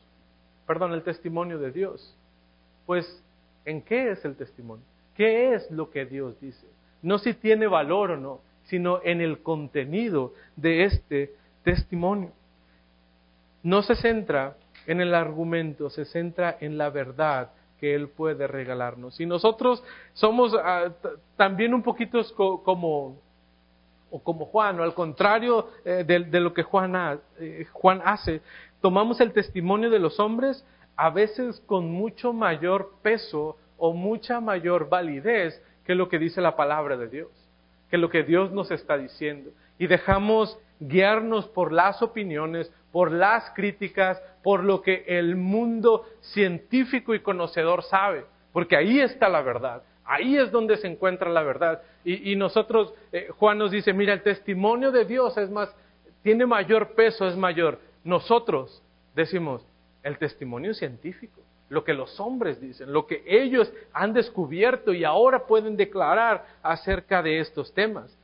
perdón, 0.65 0.93
el 0.93 1.03
testimonio 1.03 1.59
de 1.59 1.71
Dios. 1.71 2.15
Pues, 2.85 3.23
¿en 3.65 3.81
qué 3.81 4.11
es 4.11 4.23
el 4.25 4.35
testimonio? 4.35 4.85
¿Qué 5.15 5.53
es 5.53 5.69
lo 5.71 5.89
que 5.89 6.05
Dios 6.05 6.39
dice? 6.39 6.67
No 7.01 7.19
si 7.19 7.33
tiene 7.33 7.67
valor 7.67 8.11
o 8.11 8.17
no, 8.17 8.41
sino 8.65 8.99
en 9.03 9.21
el 9.21 9.39
contenido 9.39 10.33
de 10.55 10.85
este 10.85 11.35
testimonio. 11.63 12.31
No 13.63 13.81
se 13.81 13.95
centra 13.95 14.57
en 14.87 15.01
el 15.01 15.13
argumento, 15.13 15.89
se 15.89 16.05
centra 16.05 16.57
en 16.59 16.77
la 16.77 16.89
verdad 16.89 17.51
que 17.79 17.95
Él 17.95 18.09
puede 18.09 18.47
regalarnos. 18.47 19.19
Y 19.19 19.25
nosotros 19.25 19.83
somos 20.13 20.55
ah, 20.55 20.91
también 21.35 21.73
un 21.73 21.83
poquito 21.83 22.21
como, 22.35 23.19
o 24.15 24.23
como 24.23 24.45
Juan, 24.45 24.79
o 24.79 24.83
al 24.83 24.93
contrario 24.93 25.67
eh, 25.83 26.05
de, 26.05 26.39
lo 26.39 26.53
que 26.53 26.63
Juan, 26.63 27.19
eh, 27.37 27.65
Juan 27.73 28.01
hace, 28.05 28.41
tomamos 28.79 29.19
el 29.19 29.33
testimonio 29.33 29.89
de 29.89 29.99
los 29.99 30.21
hombres 30.21 30.65
a 30.95 31.09
veces 31.09 31.61
con 31.65 31.91
mucho 31.91 32.31
mayor 32.31 32.93
peso 33.01 33.57
o 33.77 33.91
mucha 33.91 34.39
mayor 34.39 34.87
validez 34.87 35.61
que 35.83 35.95
lo 35.95 36.07
que 36.07 36.17
dice 36.17 36.39
la 36.39 36.55
palabra 36.55 36.95
de 36.95 37.09
Dios, 37.09 37.29
que 37.89 37.97
lo 37.97 38.09
que 38.09 38.23
Dios 38.23 38.53
nos 38.53 38.71
está 38.71 38.97
diciendo. 38.97 39.51
Y 39.77 39.87
dejamos 39.87 40.57
guiarnos 40.79 41.49
por 41.49 41.73
las 41.73 42.01
opiniones, 42.01 42.71
por 42.93 43.11
las 43.11 43.49
críticas, 43.49 44.21
por 44.41 44.63
lo 44.63 44.81
que 44.81 45.03
el 45.07 45.35
mundo 45.35 46.05
científico 46.21 47.13
y 47.13 47.19
conocedor 47.19 47.83
sabe, 47.83 48.23
porque 48.53 48.77
ahí 48.77 49.01
está 49.01 49.27
la 49.27 49.41
verdad, 49.41 49.83
ahí 50.05 50.37
es 50.37 50.51
donde 50.51 50.77
se 50.77 50.87
encuentra 50.87 51.29
la 51.29 51.43
verdad. 51.43 51.81
Y, 52.03 52.35
nosotros, 52.35 52.93
eh, 53.11 53.29
Juan 53.37 53.57
nos 53.57 53.71
dice, 53.71 53.93
mira, 53.93 54.13
el 54.13 54.21
testimonio 54.21 54.91
de 54.91 55.05
Dios 55.05 55.37
es 55.37 55.49
más, 55.49 55.75
tiene 56.21 56.45
mayor 56.45 56.93
peso, 56.93 57.27
es 57.27 57.35
mayor. 57.35 57.79
Nosotros 58.03 58.83
decimos, 59.15 59.65
el 60.03 60.17
testimonio 60.17 60.73
científico, 60.75 61.41
lo 61.69 61.83
que 61.83 61.93
los 61.93 62.19
hombres 62.19 62.61
dicen, 62.61 62.93
lo 62.93 63.07
que 63.07 63.23
ellos 63.25 63.73
han 63.91 64.13
descubierto 64.13 64.93
y 64.93 65.03
ahora 65.03 65.47
pueden 65.47 65.75
declarar 65.75 66.45
acerca 66.61 67.23
de 67.23 67.39
estos 67.39 67.73
temas. 67.73 68.15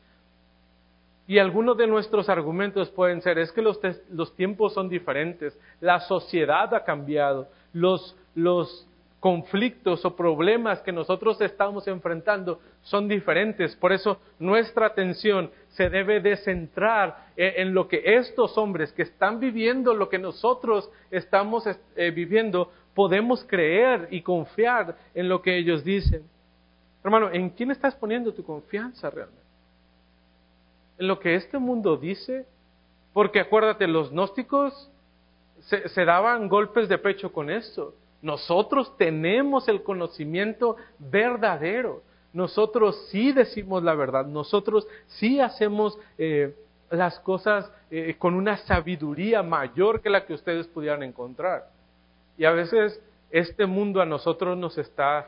Y 1.28 1.40
algunos 1.40 1.78
de 1.78 1.88
nuestros 1.88 2.30
argumentos 2.30 2.90
pueden 2.90 3.22
ser, 3.22 3.40
es 3.40 3.52
que 3.52 3.62
los, 3.62 3.80
los 4.12 4.36
tiempos 4.36 4.74
son 4.74 4.90
diferentes, 4.90 5.58
la 5.80 6.02
sociedad 6.02 6.74
ha 6.76 6.84
cambiado, 6.84 7.48
los, 7.74 8.16
los 8.36 8.88
conflictos 9.22 10.04
o 10.04 10.18
problemas 10.18 10.82
que 10.82 10.92
nosotros 10.92 11.40
estamos 11.40 11.88
enfrentando 11.88 12.60
son 12.82 13.08
diferentes. 13.08 13.78
Por 13.78 13.94
eso 13.94 14.20
nuestra 14.40 14.88
atención 14.88 15.50
se 15.70 15.90
debe 15.90 16.20
de 16.20 16.36
centrar 16.36 17.28
en, 17.38 17.74
lo 17.74 17.88
que 17.88 18.02
estos 18.04 18.58
hombres 18.58 18.92
que 18.92 19.04
están 19.04 19.40
viviendo 19.40 19.94
lo 19.94 20.10
que 20.10 20.20
nosotros 20.20 20.92
estamos 21.10 21.64
eh, 21.96 22.12
viviendo, 22.12 22.70
podemos 22.94 23.46
creer 23.46 24.10
y 24.12 24.22
confiar 24.22 24.98
en 25.14 25.30
lo 25.30 25.42
que 25.42 25.56
ellos 25.56 25.86
dicen. 25.86 26.24
Hermano, 27.02 27.32
¿en 27.32 27.52
quién 27.52 27.72
estás 27.72 27.96
poniendo 27.96 28.34
tu 28.34 28.44
confianza 28.44 29.10
realmente? 29.10 29.42
en 31.02 31.08
lo 31.08 31.20
que 31.20 31.34
este 31.34 31.58
mundo 31.58 31.98
dice, 31.98 32.46
porque 33.12 33.40
acuérdate, 33.40 33.88
los 33.88 34.12
gnósticos 34.12 34.92
se, 35.62 36.06
daban 36.06 36.48
golpes 36.48 36.88
de 36.90 37.00
pecho 37.00 37.34
con 37.34 37.50
esto. 37.50 37.96
Nosotros 38.22 38.96
tenemos 38.98 39.68
el 39.68 39.84
conocimiento 39.84 40.78
verdadero. 41.00 42.04
Nosotros 42.34 43.08
sí 43.10 43.32
decimos 43.32 43.84
la 43.84 43.96
verdad. 43.96 44.26
Nosotros 44.26 44.88
sí 45.08 45.40
hacemos 45.40 45.98
eh, 46.18 46.56
las 46.90 47.20
cosas 47.20 47.72
eh, 47.90 48.16
con 48.18 48.36
una 48.36 48.58
sabiduría 48.58 49.44
mayor 49.44 50.02
que 50.02 50.10
la 50.10 50.26
que 50.26 50.34
ustedes 50.34 50.68
pudieran 50.68 51.04
encontrar. 51.04 51.70
Y 52.38 52.46
a 52.46 52.52
veces 52.52 53.02
este 53.32 53.66
mundo 53.66 54.02
a 54.02 54.06
nosotros 54.06 54.58
nos 54.58 54.78
está 54.78 55.28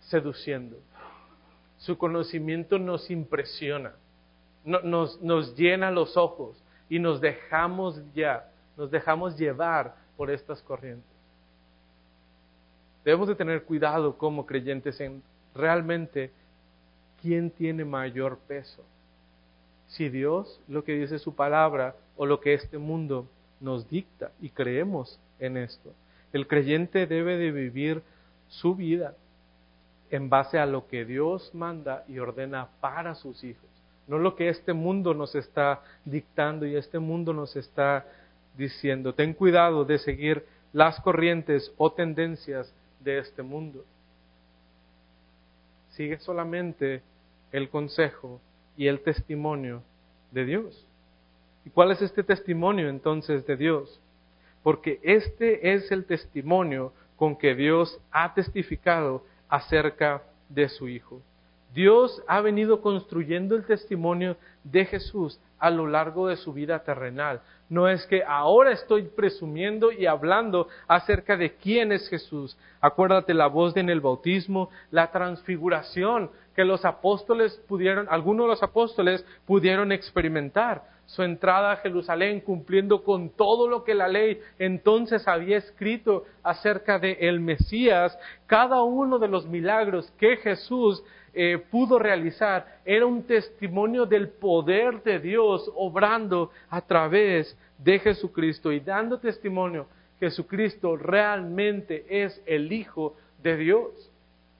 seduciendo. 0.00 0.76
Su 1.78 1.96
conocimiento 1.96 2.78
nos 2.78 3.10
impresiona 3.10 3.92
nos, 4.68 5.20
nos 5.22 5.56
llena 5.56 5.90
los 5.90 6.16
ojos 6.16 6.62
y 6.88 6.98
nos 6.98 7.20
dejamos 7.20 8.00
ya, 8.14 8.50
nos 8.76 8.90
dejamos 8.90 9.36
llevar 9.36 9.94
por 10.16 10.30
estas 10.30 10.62
corrientes. 10.62 11.17
Debemos 13.08 13.28
de 13.28 13.36
tener 13.36 13.62
cuidado 13.62 14.18
como 14.18 14.44
creyentes 14.44 15.00
en 15.00 15.22
realmente 15.54 16.30
quién 17.22 17.50
tiene 17.50 17.86
mayor 17.86 18.36
peso. 18.46 18.84
Si 19.86 20.10
Dios, 20.10 20.60
lo 20.68 20.84
que 20.84 20.92
dice 20.92 21.18
su 21.18 21.34
palabra, 21.34 21.96
o 22.18 22.26
lo 22.26 22.38
que 22.38 22.52
este 22.52 22.76
mundo 22.76 23.26
nos 23.60 23.88
dicta 23.88 24.32
y 24.42 24.50
creemos 24.50 25.18
en 25.38 25.56
esto. 25.56 25.94
El 26.34 26.46
creyente 26.46 27.06
debe 27.06 27.38
de 27.38 27.50
vivir 27.50 28.02
su 28.48 28.74
vida 28.74 29.14
en 30.10 30.28
base 30.28 30.58
a 30.58 30.66
lo 30.66 30.86
que 30.86 31.06
Dios 31.06 31.54
manda 31.54 32.04
y 32.08 32.18
ordena 32.18 32.68
para 32.82 33.14
sus 33.14 33.42
hijos 33.42 33.70
no 34.06 34.18
lo 34.18 34.36
que 34.36 34.50
este 34.50 34.72
mundo 34.72 35.14
nos 35.14 35.34
está 35.34 35.82
dictando 36.04 36.66
y 36.66 36.76
este 36.76 36.98
mundo 36.98 37.34
nos 37.34 37.56
está 37.56 38.06
diciendo. 38.56 39.14
Ten 39.14 39.34
cuidado 39.34 39.84
de 39.84 39.98
seguir 39.98 40.46
las 40.72 40.98
corrientes 41.00 41.72
o 41.76 41.92
tendencias 41.92 42.74
de 43.00 43.18
este 43.18 43.42
mundo. 43.42 43.84
Sigue 45.90 46.18
solamente 46.18 47.02
el 47.52 47.68
consejo 47.68 48.40
y 48.76 48.86
el 48.86 49.00
testimonio 49.00 49.82
de 50.30 50.44
Dios. 50.44 50.86
¿Y 51.64 51.70
cuál 51.70 51.90
es 51.90 52.02
este 52.02 52.22
testimonio 52.22 52.88
entonces 52.88 53.46
de 53.46 53.56
Dios? 53.56 54.00
Porque 54.62 55.00
este 55.02 55.74
es 55.74 55.90
el 55.90 56.04
testimonio 56.04 56.92
con 57.16 57.36
que 57.36 57.54
Dios 57.54 58.00
ha 58.10 58.32
testificado 58.34 59.24
acerca 59.48 60.22
de 60.48 60.68
su 60.68 60.88
Hijo. 60.88 61.20
Dios 61.74 62.22
ha 62.26 62.40
venido 62.40 62.80
construyendo 62.80 63.54
el 63.54 63.64
testimonio 63.64 64.36
de 64.64 64.84
Jesús 64.84 65.38
a 65.58 65.70
lo 65.70 65.86
largo 65.86 66.28
de 66.28 66.36
su 66.36 66.52
vida 66.52 66.80
terrenal. 66.84 67.40
No 67.68 67.88
es 67.88 68.06
que 68.06 68.22
ahora 68.24 68.72
estoy 68.72 69.02
presumiendo 69.04 69.92
y 69.92 70.06
hablando 70.06 70.68
acerca 70.86 71.36
de 71.36 71.54
quién 71.56 71.92
es 71.92 72.08
Jesús. 72.08 72.56
Acuérdate 72.80 73.34
la 73.34 73.46
voz 73.46 73.74
de 73.74 73.80
en 73.80 73.90
el 73.90 74.00
bautismo, 74.00 74.70
la 74.90 75.10
transfiguración 75.10 76.30
que 76.54 76.64
los 76.64 76.84
apóstoles 76.84 77.56
pudieron, 77.68 78.06
algunos 78.10 78.46
de 78.46 78.48
los 78.48 78.62
apóstoles 78.62 79.24
pudieron 79.46 79.92
experimentar 79.92 80.97
su 81.08 81.22
entrada 81.22 81.72
a 81.72 81.76
Jerusalén 81.76 82.40
cumpliendo 82.40 83.02
con 83.02 83.30
todo 83.30 83.66
lo 83.66 83.82
que 83.82 83.94
la 83.94 84.08
ley 84.08 84.40
entonces 84.58 85.26
había 85.26 85.56
escrito 85.56 86.26
acerca 86.42 86.98
de 86.98 87.12
el 87.20 87.40
Mesías, 87.40 88.16
cada 88.46 88.82
uno 88.82 89.18
de 89.18 89.28
los 89.28 89.46
milagros 89.46 90.12
que 90.18 90.36
Jesús 90.36 91.02
eh, 91.32 91.58
pudo 91.70 91.98
realizar 91.98 92.80
era 92.84 93.06
un 93.06 93.22
testimonio 93.22 94.04
del 94.04 94.28
poder 94.28 95.02
de 95.02 95.18
Dios 95.18 95.70
obrando 95.76 96.50
a 96.68 96.82
través 96.82 97.56
de 97.78 97.98
Jesucristo 97.98 98.70
y 98.70 98.80
dando 98.80 99.18
testimonio 99.18 99.86
Jesucristo 100.20 100.96
realmente 100.96 102.04
es 102.24 102.42
el 102.44 102.70
Hijo 102.70 103.16
de 103.42 103.56
Dios. 103.56 104.10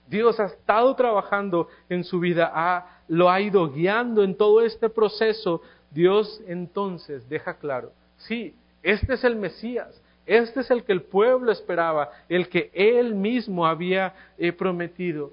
Dios 0.08 0.40
ha 0.40 0.46
estado 0.46 0.94
trabajando 0.94 1.68
en 1.90 2.04
su 2.04 2.20
vida, 2.20 3.02
lo 3.08 3.28
ha 3.28 3.40
ido 3.40 3.70
guiando 3.70 4.22
en 4.22 4.36
todo 4.36 4.62
este 4.62 4.88
proceso 4.88 5.60
Dios 5.90 6.42
entonces 6.46 7.28
deja 7.28 7.54
claro, 7.54 7.92
sí, 8.18 8.54
este 8.82 9.14
es 9.14 9.24
el 9.24 9.36
Mesías, 9.36 10.00
este 10.26 10.60
es 10.60 10.70
el 10.70 10.84
que 10.84 10.92
el 10.92 11.02
pueblo 11.02 11.50
esperaba, 11.50 12.10
el 12.28 12.48
que 12.48 12.70
él 12.74 13.14
mismo 13.14 13.66
había 13.66 14.14
eh, 14.36 14.52
prometido. 14.52 15.32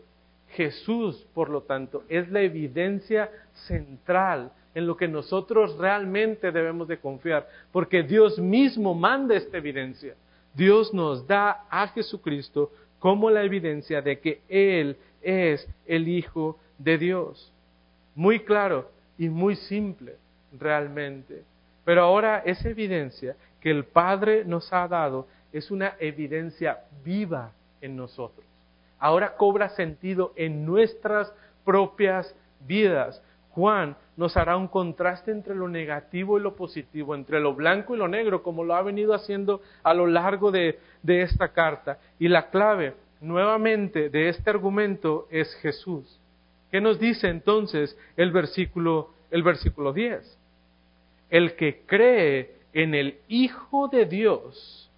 Jesús, 0.52 1.28
por 1.34 1.50
lo 1.50 1.64
tanto, 1.64 2.04
es 2.08 2.32
la 2.32 2.40
evidencia 2.40 3.30
central 3.68 4.54
en 4.74 4.88
lo 4.88 4.96
que 4.96 5.08
nosotros 5.08 5.78
realmente 5.78 6.52
debemos 6.52 6.88
de 6.88 6.98
confiar, 6.98 7.48
porque 7.74 8.04
Dios 8.04 8.40
mismo 8.40 8.94
manda 8.94 9.36
esta 9.36 9.58
evidencia. 9.58 10.16
Dios 10.54 10.94
nos 10.94 11.28
da 11.28 11.66
a 11.70 11.90
Jesucristo 11.90 12.72
como 13.00 13.30
la 13.30 13.44
evidencia 13.44 14.02
de 14.02 14.20
que 14.20 14.42
Él 14.48 14.96
es 15.22 15.68
el 15.86 16.08
Hijo 16.08 16.58
de 16.78 16.98
Dios. 16.98 17.52
Muy 18.16 18.40
claro 18.40 18.90
y 19.18 19.28
muy 19.28 19.58
simple 19.58 20.16
realmente. 20.60 21.44
Pero 21.84 22.04
ahora 22.04 22.42
esa 22.46 22.70
evidencia 22.70 23.36
que 23.62 23.72
el 23.72 23.86
Padre 23.86 24.44
nos 24.46 24.72
ha 24.74 24.88
dado 24.88 25.28
es 25.52 25.72
una 25.72 25.96
evidencia 26.00 26.80
viva 27.04 27.52
en 27.82 27.96
nosotros. 27.96 28.46
Ahora 29.00 29.36
cobra 29.38 29.70
sentido 29.70 30.34
en 30.36 30.66
nuestras 30.66 31.32
propias 31.64 32.36
vidas. 32.68 33.22
Juan 33.52 33.96
nos 34.18 34.36
hará 34.36 34.58
un 34.58 34.68
contraste 34.68 35.32
entre 35.32 35.56
lo 35.56 35.68
negativo 35.68 36.38
y 36.38 36.42
lo 36.42 36.56
positivo, 36.56 37.16
entre 37.16 37.40
lo 37.40 37.54
blanco 37.54 37.96
y 37.96 37.98
lo 37.98 38.08
negro, 38.08 38.44
como 38.44 38.64
lo 38.64 38.76
ha 38.76 38.82
venido 38.82 39.14
haciendo 39.14 39.62
a 39.84 39.94
lo 39.94 40.08
largo 40.08 40.52
de, 40.52 40.80
de 41.04 41.22
esta 41.22 41.50
carta. 41.50 42.00
Y 42.20 42.28
la 42.28 42.50
clave 42.50 42.96
nuevamente 43.22 44.10
de 44.10 44.30
este 44.30 44.50
argumento 44.50 45.28
es 45.30 45.54
Jesús. 45.56 46.20
¿Qué 46.72 46.82
nos 46.82 47.00
dice 47.00 47.30
entonces 47.30 47.98
el 48.18 48.32
versículo, 48.32 49.12
el 49.32 49.44
versículo 49.44 49.94
10? 49.94 50.38
El 51.30 51.56
que 51.56 51.82
cree 51.86 52.56
en 52.74 52.94
el 52.94 53.18
Hijo 53.28 53.88
de 53.88 54.06
Dios 54.06 54.92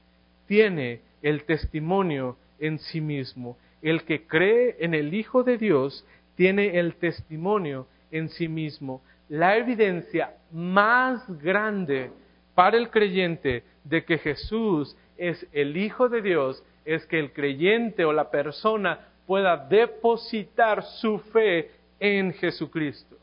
tiene 0.48 1.02
el 1.22 1.44
testimonio 1.44 2.38
en 2.60 2.80
sí 2.80 3.02
mismo. 3.02 3.58
El 3.82 4.04
que 4.04 4.26
cree 4.26 4.76
en 4.80 4.94
el 4.94 5.14
Hijo 5.14 5.44
de 5.44 5.58
Dios 5.58 6.06
tiene 6.36 6.80
el 6.80 6.96
testimonio 6.96 7.88
en 8.12 8.30
sí 8.30 8.48
mismo. 8.48 9.02
La 9.30 9.58
evidencia 9.58 10.36
más 10.52 11.24
grande 11.42 12.12
para 12.56 12.78
el 12.78 12.90
creyente 12.90 13.64
de 13.84 14.04
que 14.04 14.18
Jesús 14.18 14.98
es 15.18 15.46
el 15.52 15.78
Hijo 15.78 16.10
de 16.10 16.22
Dios 16.22 16.64
es 16.86 17.06
que 17.06 17.20
el 17.20 17.34
creyente 17.34 18.06
o 18.06 18.14
la 18.14 18.32
persona 18.32 19.08
pueda 19.26 19.58
depositar 19.58 20.84
su 20.84 21.20
fe 21.20 21.70
en 22.00 22.34
Jesucristo, 22.34 23.18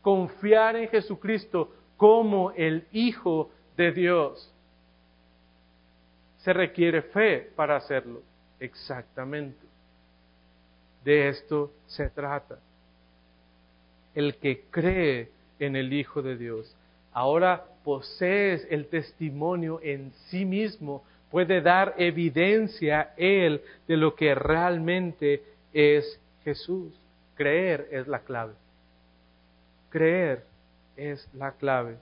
confiar 0.00 0.76
en 0.76 0.88
Jesucristo 0.88 1.70
como 2.00 2.52
el 2.52 2.86
Hijo 2.92 3.50
de 3.76 3.92
Dios. 3.92 4.50
Se 6.38 6.54
requiere 6.54 7.02
fe 7.02 7.50
para 7.54 7.76
hacerlo, 7.76 8.22
exactamente. 8.58 9.66
De 11.04 11.28
esto 11.28 11.70
se 11.86 12.08
trata. 12.08 12.58
El 14.14 14.36
que 14.36 14.62
cree 14.70 15.28
en 15.58 15.76
el 15.76 15.92
Hijo 15.92 16.22
de 16.22 16.38
Dios 16.38 16.74
ahora 17.12 17.66
posees 17.84 18.66
el 18.70 18.86
testimonio 18.86 19.78
en 19.82 20.10
sí 20.30 20.46
mismo 20.46 21.04
puede 21.30 21.60
dar 21.60 21.96
evidencia 21.98 23.12
Él 23.18 23.60
de 23.86 23.98
lo 23.98 24.14
que 24.14 24.34
realmente 24.34 25.42
es 25.74 26.18
Jesús. 26.44 26.98
Creer 27.34 27.88
es 27.90 28.08
la 28.08 28.20
clave. 28.20 28.54
Creer 29.90 30.49
es 31.00 31.28
la 31.34 31.52
clave. 31.52 31.98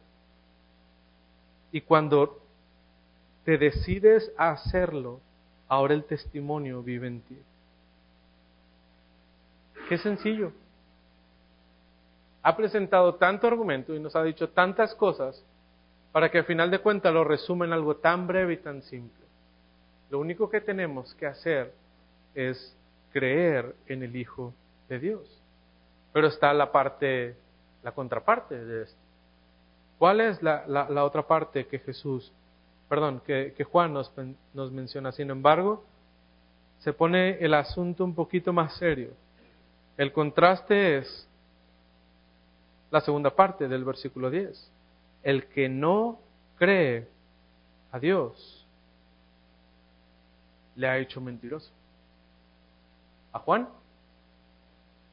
Y 1.71 1.83
cuando 1.83 2.41
te 3.45 3.59
decides 3.59 4.33
a 4.37 4.51
hacerlo, 4.51 5.21
ahora 5.69 5.95
el 5.95 6.05
testimonio 6.05 6.83
vive 6.83 7.07
en 7.07 7.21
ti. 7.21 7.39
Qué 9.89 9.99
sencillo. 9.99 10.53
Ha 12.43 12.57
presentado 12.57 13.15
tanto 13.15 13.47
argumento 13.47 13.95
y 13.95 14.01
nos 14.01 14.17
ha 14.17 14.23
dicho 14.23 14.51
tantas 14.51 14.95
cosas 14.95 15.43
para 16.13 16.31
que 16.31 16.39
al 16.39 16.45
final 16.45 16.71
de 16.71 16.81
cuentas 16.81 17.13
lo 17.13 17.25
resuma 17.25 17.65
en 17.65 17.73
algo 17.73 17.97
tan 17.97 18.27
breve 18.27 18.55
y 18.55 18.57
tan 18.59 18.83
simple. 18.83 19.25
Lo 20.11 20.19
único 20.19 20.49
que 20.49 20.61
tenemos 20.61 21.15
que 21.15 21.27
hacer 21.27 21.73
es 22.35 22.77
creer 23.13 23.75
en 23.87 24.03
el 24.03 24.17
Hijo 24.17 24.55
de 24.89 24.99
Dios. 24.99 25.43
Pero 26.13 26.29
está 26.29 26.53
la 26.55 26.73
parte, 26.73 27.37
la 27.83 27.93
contraparte 27.93 28.65
de 28.65 28.83
esto. 28.85 28.99
¿Cuál 29.99 30.21
es 30.21 30.43
la, 30.43 30.65
la, 30.69 31.05
otra 31.05 31.27
parte 31.27 31.67
que 31.67 31.81
Jesús, 31.81 32.33
perdón, 32.89 33.21
que, 33.27 33.53
que 33.57 33.65
Juan 33.65 33.93
nos, 33.93 34.13
nos 34.55 34.71
menciona? 34.71 35.11
Sin 35.11 35.31
embargo, 35.31 35.85
se 36.79 36.93
pone 36.93 37.39
el 37.39 37.55
asunto 37.55 38.05
un 38.05 38.15
poquito 38.15 38.53
más 38.53 38.77
serio. 38.77 39.11
El 39.97 40.13
contraste 40.13 40.99
es 40.99 41.29
la 42.91 43.01
segunda 43.01 43.35
parte 43.35 43.67
del 43.67 43.85
versículo 43.85 44.31
10 44.31 44.73
el 45.23 45.47
que 45.49 45.69
no 45.69 46.19
cree 46.57 47.09
a 47.93 47.99
Dios 47.99 48.67
le 50.77 50.89
ha 50.89 50.99
hecho 50.99 51.21
mentiroso. 51.21 51.71
¿A 53.33 53.39
Juan? 53.41 53.69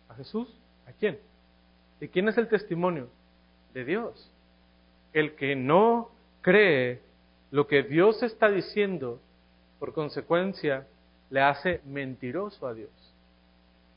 ¿A 0.09 0.13
Jesús? 0.16 0.47
¿A 0.88 0.91
quién? 0.91 1.20
¿De 1.99 2.09
quién 2.09 2.27
es 2.27 2.37
el 2.37 2.47
testimonio? 2.47 3.07
De 3.73 3.85
Dios. 3.85 4.31
El 5.13 5.35
que 5.35 5.55
no 5.55 6.11
cree 6.41 7.01
lo 7.51 7.67
que 7.67 7.83
Dios 7.83 8.21
está 8.21 8.49
diciendo, 8.49 9.19
por 9.79 9.93
consecuencia, 9.93 10.85
le 11.29 11.41
hace 11.41 11.81
mentiroso 11.85 12.67
a 12.67 12.73
Dios. 12.73 12.91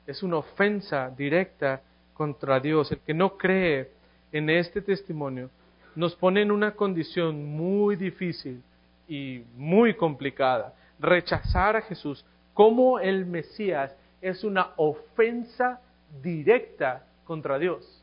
Es 0.06 0.22
una 0.22 0.38
ofensa 0.38 1.10
directa 1.10 1.82
contra 2.14 2.60
Dios. 2.60 2.92
El 2.92 3.00
que 3.00 3.14
no 3.14 3.36
cree 3.36 3.90
en 4.32 4.50
este 4.50 4.80
testimonio 4.80 5.50
nos 5.94 6.14
pone 6.14 6.42
en 6.42 6.52
una 6.52 6.72
condición 6.72 7.44
muy 7.44 7.96
difícil 7.96 8.62
y 9.08 9.42
muy 9.56 9.94
complicada. 9.94 10.74
Rechazar 11.00 11.76
a 11.76 11.82
Jesús 11.82 12.24
como 12.54 13.00
el 13.00 13.26
Mesías 13.26 13.94
es 14.20 14.44
una 14.44 14.70
ofensa 14.76 15.80
directa 16.22 17.07
contra 17.28 17.58
Dios. 17.58 18.02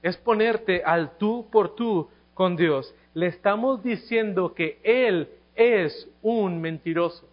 Es 0.00 0.16
ponerte 0.16 0.82
al 0.82 1.18
tú 1.18 1.48
por 1.50 1.74
tú 1.74 2.08
con 2.32 2.56
Dios. 2.56 2.94
Le 3.12 3.26
estamos 3.26 3.82
diciendo 3.82 4.54
que 4.54 4.80
Él 4.84 5.28
es 5.56 6.08
un 6.22 6.60
mentiroso. 6.62 7.26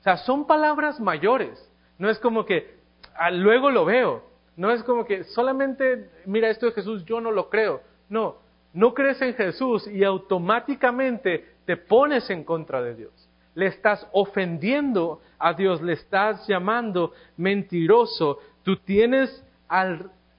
O 0.00 0.02
sea, 0.04 0.16
son 0.18 0.46
palabras 0.46 1.00
mayores. 1.00 1.70
No 1.98 2.08
es 2.08 2.18
como 2.20 2.46
que 2.46 2.76
ah, 3.16 3.30
luego 3.30 3.70
lo 3.70 3.84
veo. 3.84 4.22
No 4.56 4.70
es 4.70 4.82
como 4.84 5.04
que 5.04 5.24
solamente, 5.24 6.08
mira 6.24 6.48
esto 6.48 6.66
de 6.66 6.72
Jesús, 6.72 7.04
yo 7.04 7.20
no 7.20 7.32
lo 7.32 7.50
creo. 7.50 7.80
No, 8.08 8.36
no 8.72 8.94
crees 8.94 9.20
en 9.20 9.34
Jesús 9.34 9.88
y 9.88 10.04
automáticamente 10.04 11.44
te 11.66 11.76
pones 11.76 12.30
en 12.30 12.44
contra 12.44 12.80
de 12.80 12.94
Dios. 12.94 13.12
Le 13.54 13.66
estás 13.66 14.06
ofendiendo 14.12 15.20
a 15.38 15.54
Dios, 15.54 15.82
le 15.82 15.94
estás 15.94 16.46
llamando 16.46 17.12
mentiroso. 17.36 18.38
Tú 18.62 18.76
tienes, 18.76 19.44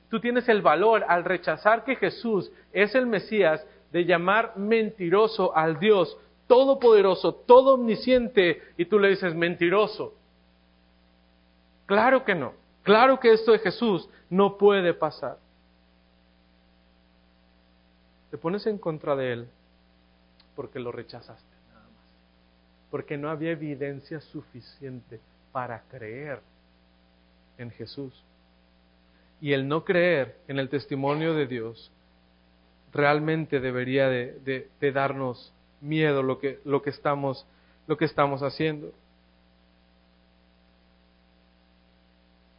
tú 0.09 0.19
tienes 0.19 0.47
el 0.49 0.61
valor 0.61 1.05
al 1.07 1.23
rechazar 1.23 1.83
que 1.83 1.95
Jesús 1.95 2.51
es 2.71 2.95
el 2.95 3.07
Mesías 3.07 3.65
de 3.91 4.05
llamar 4.05 4.57
mentiroso 4.57 5.55
al 5.55 5.79
Dios 5.79 6.17
todopoderoso, 6.47 7.33
todo 7.33 7.73
omnisciente, 7.73 8.61
y 8.77 8.85
tú 8.85 8.99
le 8.99 9.09
dices 9.09 9.33
mentiroso. 9.33 10.13
Claro 11.87 12.23
que 12.23 12.35
no. 12.35 12.53
Claro 12.83 13.19
que 13.19 13.33
esto 13.33 13.51
de 13.51 13.59
Jesús 13.59 14.07
no 14.29 14.57
puede 14.57 14.93
pasar 14.93 15.37
te 18.35 18.41
pones 18.41 18.67
en 18.67 18.77
contra 18.77 19.15
de 19.15 19.31
él 19.31 19.47
porque 20.57 20.77
lo 20.77 20.91
rechazaste 20.91 21.55
nada 21.69 21.85
más. 21.85 22.03
Porque 22.91 23.17
no 23.17 23.29
había 23.29 23.51
evidencia 23.51 24.19
suficiente 24.19 25.21
para 25.53 25.83
creer 25.83 26.41
en 27.57 27.71
Jesús. 27.71 28.25
Y 29.41 29.53
el 29.53 29.67
no 29.67 29.83
creer 29.83 30.37
en 30.47 30.59
el 30.59 30.69
testimonio 30.69 31.33
de 31.33 31.47
Dios 31.47 31.91
realmente 32.93 33.59
debería 33.59 34.07
de, 34.09 34.69
darnos 34.93 35.53
miedo 35.81 36.23
lo 36.23 36.39
que, 36.39 36.59
estamos, 36.85 37.45
haciendo. 38.41 38.91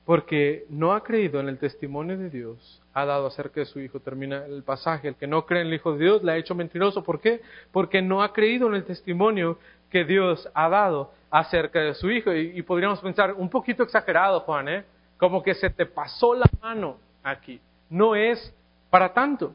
porque 0.06 0.66
no 0.68 0.92
ha 0.92 1.02
creído 1.02 1.40
en 1.40 1.48
el 1.48 1.58
testimonio 1.58 2.16
de 2.16 2.30
Dios, 2.30 2.80
ha 2.94 3.04
dado 3.04 3.26
acerca 3.26 3.58
de 3.58 3.66
su 3.66 3.80
Hijo. 3.80 3.98
Termina 3.98 4.46
el 4.46 4.62
pasaje, 4.62 5.08
el 5.08 5.16
que 5.16 5.26
no 5.26 5.44
cree 5.44 5.62
en 5.62 5.66
el 5.66 5.74
Hijo 5.74 5.94
de 5.94 6.04
Dios 6.04 6.22
le 6.22 6.30
ha 6.30 6.36
hecho 6.36 6.54
mentiroso. 6.54 7.02
¿Por 7.02 7.20
qué? 7.20 7.42
Porque 7.72 8.00
no 8.00 8.22
ha 8.22 8.32
creído 8.32 8.68
en 8.68 8.76
el 8.76 8.84
testimonio 8.84 9.58
que 9.90 10.04
Dios 10.04 10.48
ha 10.54 10.68
dado 10.68 11.10
acerca 11.28 11.80
de 11.80 11.94
su 11.94 12.08
Hijo. 12.08 12.32
Y, 12.32 12.62
podríamos 12.62 13.00
pensar, 13.00 13.34
un 13.34 13.50
poquito 13.50 13.82
exagerado, 13.82 14.40
Juan, 14.40 14.68
¿eh? 14.68 14.84
Como 15.18 15.42
que 15.42 15.54
se 15.54 15.70
te 15.70 15.86
pasó 15.86 16.34
la 16.34 16.48
mano 16.60 16.98
aquí. 17.22 17.60
No 17.88 18.14
es 18.14 18.54
para 18.90 19.12
tanto. 19.12 19.54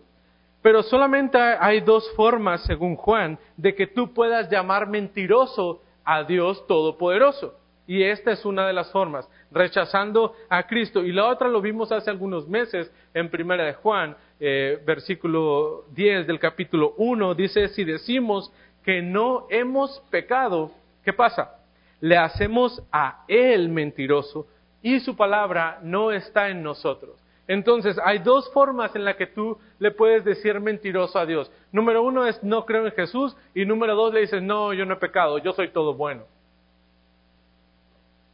Pero 0.61 0.83
solamente 0.83 1.37
hay 1.37 1.81
dos 1.81 2.09
formas, 2.15 2.63
según 2.63 2.95
Juan, 2.95 3.39
de 3.57 3.73
que 3.73 3.87
tú 3.87 4.13
puedas 4.13 4.49
llamar 4.49 4.87
mentiroso 4.87 5.81
a 6.03 6.23
Dios 6.23 6.65
Todopoderoso. 6.67 7.55
Y 7.87 8.03
esta 8.03 8.31
es 8.31 8.45
una 8.45 8.67
de 8.67 8.73
las 8.73 8.91
formas, 8.91 9.27
rechazando 9.51 10.35
a 10.49 10.63
Cristo. 10.63 11.03
Y 11.03 11.11
la 11.11 11.25
otra 11.27 11.49
lo 11.49 11.61
vimos 11.61 11.91
hace 11.91 12.09
algunos 12.09 12.47
meses 12.47 12.91
en 13.13 13.29
Primera 13.29 13.65
de 13.65 13.73
Juan, 13.73 14.15
eh, 14.39 14.81
versículo 14.85 15.85
10 15.93 16.27
del 16.27 16.39
capítulo 16.39 16.93
1, 16.97 17.33
dice, 17.35 17.67
si 17.69 17.83
decimos 17.83 18.51
que 18.83 19.01
no 19.01 19.47
hemos 19.49 19.99
pecado, 20.09 20.71
¿qué 21.03 21.11
pasa? 21.11 21.57
Le 21.99 22.17
hacemos 22.17 22.81
a 22.91 23.25
Él 23.27 23.69
mentiroso 23.69 24.47
y 24.81 24.99
su 24.99 25.15
palabra 25.15 25.79
no 25.83 26.11
está 26.11 26.49
en 26.49 26.63
nosotros. 26.63 27.21
Entonces, 27.47 27.97
hay 28.03 28.19
dos 28.19 28.49
formas 28.53 28.95
en 28.95 29.03
las 29.03 29.15
que 29.15 29.27
tú 29.27 29.57
le 29.79 29.91
puedes 29.91 30.23
decir 30.23 30.59
mentiroso 30.59 31.19
a 31.19 31.25
Dios. 31.25 31.51
Número 31.71 32.03
uno 32.03 32.25
es 32.25 32.41
no 32.43 32.65
creo 32.65 32.85
en 32.85 32.93
Jesús 32.93 33.35
y 33.53 33.65
número 33.65 33.95
dos 33.95 34.13
le 34.13 34.21
dices, 34.21 34.41
no, 34.41 34.73
yo 34.73 34.85
no 34.85 34.93
he 34.93 34.97
pecado, 34.97 35.37
yo 35.37 35.51
soy 35.51 35.69
todo 35.69 35.93
bueno. 35.93 36.23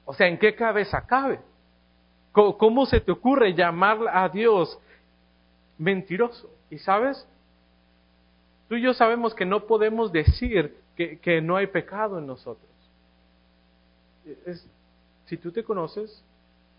O 0.05 0.13
sea, 0.13 0.27
¿en 0.27 0.37
qué 0.37 0.55
cabeza 0.55 1.05
cabe? 1.05 1.39
¿Cómo, 2.31 2.85
se 2.85 3.01
te 3.01 3.11
ocurre 3.11 3.55
llamar 3.55 3.97
a 4.13 4.29
Dios 4.29 4.77
mentiroso? 5.79 6.49
Y 6.69 6.77
sabes, 6.77 7.27
tú 8.69 8.75
y 8.75 8.83
yo 8.83 8.93
sabemos 8.93 9.33
que 9.33 9.45
no 9.45 9.65
podemos 9.65 10.11
decir 10.11 10.77
que, 10.95 11.41
no 11.41 11.57
hay 11.57 11.67
pecado 11.67 12.19
en 12.19 12.27
nosotros. 12.27 12.69
si 15.25 15.37
tú 15.37 15.51
te 15.51 15.63
conoces, 15.63 16.23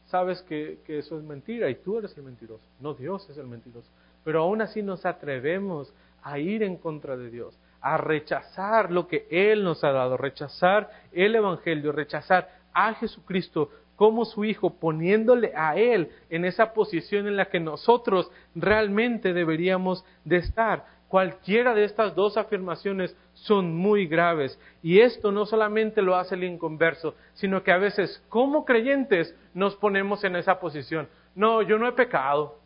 sabes 0.09 0.43
que, 0.43 0.79
que, 0.85 0.99
eso 0.99 1.19
es 1.19 1.25
mentira 1.25 1.71
y 1.71 1.77
tú 1.77 1.99
eres 1.99 2.17
el 2.17 2.25
mentiroso, 2.25 2.65
no 2.81 2.95
Dios 2.95 3.29
es 3.31 3.39
el 3.39 3.47
mentiroso. 3.47 3.89
Pero 4.25 4.43
aún 4.43 4.61
así 4.61 4.83
nos 4.83 5.07
atrevemos 5.07 5.93
a 6.23 6.39
ir 6.39 6.63
en 6.63 6.77
contra 6.77 7.17
de 7.17 7.31
Dios, 7.31 7.59
a 7.81 7.97
rechazar 7.97 8.91
lo 8.91 9.07
que 9.07 9.27
Él 9.31 9.65
nos 9.65 9.85
ha 9.85 9.93
dado, 9.93 10.17
rechazar 10.17 10.91
el 11.13 11.35
Evangelio, 11.35 11.93
rechazar 11.93 12.49
a 12.73 12.95
Jesucristo 12.95 13.71
como 13.97 14.25
su 14.25 14.45
Hijo, 14.45 14.75
poniéndole 14.75 15.53
a 15.57 15.77
Él 15.77 16.11
en 16.31 16.45
esa 16.45 16.73
posición 16.73 17.27
en 17.27 17.37
la 17.37 17.47
que 17.47 17.61
nosotros 17.61 18.31
realmente 18.55 19.33
deberíamos 19.33 20.05
de 20.25 20.37
estar. 20.37 20.87
Cualquiera 21.09 21.75
de 21.75 21.85
estas 21.85 22.15
dos 22.15 22.37
afirmaciones 22.37 23.17
son 23.33 23.75
muy 23.75 24.07
graves. 24.07 24.61
Y 24.83 25.01
esto 25.01 25.33
no 25.33 25.47
solamente 25.47 26.03
lo 26.03 26.17
hace 26.17 26.35
el 26.35 26.45
inconverso, 26.45 27.15
sino 27.33 27.63
que 27.63 27.73
a 27.73 27.79
veces 27.79 28.23
como 28.29 28.67
creyentes 28.67 29.35
nos 29.55 29.75
ponemos 29.77 30.23
en 30.25 30.37
esa 30.37 30.61
posición. 30.61 31.09
No, 31.35 31.63
yo 31.63 31.79
no 31.79 31.89
he 31.89 31.93
pecado. 31.93 32.59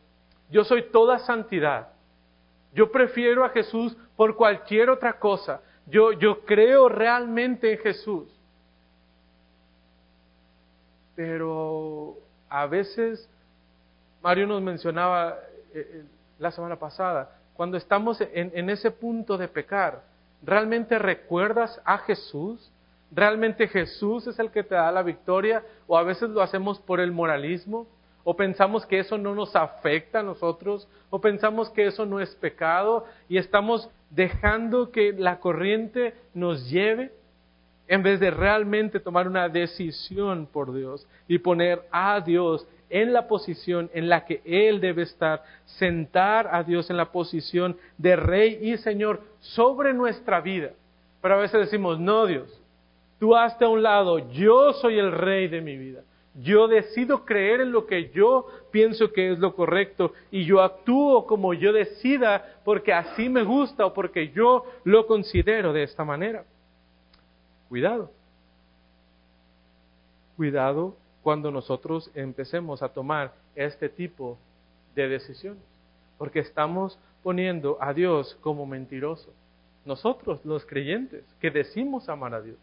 Yo 0.51 0.65
soy 0.65 0.91
toda 0.91 1.21
santidad. 1.21 1.93
Yo 2.75 2.91
prefiero 2.91 3.45
a 3.45 3.51
Jesús 3.51 3.97
por 4.17 4.35
cualquier 4.35 4.91
otra 4.91 5.15
cosa. 5.21 5.61
Yo, 5.87 6.13
yo 6.13 6.41
creo 6.45 6.89
realmente 6.89 7.73
en 7.73 7.79
Jesús. 7.79 8.29
Pero 11.15 12.17
a 12.49 12.67
veces, 12.67 13.29
Mario 14.23 14.47
nos 14.47 14.63
mencionaba 14.63 15.39
eh, 15.75 15.75
eh, 15.75 16.05
la 16.39 16.51
semana 16.51 16.77
pasada, 16.77 17.39
cuando 17.55 17.77
estamos 17.77 18.21
en, 18.21 18.71
ese 18.71 18.91
punto 18.91 19.37
de 19.37 19.49
pecar, 19.49 20.03
¿realmente 20.43 20.99
recuerdas 20.99 21.81
a 21.85 21.99
Jesús? 21.99 22.71
¿Realmente 23.11 23.69
Jesús 23.69 24.27
es 24.27 24.39
el 24.39 24.51
que 24.51 24.63
te 24.63 24.75
da 24.75 24.91
la 24.91 25.03
victoria? 25.03 25.63
¿O 25.87 25.99
a 25.99 26.03
veces 26.03 26.31
lo 26.31 26.43
hacemos 26.43 26.81
por 26.81 26.99
el 26.99 27.13
moralismo? 27.13 27.87
¿O 28.25 28.35
pensamos 28.37 28.87
que 28.87 29.01
eso 29.01 29.19
no 29.19 29.35
nos 29.35 29.55
afecta 29.55 30.21
a 30.21 30.23
nosotros? 30.23 30.89
¿O 31.11 31.21
pensamos 31.21 31.69
que 31.71 31.87
eso 31.87 32.07
no 32.07 32.21
es 32.21 32.35
pecado? 32.37 33.05
Y 33.29 33.37
estamos 33.37 33.91
dejando 34.11 34.91
que 34.91 35.13
la 35.13 35.41
corriente 35.41 36.15
nos 36.33 36.71
lleve 36.71 37.13
en 37.89 38.03
vez 38.03 38.21
de 38.21 38.31
realmente 38.31 39.01
tomar 39.01 39.27
una 39.29 39.49
decisión 39.49 40.47
por 40.47 40.73
Dios 40.73 41.07
y 41.29 41.39
poner 41.39 41.83
a 41.91 42.21
Dios 42.21 42.67
en 42.93 43.15
la 43.15 43.27
posición 43.27 43.91
en 43.95 44.09
la 44.09 44.27
que 44.27 44.43
Él 44.45 44.81
debe 44.81 45.03
estar, 45.03 45.43
sentar 45.65 46.49
a 46.53 46.63
Dios 46.63 46.91
en 46.91 46.99
la 46.99 47.11
posición 47.11 47.77
de 47.97 48.17
Rey 48.17 48.59
y 48.61 48.77
Señor 48.77 49.23
sobre 49.41 49.95
nuestra 49.95 50.41
vida. 50.43 50.73
Pero 51.23 51.35
a 51.35 51.39
veces 51.39 51.61
decimos, 51.61 51.99
no 51.99 52.27
Dios, 52.27 52.63
tú 53.19 53.35
hazte 53.35 53.65
a 53.65 53.69
un 53.69 53.83
lado, 53.83 54.31
yo 54.31 54.75
soy 54.75 54.99
el 54.99 55.11
Rey 55.11 55.49
de 55.49 55.63
mi 55.63 55.77
vida. 55.79 56.03
Yo 56.35 56.69
decido 56.69 57.25
creer 57.25 57.63
en 57.63 57.73
lo 57.73 57.87
que 57.87 58.11
yo 58.11 58.47
pienso 58.71 59.13
que 59.13 59.33
es 59.33 59.39
lo 59.39 59.55
correcto 59.55 60.13
y 60.31 60.45
yo 60.45 60.63
actúo 60.63 61.27
como 61.27 61.53
yo 61.55 61.73
decida 61.73 62.57
porque 62.65 62.93
así 62.93 63.29
me 63.29 63.43
gusta 63.43 63.87
o 63.87 63.93
porque 63.93 64.31
yo 64.31 64.65
lo 64.85 65.07
considero 65.07 65.73
de 65.73 65.83
esta 65.83 66.05
manera. 66.05 66.45
Cuidado. 67.69 68.11
Cuidado 70.37 70.97
cuando 71.23 71.51
nosotros 71.51 72.11
empecemos 72.15 72.83
a 72.83 72.89
tomar 72.89 73.33
este 73.55 73.89
tipo 73.89 74.39
de 74.95 75.09
decisiones, 75.09 75.63
porque 76.19 76.41
estamos 76.41 76.99
poniendo 77.23 77.79
a 77.81 77.93
Dios 77.95 78.37
como 78.41 78.67
mentiroso. 78.67 79.33
Nosotros, 79.85 80.45
los 80.45 80.65
creyentes, 80.67 81.25
que 81.41 81.51
decimos 81.51 82.09
amar 82.09 82.35
a 82.35 82.41
Dios, 82.41 82.59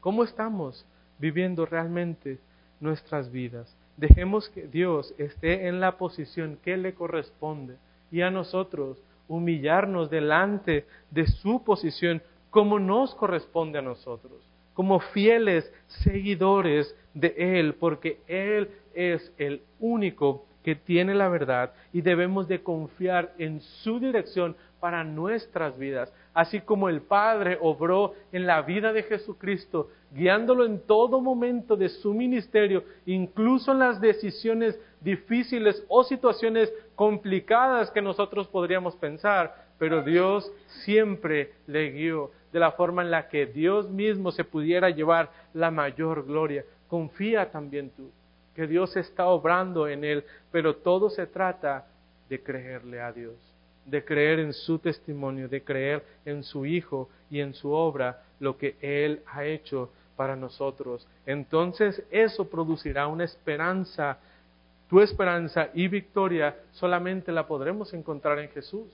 ¿cómo 0.00 0.24
estamos 0.24 0.84
viviendo 1.18 1.66
realmente 1.66 2.38
nuestras 2.80 3.30
vidas? 3.30 3.74
Dejemos 3.96 4.48
que 4.48 4.68
Dios 4.68 5.14
esté 5.18 5.66
en 5.66 5.80
la 5.80 5.98
posición 5.98 6.58
que 6.62 6.76
le 6.76 6.94
corresponde 6.94 7.76
y 8.10 8.22
a 8.22 8.30
nosotros 8.30 9.02
humillarnos 9.26 10.10
delante 10.10 10.86
de 11.10 11.26
su 11.26 11.62
posición 11.64 12.22
como 12.50 12.78
nos 12.78 13.14
corresponde 13.14 13.78
a 13.78 13.82
nosotros, 13.82 14.40
como 14.78 15.00
fieles 15.00 15.68
seguidores 15.88 16.94
de 17.12 17.34
Él, 17.36 17.74
porque 17.74 18.20
Él 18.28 18.70
es 18.94 19.34
el 19.36 19.62
único 19.80 20.46
que 20.62 20.76
tiene 20.76 21.16
la 21.16 21.28
verdad 21.28 21.72
y 21.92 22.00
debemos 22.00 22.46
de 22.46 22.62
confiar 22.62 23.34
en 23.38 23.60
su 23.60 23.98
dirección 23.98 24.54
para 24.78 25.02
nuestras 25.02 25.76
vidas, 25.76 26.14
así 26.32 26.60
como 26.60 26.88
el 26.88 27.00
Padre 27.00 27.58
obró 27.60 28.14
en 28.30 28.46
la 28.46 28.62
vida 28.62 28.92
de 28.92 29.02
Jesucristo, 29.02 29.88
guiándolo 30.12 30.64
en 30.64 30.78
todo 30.86 31.20
momento 31.20 31.76
de 31.76 31.88
su 31.88 32.14
ministerio, 32.14 32.84
incluso 33.04 33.72
en 33.72 33.80
las 33.80 34.00
decisiones 34.00 34.78
difíciles 35.00 35.84
o 35.88 36.04
situaciones 36.04 36.72
complicadas 36.94 37.90
que 37.90 38.00
nosotros 38.00 38.46
podríamos 38.46 38.94
pensar, 38.94 39.67
pero 39.78 40.02
Dios 40.02 40.50
siempre 40.84 41.52
le 41.66 41.90
guió 41.90 42.30
de 42.52 42.58
la 42.58 42.72
forma 42.72 43.02
en 43.02 43.10
la 43.10 43.28
que 43.28 43.46
Dios 43.46 43.88
mismo 43.90 44.32
se 44.32 44.44
pudiera 44.44 44.90
llevar 44.90 45.30
la 45.54 45.70
mayor 45.70 46.24
gloria. 46.26 46.64
Confía 46.88 47.50
también 47.50 47.90
tú 47.90 48.10
que 48.58 48.66
Dios 48.66 48.96
está 48.96 49.26
obrando 49.26 49.86
en 49.86 50.02
él, 50.02 50.24
pero 50.50 50.74
todo 50.74 51.10
se 51.10 51.28
trata 51.28 51.86
de 52.28 52.42
creerle 52.42 53.00
a 53.00 53.12
Dios, 53.12 53.36
de 53.86 54.04
creer 54.04 54.40
en 54.40 54.52
su 54.52 54.80
testimonio, 54.80 55.48
de 55.48 55.62
creer 55.62 56.04
en 56.24 56.42
su 56.42 56.66
Hijo 56.66 57.08
y 57.30 57.38
en 57.38 57.54
su 57.54 57.70
obra, 57.70 58.24
lo 58.40 58.58
que 58.58 58.74
Él 58.80 59.22
ha 59.26 59.44
hecho 59.44 59.90
para 60.16 60.34
nosotros. 60.34 61.06
Entonces 61.24 62.02
eso 62.10 62.50
producirá 62.50 63.06
una 63.06 63.22
esperanza. 63.22 64.18
Tu 64.90 65.00
esperanza 65.02 65.68
y 65.72 65.86
victoria 65.86 66.56
solamente 66.72 67.30
la 67.30 67.46
podremos 67.46 67.94
encontrar 67.94 68.40
en 68.40 68.48
Jesús. 68.48 68.88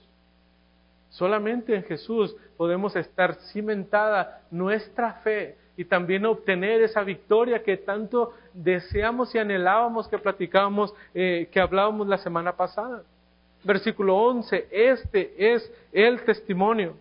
Solamente 1.09 1.75
en 1.75 1.83
Jesús 1.83 2.35
podemos 2.57 2.95
estar 2.95 3.35
cimentada 3.51 4.41
nuestra 4.51 5.13
fe 5.23 5.57
y 5.77 5.85
también 5.85 6.25
obtener 6.25 6.81
esa 6.81 7.03
victoria 7.03 7.63
que 7.63 7.77
tanto 7.77 8.33
deseamos 8.53 9.33
y 9.35 9.39
anhelábamos 9.39 10.07
que 10.07 10.17
platicábamos, 10.17 10.93
eh, 11.13 11.49
que 11.51 11.59
hablábamos 11.59 12.07
la 12.07 12.17
semana 12.17 12.55
pasada. 12.55 13.03
Versículo 13.63 14.15
11, 14.15 14.67
este 14.71 15.53
es 15.53 15.71
el 15.91 16.23
testimonio 16.23 16.95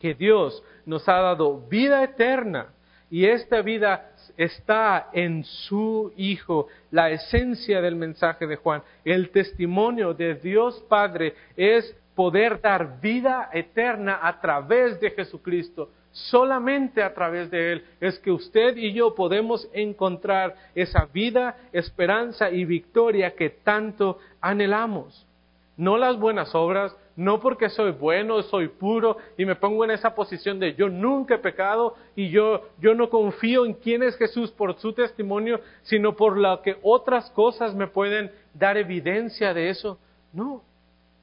que 0.00 0.14
Dios 0.14 0.62
nos 0.86 1.08
ha 1.08 1.20
dado 1.20 1.60
vida 1.68 2.02
eterna 2.02 2.68
y 3.10 3.26
esta 3.26 3.62
vida 3.62 4.10
está 4.36 5.10
en 5.12 5.44
su 5.44 6.12
Hijo, 6.16 6.68
la 6.90 7.10
esencia 7.10 7.80
del 7.80 7.94
mensaje 7.94 8.46
de 8.46 8.56
Juan. 8.56 8.82
El 9.04 9.30
testimonio 9.30 10.14
de 10.14 10.34
Dios 10.34 10.84
Padre 10.88 11.34
es 11.56 11.94
poder 12.14 12.60
dar 12.60 13.00
vida 13.00 13.50
eterna 13.52 14.20
a 14.22 14.40
través 14.40 15.00
de 15.00 15.10
Jesucristo. 15.10 15.90
Solamente 16.12 17.02
a 17.02 17.12
través 17.12 17.50
de 17.50 17.72
Él 17.72 17.84
es 18.00 18.18
que 18.20 18.30
usted 18.30 18.76
y 18.76 18.92
yo 18.92 19.14
podemos 19.14 19.68
encontrar 19.72 20.54
esa 20.74 21.06
vida, 21.12 21.56
esperanza 21.72 22.50
y 22.50 22.64
victoria 22.64 23.34
que 23.34 23.50
tanto 23.50 24.18
anhelamos. 24.40 25.26
No 25.76 25.98
las 25.98 26.16
buenas 26.16 26.54
obras, 26.54 26.96
no 27.16 27.40
porque 27.40 27.68
soy 27.68 27.90
bueno, 27.90 28.42
soy 28.42 28.68
puro 28.68 29.16
y 29.36 29.44
me 29.44 29.56
pongo 29.56 29.84
en 29.84 29.90
esa 29.90 30.14
posición 30.14 30.60
de 30.60 30.74
yo 30.74 30.88
nunca 30.88 31.34
he 31.34 31.38
pecado 31.38 31.96
y 32.14 32.28
yo, 32.30 32.62
yo 32.80 32.94
no 32.94 33.10
confío 33.10 33.66
en 33.66 33.74
quién 33.74 34.04
es 34.04 34.16
Jesús 34.16 34.52
por 34.52 34.78
su 34.78 34.92
testimonio, 34.92 35.60
sino 35.82 36.14
por 36.14 36.36
lo 36.36 36.62
que 36.62 36.76
otras 36.82 37.28
cosas 37.30 37.74
me 37.74 37.88
pueden 37.88 38.30
dar 38.52 38.76
evidencia 38.76 39.52
de 39.52 39.70
eso. 39.70 39.98
No, 40.32 40.62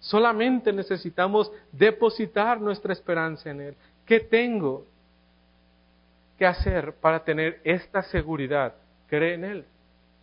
Solamente 0.01 0.73
necesitamos 0.73 1.51
depositar 1.71 2.59
nuestra 2.59 2.91
esperanza 2.91 3.51
en 3.51 3.61
Él. 3.61 3.75
¿Qué 4.03 4.19
tengo 4.19 4.85
que 6.39 6.45
hacer 6.45 6.93
para 6.93 7.23
tener 7.23 7.61
esta 7.63 8.01
seguridad? 8.01 8.73
Cree 9.07 9.35
en 9.35 9.43
Él, 9.43 9.65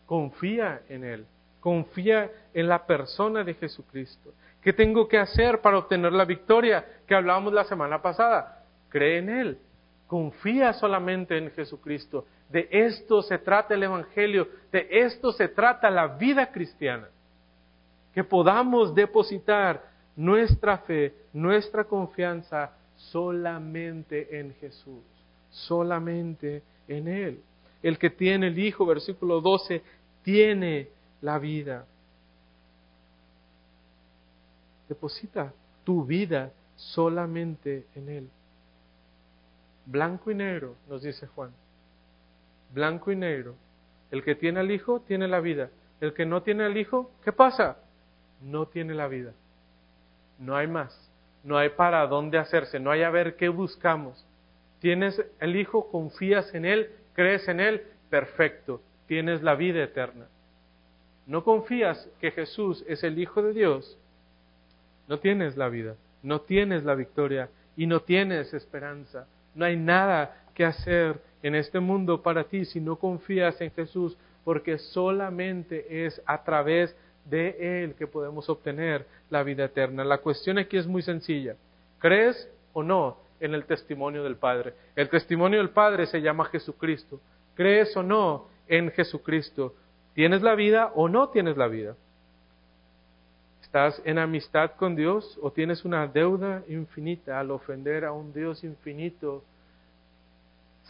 confía 0.05 0.83
en 0.89 1.05
Él, 1.05 1.27
confía 1.61 2.29
en 2.53 2.67
la 2.67 2.87
persona 2.87 3.45
de 3.45 3.55
Jesucristo. 3.55 4.35
¿Qué 4.61 4.73
tengo 4.73 5.07
que 5.07 5.19
hacer 5.19 5.61
para 5.61 5.79
obtener 5.79 6.13
la 6.13 6.25
victoria 6.25 6.85
que 7.07 7.15
hablábamos 7.15 7.53
la 7.53 7.65
semana 7.65 8.03
pasada? 8.03 8.65
Cree 8.89 9.19
en 9.19 9.29
Él, 9.29 9.59
confía 10.09 10.73
solamente 10.73 11.39
en 11.39 11.53
Jesucristo. 11.53 12.27
De 12.49 12.69
esto 12.73 13.23
se 13.23 13.39
trata 13.39 13.75
el 13.75 13.85
Evangelio, 13.85 14.49
de 14.73 14.89
esto 14.91 15.31
se 15.31 15.47
trata 15.47 15.89
la 15.89 16.09
vida 16.09 16.51
cristiana 16.51 17.09
que 18.19 18.25
podamos 18.25 18.93
depositar 18.97 19.81
nuestra 20.17 20.79
fe, 20.79 21.15
nuestra 21.33 21.85
confianza 21.85 22.73
solamente 22.97 24.41
en 24.41 24.53
Jesús, 24.55 25.05
solamente 25.51 26.65
en 26.89 27.07
Él. 27.07 27.41
El 27.81 27.97
que 27.97 28.11
tiene 28.11 28.49
el 28.49 28.59
Hijo, 28.59 28.85
versículo 28.85 29.41
12, 29.41 29.85
tiene 30.25 30.89
la 31.21 31.39
vida. 31.39 31.87
Deposita 34.89 35.53
tu 35.85 36.05
vida 36.05 36.51
solamente 36.75 37.87
en 37.95 38.09
Él. 38.09 38.29
Blanco 39.87 40.33
y 40.33 40.35
negro, 40.35 40.75
nos 40.89 41.03
dice 41.03 41.29
Juan. 41.29 41.53
Blanco 42.75 43.13
y 43.13 43.17
negro. 43.17 43.55
El 44.11 44.25
que 44.25 44.35
tiene 44.35 44.59
al 44.59 44.73
Hijo 44.73 45.03
tiene 45.07 45.29
la 45.29 45.39
vida. 45.39 45.71
El 46.01 46.15
que 46.15 46.27
no 46.27 46.43
tiene 46.43 46.65
al 46.65 46.77
Hijo, 46.77 47.13
¿qué 47.23 47.31
pasa? 47.31 47.77
No 48.43 48.67
tiene 48.67 48.95
la 48.95 49.09
vida. 49.09 49.33
No 50.39 50.57
hay 50.57 50.67
más. 50.67 51.11
No 51.45 51.57
hay 51.57 51.71
para 51.71 52.07
dónde 52.07 52.39
hacerse. 52.39 52.79
No 52.79 52.91
hay 52.91 53.03
a 53.03 53.11
ver 53.11 53.37
qué 53.37 53.49
buscamos. 53.49 54.25
Tienes 54.81 55.23
el 55.41 55.57
Hijo, 55.57 55.91
confías 55.91 56.55
en 56.55 56.65
Él, 56.65 56.91
crees 57.15 57.49
en 57.49 57.61
Él, 57.61 57.83
perfecto, 58.11 58.81
tienes 59.07 59.43
la 59.43 59.55
vida 59.55 59.83
eterna. 59.83 60.27
No 61.27 61.43
confías 61.45 62.09
que 62.21 62.31
Jesús 62.31 62.85
es 62.87 63.03
el 63.03 63.19
Hijo 63.19 63.43
de 63.43 63.53
Dios, 63.53 63.99
no 65.09 65.19
tienes 65.19 65.57
la 65.57 65.69
vida, 65.69 65.97
no 66.23 66.43
tienes 66.43 66.85
la 66.85 66.95
victoria 66.95 67.49
y 67.77 67.87
no 67.87 68.01
tienes 68.01 68.55
esperanza. 68.55 69.27
No 69.55 69.65
hay 69.65 69.77
nada 69.77 70.45
que 70.55 70.65
hacer 70.65 71.21
en 71.43 71.55
este 71.55 71.81
mundo 71.81 72.23
para 72.23 72.45
ti 72.45 72.65
si 72.65 72.81
no 72.81 72.97
confías 72.97 73.61
en 73.61 73.71
Jesús, 73.73 74.17
porque 74.45 74.79
solamente 74.79 76.07
es 76.07 76.23
a 76.25 76.45
través 76.45 76.91
de 76.91 76.99
Él 77.31 77.95
que 77.95 78.07
podemos 78.07 78.49
obtener 78.49 79.07
la 79.31 79.43
vida 79.43 79.65
eterna. 79.65 80.05
La 80.05 80.19
cuestión 80.19 80.59
aquí 80.59 80.77
es 80.77 80.87
muy 80.87 81.03
sencilla. 81.03 81.57
¿Crees 81.99 82.51
o 82.73 82.83
no 82.83 83.19
en 83.41 83.55
el 83.55 83.65
testimonio 83.65 84.25
del 84.25 84.37
Padre? 84.37 84.75
El 84.97 85.09
testimonio 85.09 85.59
del 85.59 85.71
Padre 85.71 86.07
se 86.07 86.21
llama 86.21 86.47
Jesucristo. 86.47 87.21
¿Crees 87.55 87.97
o 87.97 88.03
no 88.03 88.47
en 88.67 88.91
Jesucristo? 88.93 89.75
¿Tienes 90.15 90.43
la 90.43 90.55
vida 90.55 90.93
o 90.95 91.09
no 91.09 91.29
tienes 91.29 91.57
la 91.57 91.69
vida? 91.69 91.97
¿Estás 93.63 94.01
en 94.05 94.19
amistad 94.19 94.73
con 94.77 94.97
Dios 94.97 95.39
o 95.43 95.51
tienes 95.53 95.85
una 95.85 96.07
deuda 96.07 96.63
infinita 96.69 97.39
al 97.39 97.51
ofender 97.51 98.05
a 98.05 98.13
un 98.13 98.33
Dios 98.33 98.65
infinito, 98.65 99.45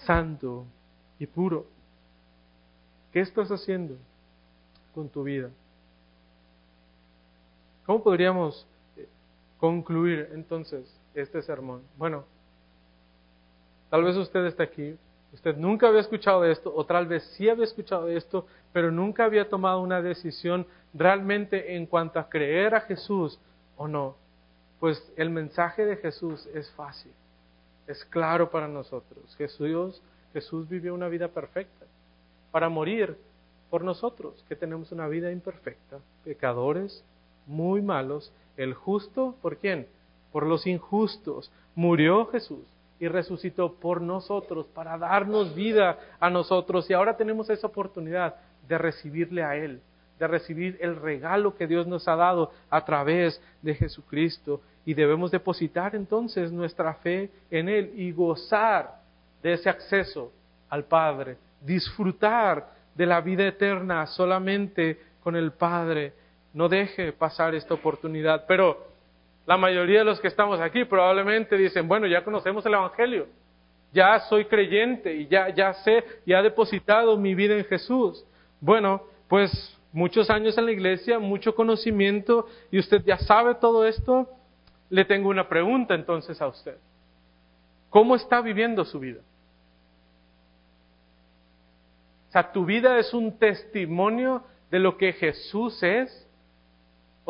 santo 0.07 0.65
y 1.19 1.27
puro? 1.27 1.67
¿Qué 3.13 3.21
estás 3.21 3.51
haciendo 3.51 3.97
con 4.95 5.09
tu 5.09 5.25
vida? 5.25 5.51
¿Cómo 7.89 8.03
podríamos 8.03 8.67
eh, 8.99 9.09
concluir 9.57 10.29
entonces 10.35 10.95
este 11.15 11.41
sermón? 11.41 11.81
Bueno, 11.97 12.27
tal 13.89 14.05
vez 14.05 14.15
usted 14.15 14.45
está 14.45 14.65
aquí, 14.65 14.95
usted 15.33 15.57
nunca 15.57 15.89
había 15.89 16.03
escuchado 16.03 16.45
esto, 16.45 16.71
o 16.77 16.85
tal 16.85 17.07
vez 17.07 17.23
sí 17.39 17.49
había 17.49 17.65
escuchado 17.65 18.09
esto, 18.09 18.47
pero 18.75 18.91
nunca 18.91 19.25
había 19.25 19.49
tomado 19.49 19.81
una 19.81 20.03
decisión 20.03 20.67
realmente 20.93 21.77
en 21.77 21.87
cuanto 21.87 22.19
a 22.19 22.29
creer 22.29 22.75
a 22.75 22.83
Jesús 22.83 23.41
o 23.79 23.89
no. 23.89 24.17
Pues 24.81 25.11
el 25.17 25.31
mensaje 25.31 25.87
de 25.87 25.97
Jesús 25.97 26.47
es 26.53 26.71
fácil, 26.73 27.13
es 27.87 28.05
claro 28.05 28.51
para 28.51 28.69
nosotros. 28.69 29.35
Jesús, 29.39 30.03
Jesús 30.35 30.69
vivió 30.69 30.93
una 30.93 31.09
vida 31.09 31.29
perfecta 31.29 31.87
para 32.51 32.69
morir 32.69 33.17
por 33.71 33.83
nosotros, 33.83 34.45
que 34.47 34.57
tenemos 34.57 34.93
una 34.93 35.09
vida 35.09 35.33
imperfecta, 35.33 36.01
pecadores, 36.23 37.03
muy 37.49 37.83
malos. 37.83 38.33
El 38.57 38.75
justo, 38.75 39.35
¿por 39.43 39.57
quién? 39.57 39.89
Por 40.31 40.47
los 40.47 40.67
injustos. 40.67 41.51
Murió 41.75 42.27
Jesús 42.27 42.65
y 43.01 43.09
resucitó 43.09 43.75
por 43.75 44.01
nosotros, 44.01 44.67
para 44.67 44.99
darnos 44.99 45.55
vida 45.55 45.99
a 46.21 46.31
nosotros. 46.31 46.89
Y 46.91 46.95
ahora 46.95 47.17
tenemos 47.17 47.49
esa 47.51 47.67
oportunidad 47.67 48.37
de 48.67 48.79
recibirle 48.79 49.43
a 49.43 49.57
Él, 49.57 49.81
de 50.19 50.27
recibir 50.27 50.77
el 50.81 50.97
regalo 50.97 51.57
que 51.57 51.67
Dios 51.67 51.87
nos 51.87 52.09
ha 52.09 52.17
dado 52.17 52.51
a 52.71 52.85
través 52.85 53.41
de 53.63 53.75
Jesucristo. 53.75 54.61
Y 54.85 54.95
debemos 54.95 55.31
depositar 55.31 55.95
entonces 55.95 56.51
nuestra 56.51 56.95
fe 56.95 57.31
en 57.51 57.69
Él 57.69 57.93
y 57.95 58.13
gozar 58.13 59.01
de 59.43 59.53
ese 59.53 59.69
acceso 59.69 60.33
al 60.69 60.85
Padre, 60.85 61.37
disfrutar 61.61 62.73
de 62.95 63.07
la 63.07 63.21
vida 63.21 63.47
eterna 63.47 64.07
solamente 64.07 64.99
con 65.23 65.37
el 65.37 65.53
Padre. 65.53 66.13
No 66.53 66.69
deje 66.69 67.13
pasar 67.13 67.55
esta 67.55 67.75
oportunidad. 67.75 68.47
Pero 68.47 68.87
la 69.47 69.57
mayoría 69.57 70.01
de 70.01 70.05
los 70.05 70.21
que 70.21 70.29
estamos 70.29 70.61
aquí 70.61 70.85
probablemente 70.85 71.57
dicen, 71.57 71.89
bueno, 71.89 72.07
ya 72.07 72.23
conocemos 72.23 72.65
el 72.67 72.75
Evangelio, 72.75 73.27
ya 73.93 74.21
soy 74.21 74.45
creyente 74.45 75.15
y 75.15 75.27
ya, 75.27 75.49
ya 75.49 75.73
sé, 75.73 76.05
ya 76.27 76.41
he 76.41 76.43
depositado 76.43 77.17
mi 77.17 77.35
vida 77.35 77.57
en 77.57 77.65
Jesús. 77.65 78.25
Bueno, 78.61 79.03
pues 79.27 79.51
muchos 79.93 80.29
años 80.31 80.59
en 80.59 80.67
la 80.67 80.73
iglesia, 80.73 81.19
mucho 81.19 81.55
conocimiento 81.55 82.47
y 82.71 82.79
usted 82.79 83.03
ya 83.05 83.17
sabe 83.19 83.55
todo 83.55 83.87
esto, 83.87 84.29
le 84.91 85.05
tengo 85.05 85.31
una 85.31 85.49
pregunta 85.49 85.95
entonces 85.95 86.41
a 86.43 86.49
usted. 86.49 86.77
¿Cómo 87.91 88.17
está 88.17 88.41
viviendo 88.43 88.85
su 88.85 88.99
vida? 88.99 89.21
O 92.29 92.33
sea, 92.33 92.53
¿tu 92.53 92.67
vida 92.67 92.99
es 92.99 93.15
un 93.15 93.39
testimonio 93.39 94.43
de 94.71 94.79
lo 94.79 94.99
que 94.99 95.15
Jesús 95.15 95.83
es? 95.83 96.28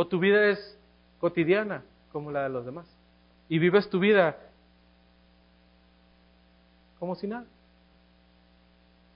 ¿O 0.00 0.06
tu 0.06 0.20
vida 0.20 0.50
es 0.50 0.78
cotidiana 1.18 1.82
como 2.12 2.30
la 2.30 2.44
de 2.44 2.50
los 2.50 2.64
demás? 2.64 2.86
Y 3.48 3.58
vives 3.58 3.90
tu 3.90 3.98
vida 3.98 4.36
como 7.00 7.16
si 7.16 7.26
nada. 7.26 7.46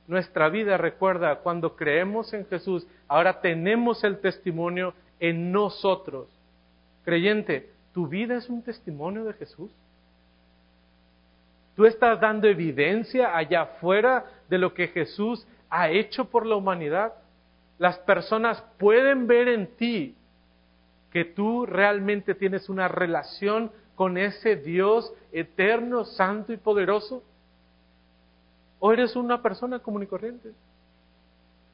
Nuestra 0.09 0.49
vida, 0.49 0.77
recuerda, 0.79 1.37
cuando 1.37 1.77
creemos 1.77 2.33
en 2.33 2.47
Jesús, 2.47 2.85
ahora 3.07 3.41
tenemos 3.41 4.03
el 4.03 4.19
testimonio 4.19 4.93
en 5.21 5.53
nosotros. 5.53 6.29
Creyente, 7.05 7.71
¿tu 7.95 8.09
vida 8.09 8.35
es 8.35 8.49
un 8.49 8.61
testimonio 8.61 9.23
de 9.23 9.35
Jesús? 9.35 9.71
¿Tú 11.77 11.85
estás 11.85 12.21
dando 12.21 12.49
evidencia 12.49 13.37
allá 13.37 13.63
afuera 13.63 14.25
de 14.49 14.59
lo 14.59 14.75
que 14.75 14.89
Jesús 14.89 15.47
ha 15.71 15.91
hecho 15.91 16.25
por 16.25 16.45
la 16.45 16.57
humanidad? 16.57 17.13
Las 17.79 18.01
personas 18.01 18.61
pueden 18.79 19.29
ver 19.29 19.47
en 19.47 19.77
ti 19.77 20.17
que 21.13 21.25
tú 21.25 21.67
realmente 21.67 22.35
tienes 22.35 22.69
una 22.69 22.89
relación 22.89 23.71
con 23.95 24.17
ese 24.17 24.57
Dios 24.57 25.13
eterno, 25.31 26.05
santo 26.05 26.53
y 26.53 26.57
poderoso. 26.57 27.23
¿O 28.79 28.93
eres 28.93 29.15
una 29.15 29.43
persona 29.43 29.79
común 29.79 30.03
y 30.03 30.07
corriente? 30.07 30.53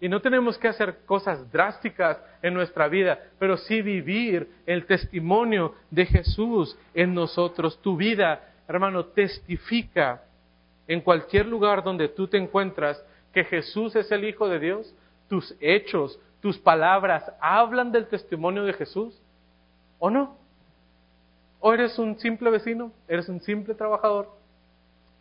Y 0.00 0.08
no 0.08 0.20
tenemos 0.20 0.58
que 0.58 0.68
hacer 0.68 0.98
cosas 1.06 1.50
drásticas 1.50 2.18
en 2.42 2.54
nuestra 2.54 2.88
vida, 2.88 3.18
pero 3.38 3.56
sí 3.56 3.82
vivir 3.82 4.48
el 4.66 4.86
testimonio 4.86 5.74
de 5.90 6.06
Jesús 6.06 6.76
en 6.94 7.14
nosotros. 7.14 7.80
Tu 7.82 7.96
vida, 7.96 8.42
hermano, 8.68 9.06
testifica 9.06 10.22
en 10.86 11.00
cualquier 11.00 11.46
lugar 11.46 11.82
donde 11.82 12.08
tú 12.08 12.28
te 12.28 12.36
encuentras 12.36 13.02
que 13.32 13.44
Jesús 13.44 13.96
es 13.96 14.10
el 14.12 14.24
Hijo 14.24 14.48
de 14.48 14.58
Dios. 14.58 14.94
Tus 15.28 15.54
hechos, 15.60 16.18
tus 16.40 16.58
palabras 16.58 17.30
hablan 17.40 17.90
del 17.90 18.06
testimonio 18.06 18.64
de 18.64 18.72
Jesús. 18.72 19.20
¿O 19.98 20.10
no? 20.10 20.36
¿O 21.60 21.72
eres 21.72 21.98
un 21.98 22.18
simple 22.18 22.50
vecino? 22.50 22.92
¿Eres 23.08 23.28
un 23.28 23.40
simple 23.40 23.74
trabajador? 23.74 24.30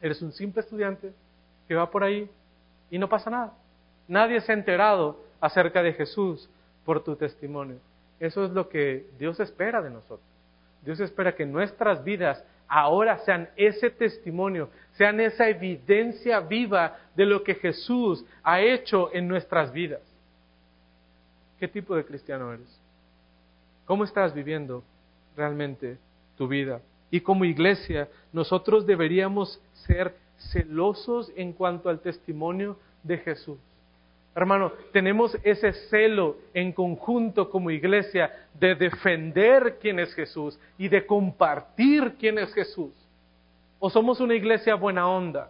¿Eres 0.02 0.22
un 0.22 0.32
simple 0.32 0.62
estudiante? 0.62 1.14
que 1.68 1.76
va 1.76 1.92
por 1.92 2.04
ahí 2.04 2.30
y 2.90 2.98
no 2.98 3.10
pasa 3.10 3.30
nada. 3.30 3.54
Nadie 4.08 4.40
se 4.42 4.52
ha 4.52 4.56
enterado 4.56 5.20
acerca 5.42 5.84
de 5.84 5.94
Jesús 5.94 6.50
por 6.86 7.04
tu 7.04 7.16
testimonio. 7.16 7.78
Eso 8.20 8.46
es 8.46 8.52
lo 8.52 8.70
que 8.70 9.08
Dios 9.20 9.40
espera 9.40 9.82
de 9.82 9.90
nosotros. 9.90 10.28
Dios 10.82 11.00
espera 11.00 11.36
que 11.36 11.46
nuestras 11.46 12.04
vidas 12.04 12.44
ahora 12.68 13.20
sean 13.20 13.50
ese 13.56 13.90
testimonio, 13.90 14.70
sean 14.94 15.20
esa 15.20 15.50
evidencia 15.50 16.40
viva 16.40 16.98
de 17.16 17.26
lo 17.26 17.44
que 17.44 17.56
Jesús 17.56 18.26
ha 18.44 18.62
hecho 18.62 19.14
en 19.14 19.28
nuestras 19.28 19.72
vidas. 19.72 20.02
¿Qué 21.60 21.68
tipo 21.68 21.96
de 21.96 22.06
cristiano 22.06 22.54
eres? 22.54 22.80
¿Cómo 23.88 24.04
estás 24.04 24.34
viviendo 24.34 24.84
realmente 25.38 25.98
tu 26.38 26.46
vida? 26.50 26.82
Y 27.10 27.22
como 27.22 27.46
iglesia, 27.46 28.10
nosotros 28.34 28.86
deberíamos 28.86 29.62
ser 29.88 30.14
celosos 30.52 31.32
en 31.38 31.54
cuanto 31.54 31.88
al 31.88 32.02
testimonio 32.02 32.78
de 33.02 33.18
Jesús. 33.20 33.58
Hermano, 34.36 34.74
tenemos 34.92 35.38
ese 35.42 35.72
celo 35.90 36.36
en 36.54 36.74
conjunto 36.74 37.50
como 37.50 37.72
iglesia 37.72 38.30
de 38.60 38.76
defender 38.76 39.78
quién 39.82 40.00
es 40.00 40.14
Jesús 40.14 40.60
y 40.78 40.90
de 40.90 41.06
compartir 41.06 42.16
quién 42.20 42.38
es 42.40 42.54
Jesús. 42.54 42.92
O 43.80 43.90
somos 43.90 44.20
una 44.20 44.36
iglesia 44.36 44.76
buena 44.76 45.08
onda, 45.08 45.50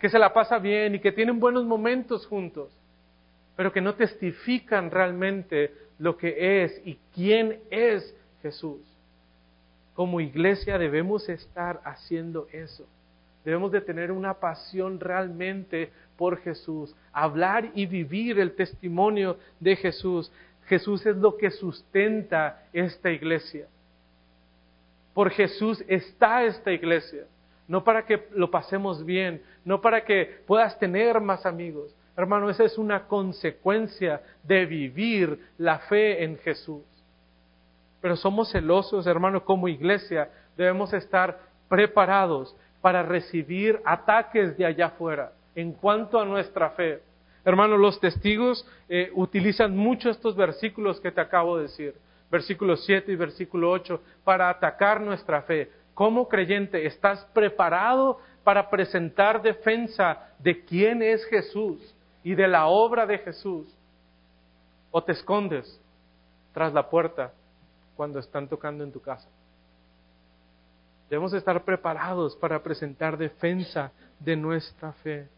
que 0.00 0.08
se 0.08 0.18
la 0.18 0.32
pasa 0.32 0.58
bien 0.58 0.96
y 0.96 0.98
que 0.98 1.12
tienen 1.12 1.38
buenos 1.38 1.64
momentos 1.64 2.26
juntos, 2.26 2.76
pero 3.62 3.72
que 3.72 3.80
no 3.80 3.94
testifican 3.94 4.90
realmente 4.90 5.72
lo 6.00 6.16
que 6.16 6.64
es 6.64 6.82
y 6.84 6.98
quién 7.14 7.60
es 7.70 8.12
Jesús. 8.42 8.80
Como 9.94 10.20
iglesia 10.20 10.78
debemos 10.78 11.28
estar 11.28 11.80
haciendo 11.84 12.48
eso. 12.50 12.88
Debemos 13.44 13.70
de 13.70 13.80
tener 13.80 14.10
una 14.10 14.34
pasión 14.34 14.98
realmente 14.98 15.92
por 16.16 16.38
Jesús, 16.38 16.92
hablar 17.12 17.70
y 17.72 17.86
vivir 17.86 18.40
el 18.40 18.56
testimonio 18.56 19.36
de 19.60 19.76
Jesús. 19.76 20.32
Jesús 20.66 21.06
es 21.06 21.14
lo 21.14 21.36
que 21.36 21.52
sustenta 21.52 22.64
esta 22.72 23.12
iglesia. 23.12 23.68
Por 25.14 25.30
Jesús 25.30 25.84
está 25.86 26.42
esta 26.42 26.72
iglesia. 26.72 27.26
No 27.68 27.84
para 27.84 28.04
que 28.06 28.26
lo 28.32 28.50
pasemos 28.50 29.06
bien, 29.06 29.40
no 29.64 29.80
para 29.80 30.04
que 30.04 30.42
puedas 30.48 30.76
tener 30.80 31.20
más 31.20 31.46
amigos. 31.46 31.94
Hermano, 32.16 32.50
esa 32.50 32.64
es 32.64 32.76
una 32.76 33.06
consecuencia 33.06 34.20
de 34.42 34.66
vivir 34.66 35.38
la 35.56 35.78
fe 35.80 36.24
en 36.24 36.36
Jesús. 36.38 36.82
Pero 38.00 38.16
somos 38.16 38.50
celosos, 38.52 39.06
hermano, 39.06 39.44
como 39.44 39.68
iglesia. 39.68 40.28
Debemos 40.56 40.92
estar 40.92 41.38
preparados 41.68 42.54
para 42.82 43.02
recibir 43.02 43.80
ataques 43.84 44.58
de 44.58 44.66
allá 44.66 44.86
afuera 44.86 45.32
en 45.54 45.72
cuanto 45.72 46.20
a 46.20 46.26
nuestra 46.26 46.70
fe. 46.70 47.00
Hermanos, 47.44 47.78
los 47.80 47.98
testigos 47.98 48.66
eh, 48.88 49.10
utilizan 49.14 49.76
mucho 49.76 50.10
estos 50.10 50.36
versículos 50.36 51.00
que 51.00 51.12
te 51.12 51.20
acabo 51.20 51.56
de 51.56 51.62
decir, 51.64 51.94
versículo 52.30 52.76
7 52.76 53.10
y 53.10 53.16
versículo 53.16 53.70
8, 53.70 54.00
para 54.22 54.50
atacar 54.50 55.00
nuestra 55.00 55.42
fe. 55.42 55.70
Como 55.94 56.28
creyente, 56.28 56.86
¿estás 56.86 57.24
preparado 57.32 58.18
para 58.44 58.68
presentar 58.68 59.40
defensa 59.42 60.30
de 60.38 60.64
quién 60.64 61.02
es 61.02 61.24
Jesús 61.26 61.91
y 62.22 62.34
de 62.34 62.48
la 62.48 62.66
obra 62.66 63.06
de 63.06 63.18
Jesús? 63.18 63.66
¿O 64.90 65.02
te 65.02 65.12
escondes 65.12 65.80
tras 66.52 66.72
la 66.72 66.88
puerta 66.88 67.32
cuando 67.96 68.18
están 68.18 68.48
tocando 68.48 68.84
en 68.84 68.92
tu 68.92 69.00
casa? 69.00 69.28
Debemos 71.08 71.32
estar 71.34 71.62
preparados 71.64 72.36
para 72.36 72.62
presentar 72.62 73.16
defensa 73.18 73.92
de 74.18 74.36
nuestra 74.36 74.92
fe. 74.92 75.28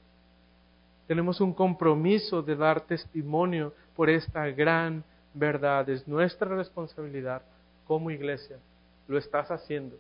Tenemos 1.07 1.41
un 1.41 1.53
compromiso 1.53 2.43
de 2.43 2.57
dar 2.57 2.80
testimonio 2.82 3.72
por 3.97 4.09
esta 4.09 4.47
gran 4.51 5.05
verdad. 5.32 5.89
Es 5.89 6.07
nuestra 6.07 6.55
responsabilidad 6.57 7.43
como 7.87 8.11
iglesia. 8.11 8.57
Lo 9.09 9.18
estás 9.18 9.51
haciendo. 9.51 9.97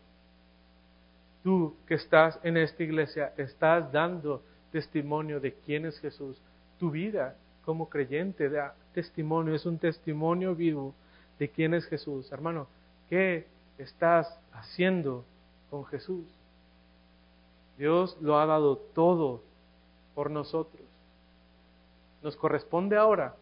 Tú 1.42 1.76
que 1.86 1.94
estás 1.94 2.38
en 2.42 2.56
esta 2.56 2.82
iglesia, 2.82 3.32
estás 3.36 3.90
dando 3.92 4.42
testimonio 4.72 5.40
de 5.40 5.52
quién 5.52 5.84
es 5.86 5.98
Jesús. 6.00 6.40
Tu 6.84 6.90
vida 6.90 7.34
como 7.64 7.88
creyente 7.88 8.50
da 8.50 8.74
testimonio, 8.92 9.54
es 9.54 9.64
un 9.64 9.78
testimonio 9.78 10.54
vivo 10.54 10.92
de 11.38 11.48
quién 11.48 11.72
es 11.72 11.86
Jesús. 11.86 12.30
Hermano, 12.30 12.66
¿qué 13.08 13.46
estás 13.78 14.38
haciendo 14.52 15.24
con 15.70 15.84
Jesús. 15.86 16.24
Dios 17.78 18.16
lo 18.20 18.38
ha 18.38 18.46
dado 18.46 18.76
todo 18.76 19.42
por 20.14 20.30
nosotros. 20.30 20.82
Nos 22.22 22.36
corresponde 22.36 22.96
ahora 22.96 23.34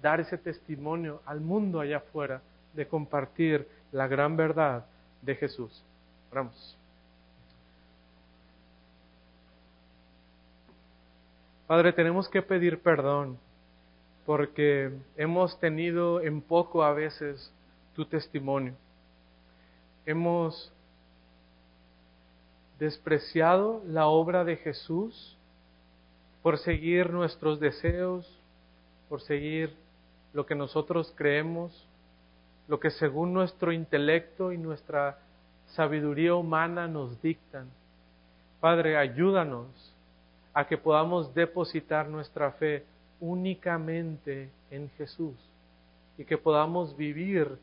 dar 0.00 0.20
ese 0.20 0.38
testimonio 0.38 1.20
al 1.26 1.40
mundo 1.40 1.80
allá 1.80 1.98
afuera 1.98 2.40
de 2.72 2.86
compartir 2.86 3.68
la 3.92 4.06
gran 4.06 4.36
verdad 4.36 4.86
de 5.22 5.34
Jesús. 5.34 5.82
Oramos. 6.30 6.78
Padre, 11.66 11.92
tenemos 11.92 12.28
que 12.28 12.42
pedir 12.42 12.80
perdón 12.80 13.38
porque 14.24 14.92
hemos 15.16 15.58
tenido 15.58 16.20
en 16.20 16.40
poco 16.40 16.84
a 16.84 16.92
veces 16.92 17.52
tu 17.94 18.04
testimonio. 18.04 18.74
Hemos 20.04 20.72
despreciado 22.78 23.82
la 23.86 24.06
obra 24.06 24.44
de 24.44 24.56
Jesús 24.56 25.36
por 26.42 26.58
seguir 26.58 27.10
nuestros 27.10 27.58
deseos, 27.58 28.28
por 29.08 29.20
seguir 29.22 29.74
lo 30.32 30.46
que 30.46 30.54
nosotros 30.54 31.12
creemos, 31.16 31.88
lo 32.68 32.78
que 32.78 32.90
según 32.90 33.32
nuestro 33.32 33.72
intelecto 33.72 34.52
y 34.52 34.58
nuestra 34.58 35.18
sabiduría 35.74 36.36
humana 36.36 36.86
nos 36.86 37.20
dictan. 37.22 37.68
Padre, 38.60 38.96
ayúdanos 38.96 39.95
a 40.56 40.66
que 40.66 40.78
podamos 40.78 41.34
depositar 41.34 42.08
nuestra 42.08 42.50
fe 42.52 42.82
únicamente 43.20 44.48
en 44.70 44.88
Jesús 44.96 45.34
y 46.16 46.24
que 46.24 46.38
podamos 46.38 46.96
vivir 46.96 47.58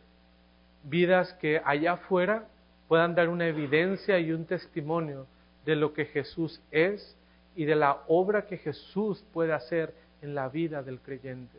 vidas 0.83 1.33
que 1.41 1.59
allá 1.65 1.93
afuera 1.93 2.47
puedan 2.87 3.15
dar 3.15 3.29
una 3.29 3.47
evidencia 3.47 4.19
y 4.19 4.31
un 4.31 4.45
testimonio 4.45 5.25
de 5.65 5.75
lo 5.75 5.91
que 5.91 6.05
Jesús 6.05 6.61
es 6.69 7.17
y 7.55 7.65
de 7.65 7.75
la 7.75 8.03
obra 8.07 8.45
que 8.45 8.59
Jesús 8.59 9.25
puede 9.33 9.53
hacer 9.53 9.91
en 10.21 10.35
la 10.35 10.47
vida 10.49 10.83
del 10.83 10.99
creyente. 10.99 11.57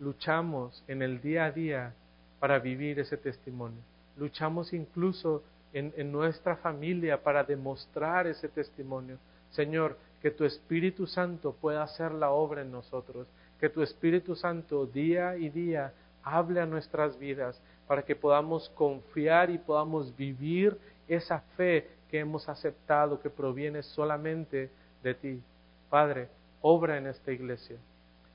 Luchamos 0.00 0.82
en 0.88 1.02
el 1.02 1.20
día 1.20 1.44
a 1.44 1.52
día 1.52 1.92
para 2.40 2.60
vivir 2.60 2.98
ese 2.98 3.18
testimonio. 3.18 3.82
Luchamos 4.16 4.72
incluso 4.72 5.42
en, 5.74 5.92
en 5.98 6.10
nuestra 6.10 6.56
familia 6.56 7.22
para 7.22 7.44
demostrar 7.44 8.26
ese 8.26 8.48
testimonio. 8.48 9.18
Señor, 9.54 9.96
que 10.20 10.30
tu 10.30 10.44
Espíritu 10.44 11.06
Santo 11.06 11.52
pueda 11.52 11.82
hacer 11.82 12.12
la 12.12 12.30
obra 12.30 12.62
en 12.62 12.72
nosotros, 12.72 13.26
que 13.60 13.68
tu 13.68 13.82
Espíritu 13.82 14.34
Santo 14.34 14.86
día 14.86 15.36
y 15.36 15.48
día 15.48 15.92
hable 16.22 16.60
a 16.60 16.66
nuestras 16.66 17.18
vidas, 17.18 17.60
para 17.86 18.02
que 18.02 18.16
podamos 18.16 18.68
confiar 18.70 19.50
y 19.50 19.58
podamos 19.58 20.16
vivir 20.16 20.78
esa 21.06 21.40
fe 21.56 21.88
que 22.10 22.18
hemos 22.18 22.48
aceptado 22.48 23.20
que 23.20 23.28
proviene 23.30 23.82
solamente 23.82 24.70
de 25.02 25.14
ti. 25.14 25.42
Padre, 25.90 26.28
obra 26.62 26.96
en 26.96 27.06
esta 27.06 27.30
iglesia, 27.30 27.76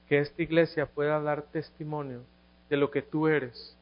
que 0.07 0.19
esta 0.19 0.41
iglesia 0.41 0.85
pueda 0.85 1.19
dar 1.19 1.41
testimonio 1.43 2.21
de 2.69 2.77
lo 2.77 2.91
que 2.91 3.01
tú 3.01 3.27
eres 3.27 3.75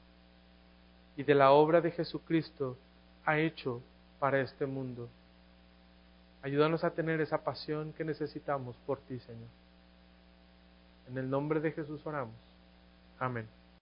y 1.18 1.24
de 1.24 1.36
la 1.36 1.52
obra 1.52 1.82
de 1.82 1.92
Jesucristo 1.92 2.78
ha 3.26 3.38
hecho 3.38 3.82
para 4.20 4.40
este 4.40 4.66
mundo. 4.66 5.10
Ayúdanos 6.48 6.86
a 6.86 6.92
tener 6.92 7.20
esa 7.20 7.44
pasión 7.44 7.92
que 7.92 8.06
necesitamos 8.06 8.78
por 8.86 9.02
ti, 9.02 9.20
Señor. 9.20 9.50
En 11.10 11.18
el 11.18 11.30
nombre 11.30 11.60
de 11.60 11.74
Jesús 11.74 12.00
oramos. 12.06 12.38
Amén. 13.20 13.50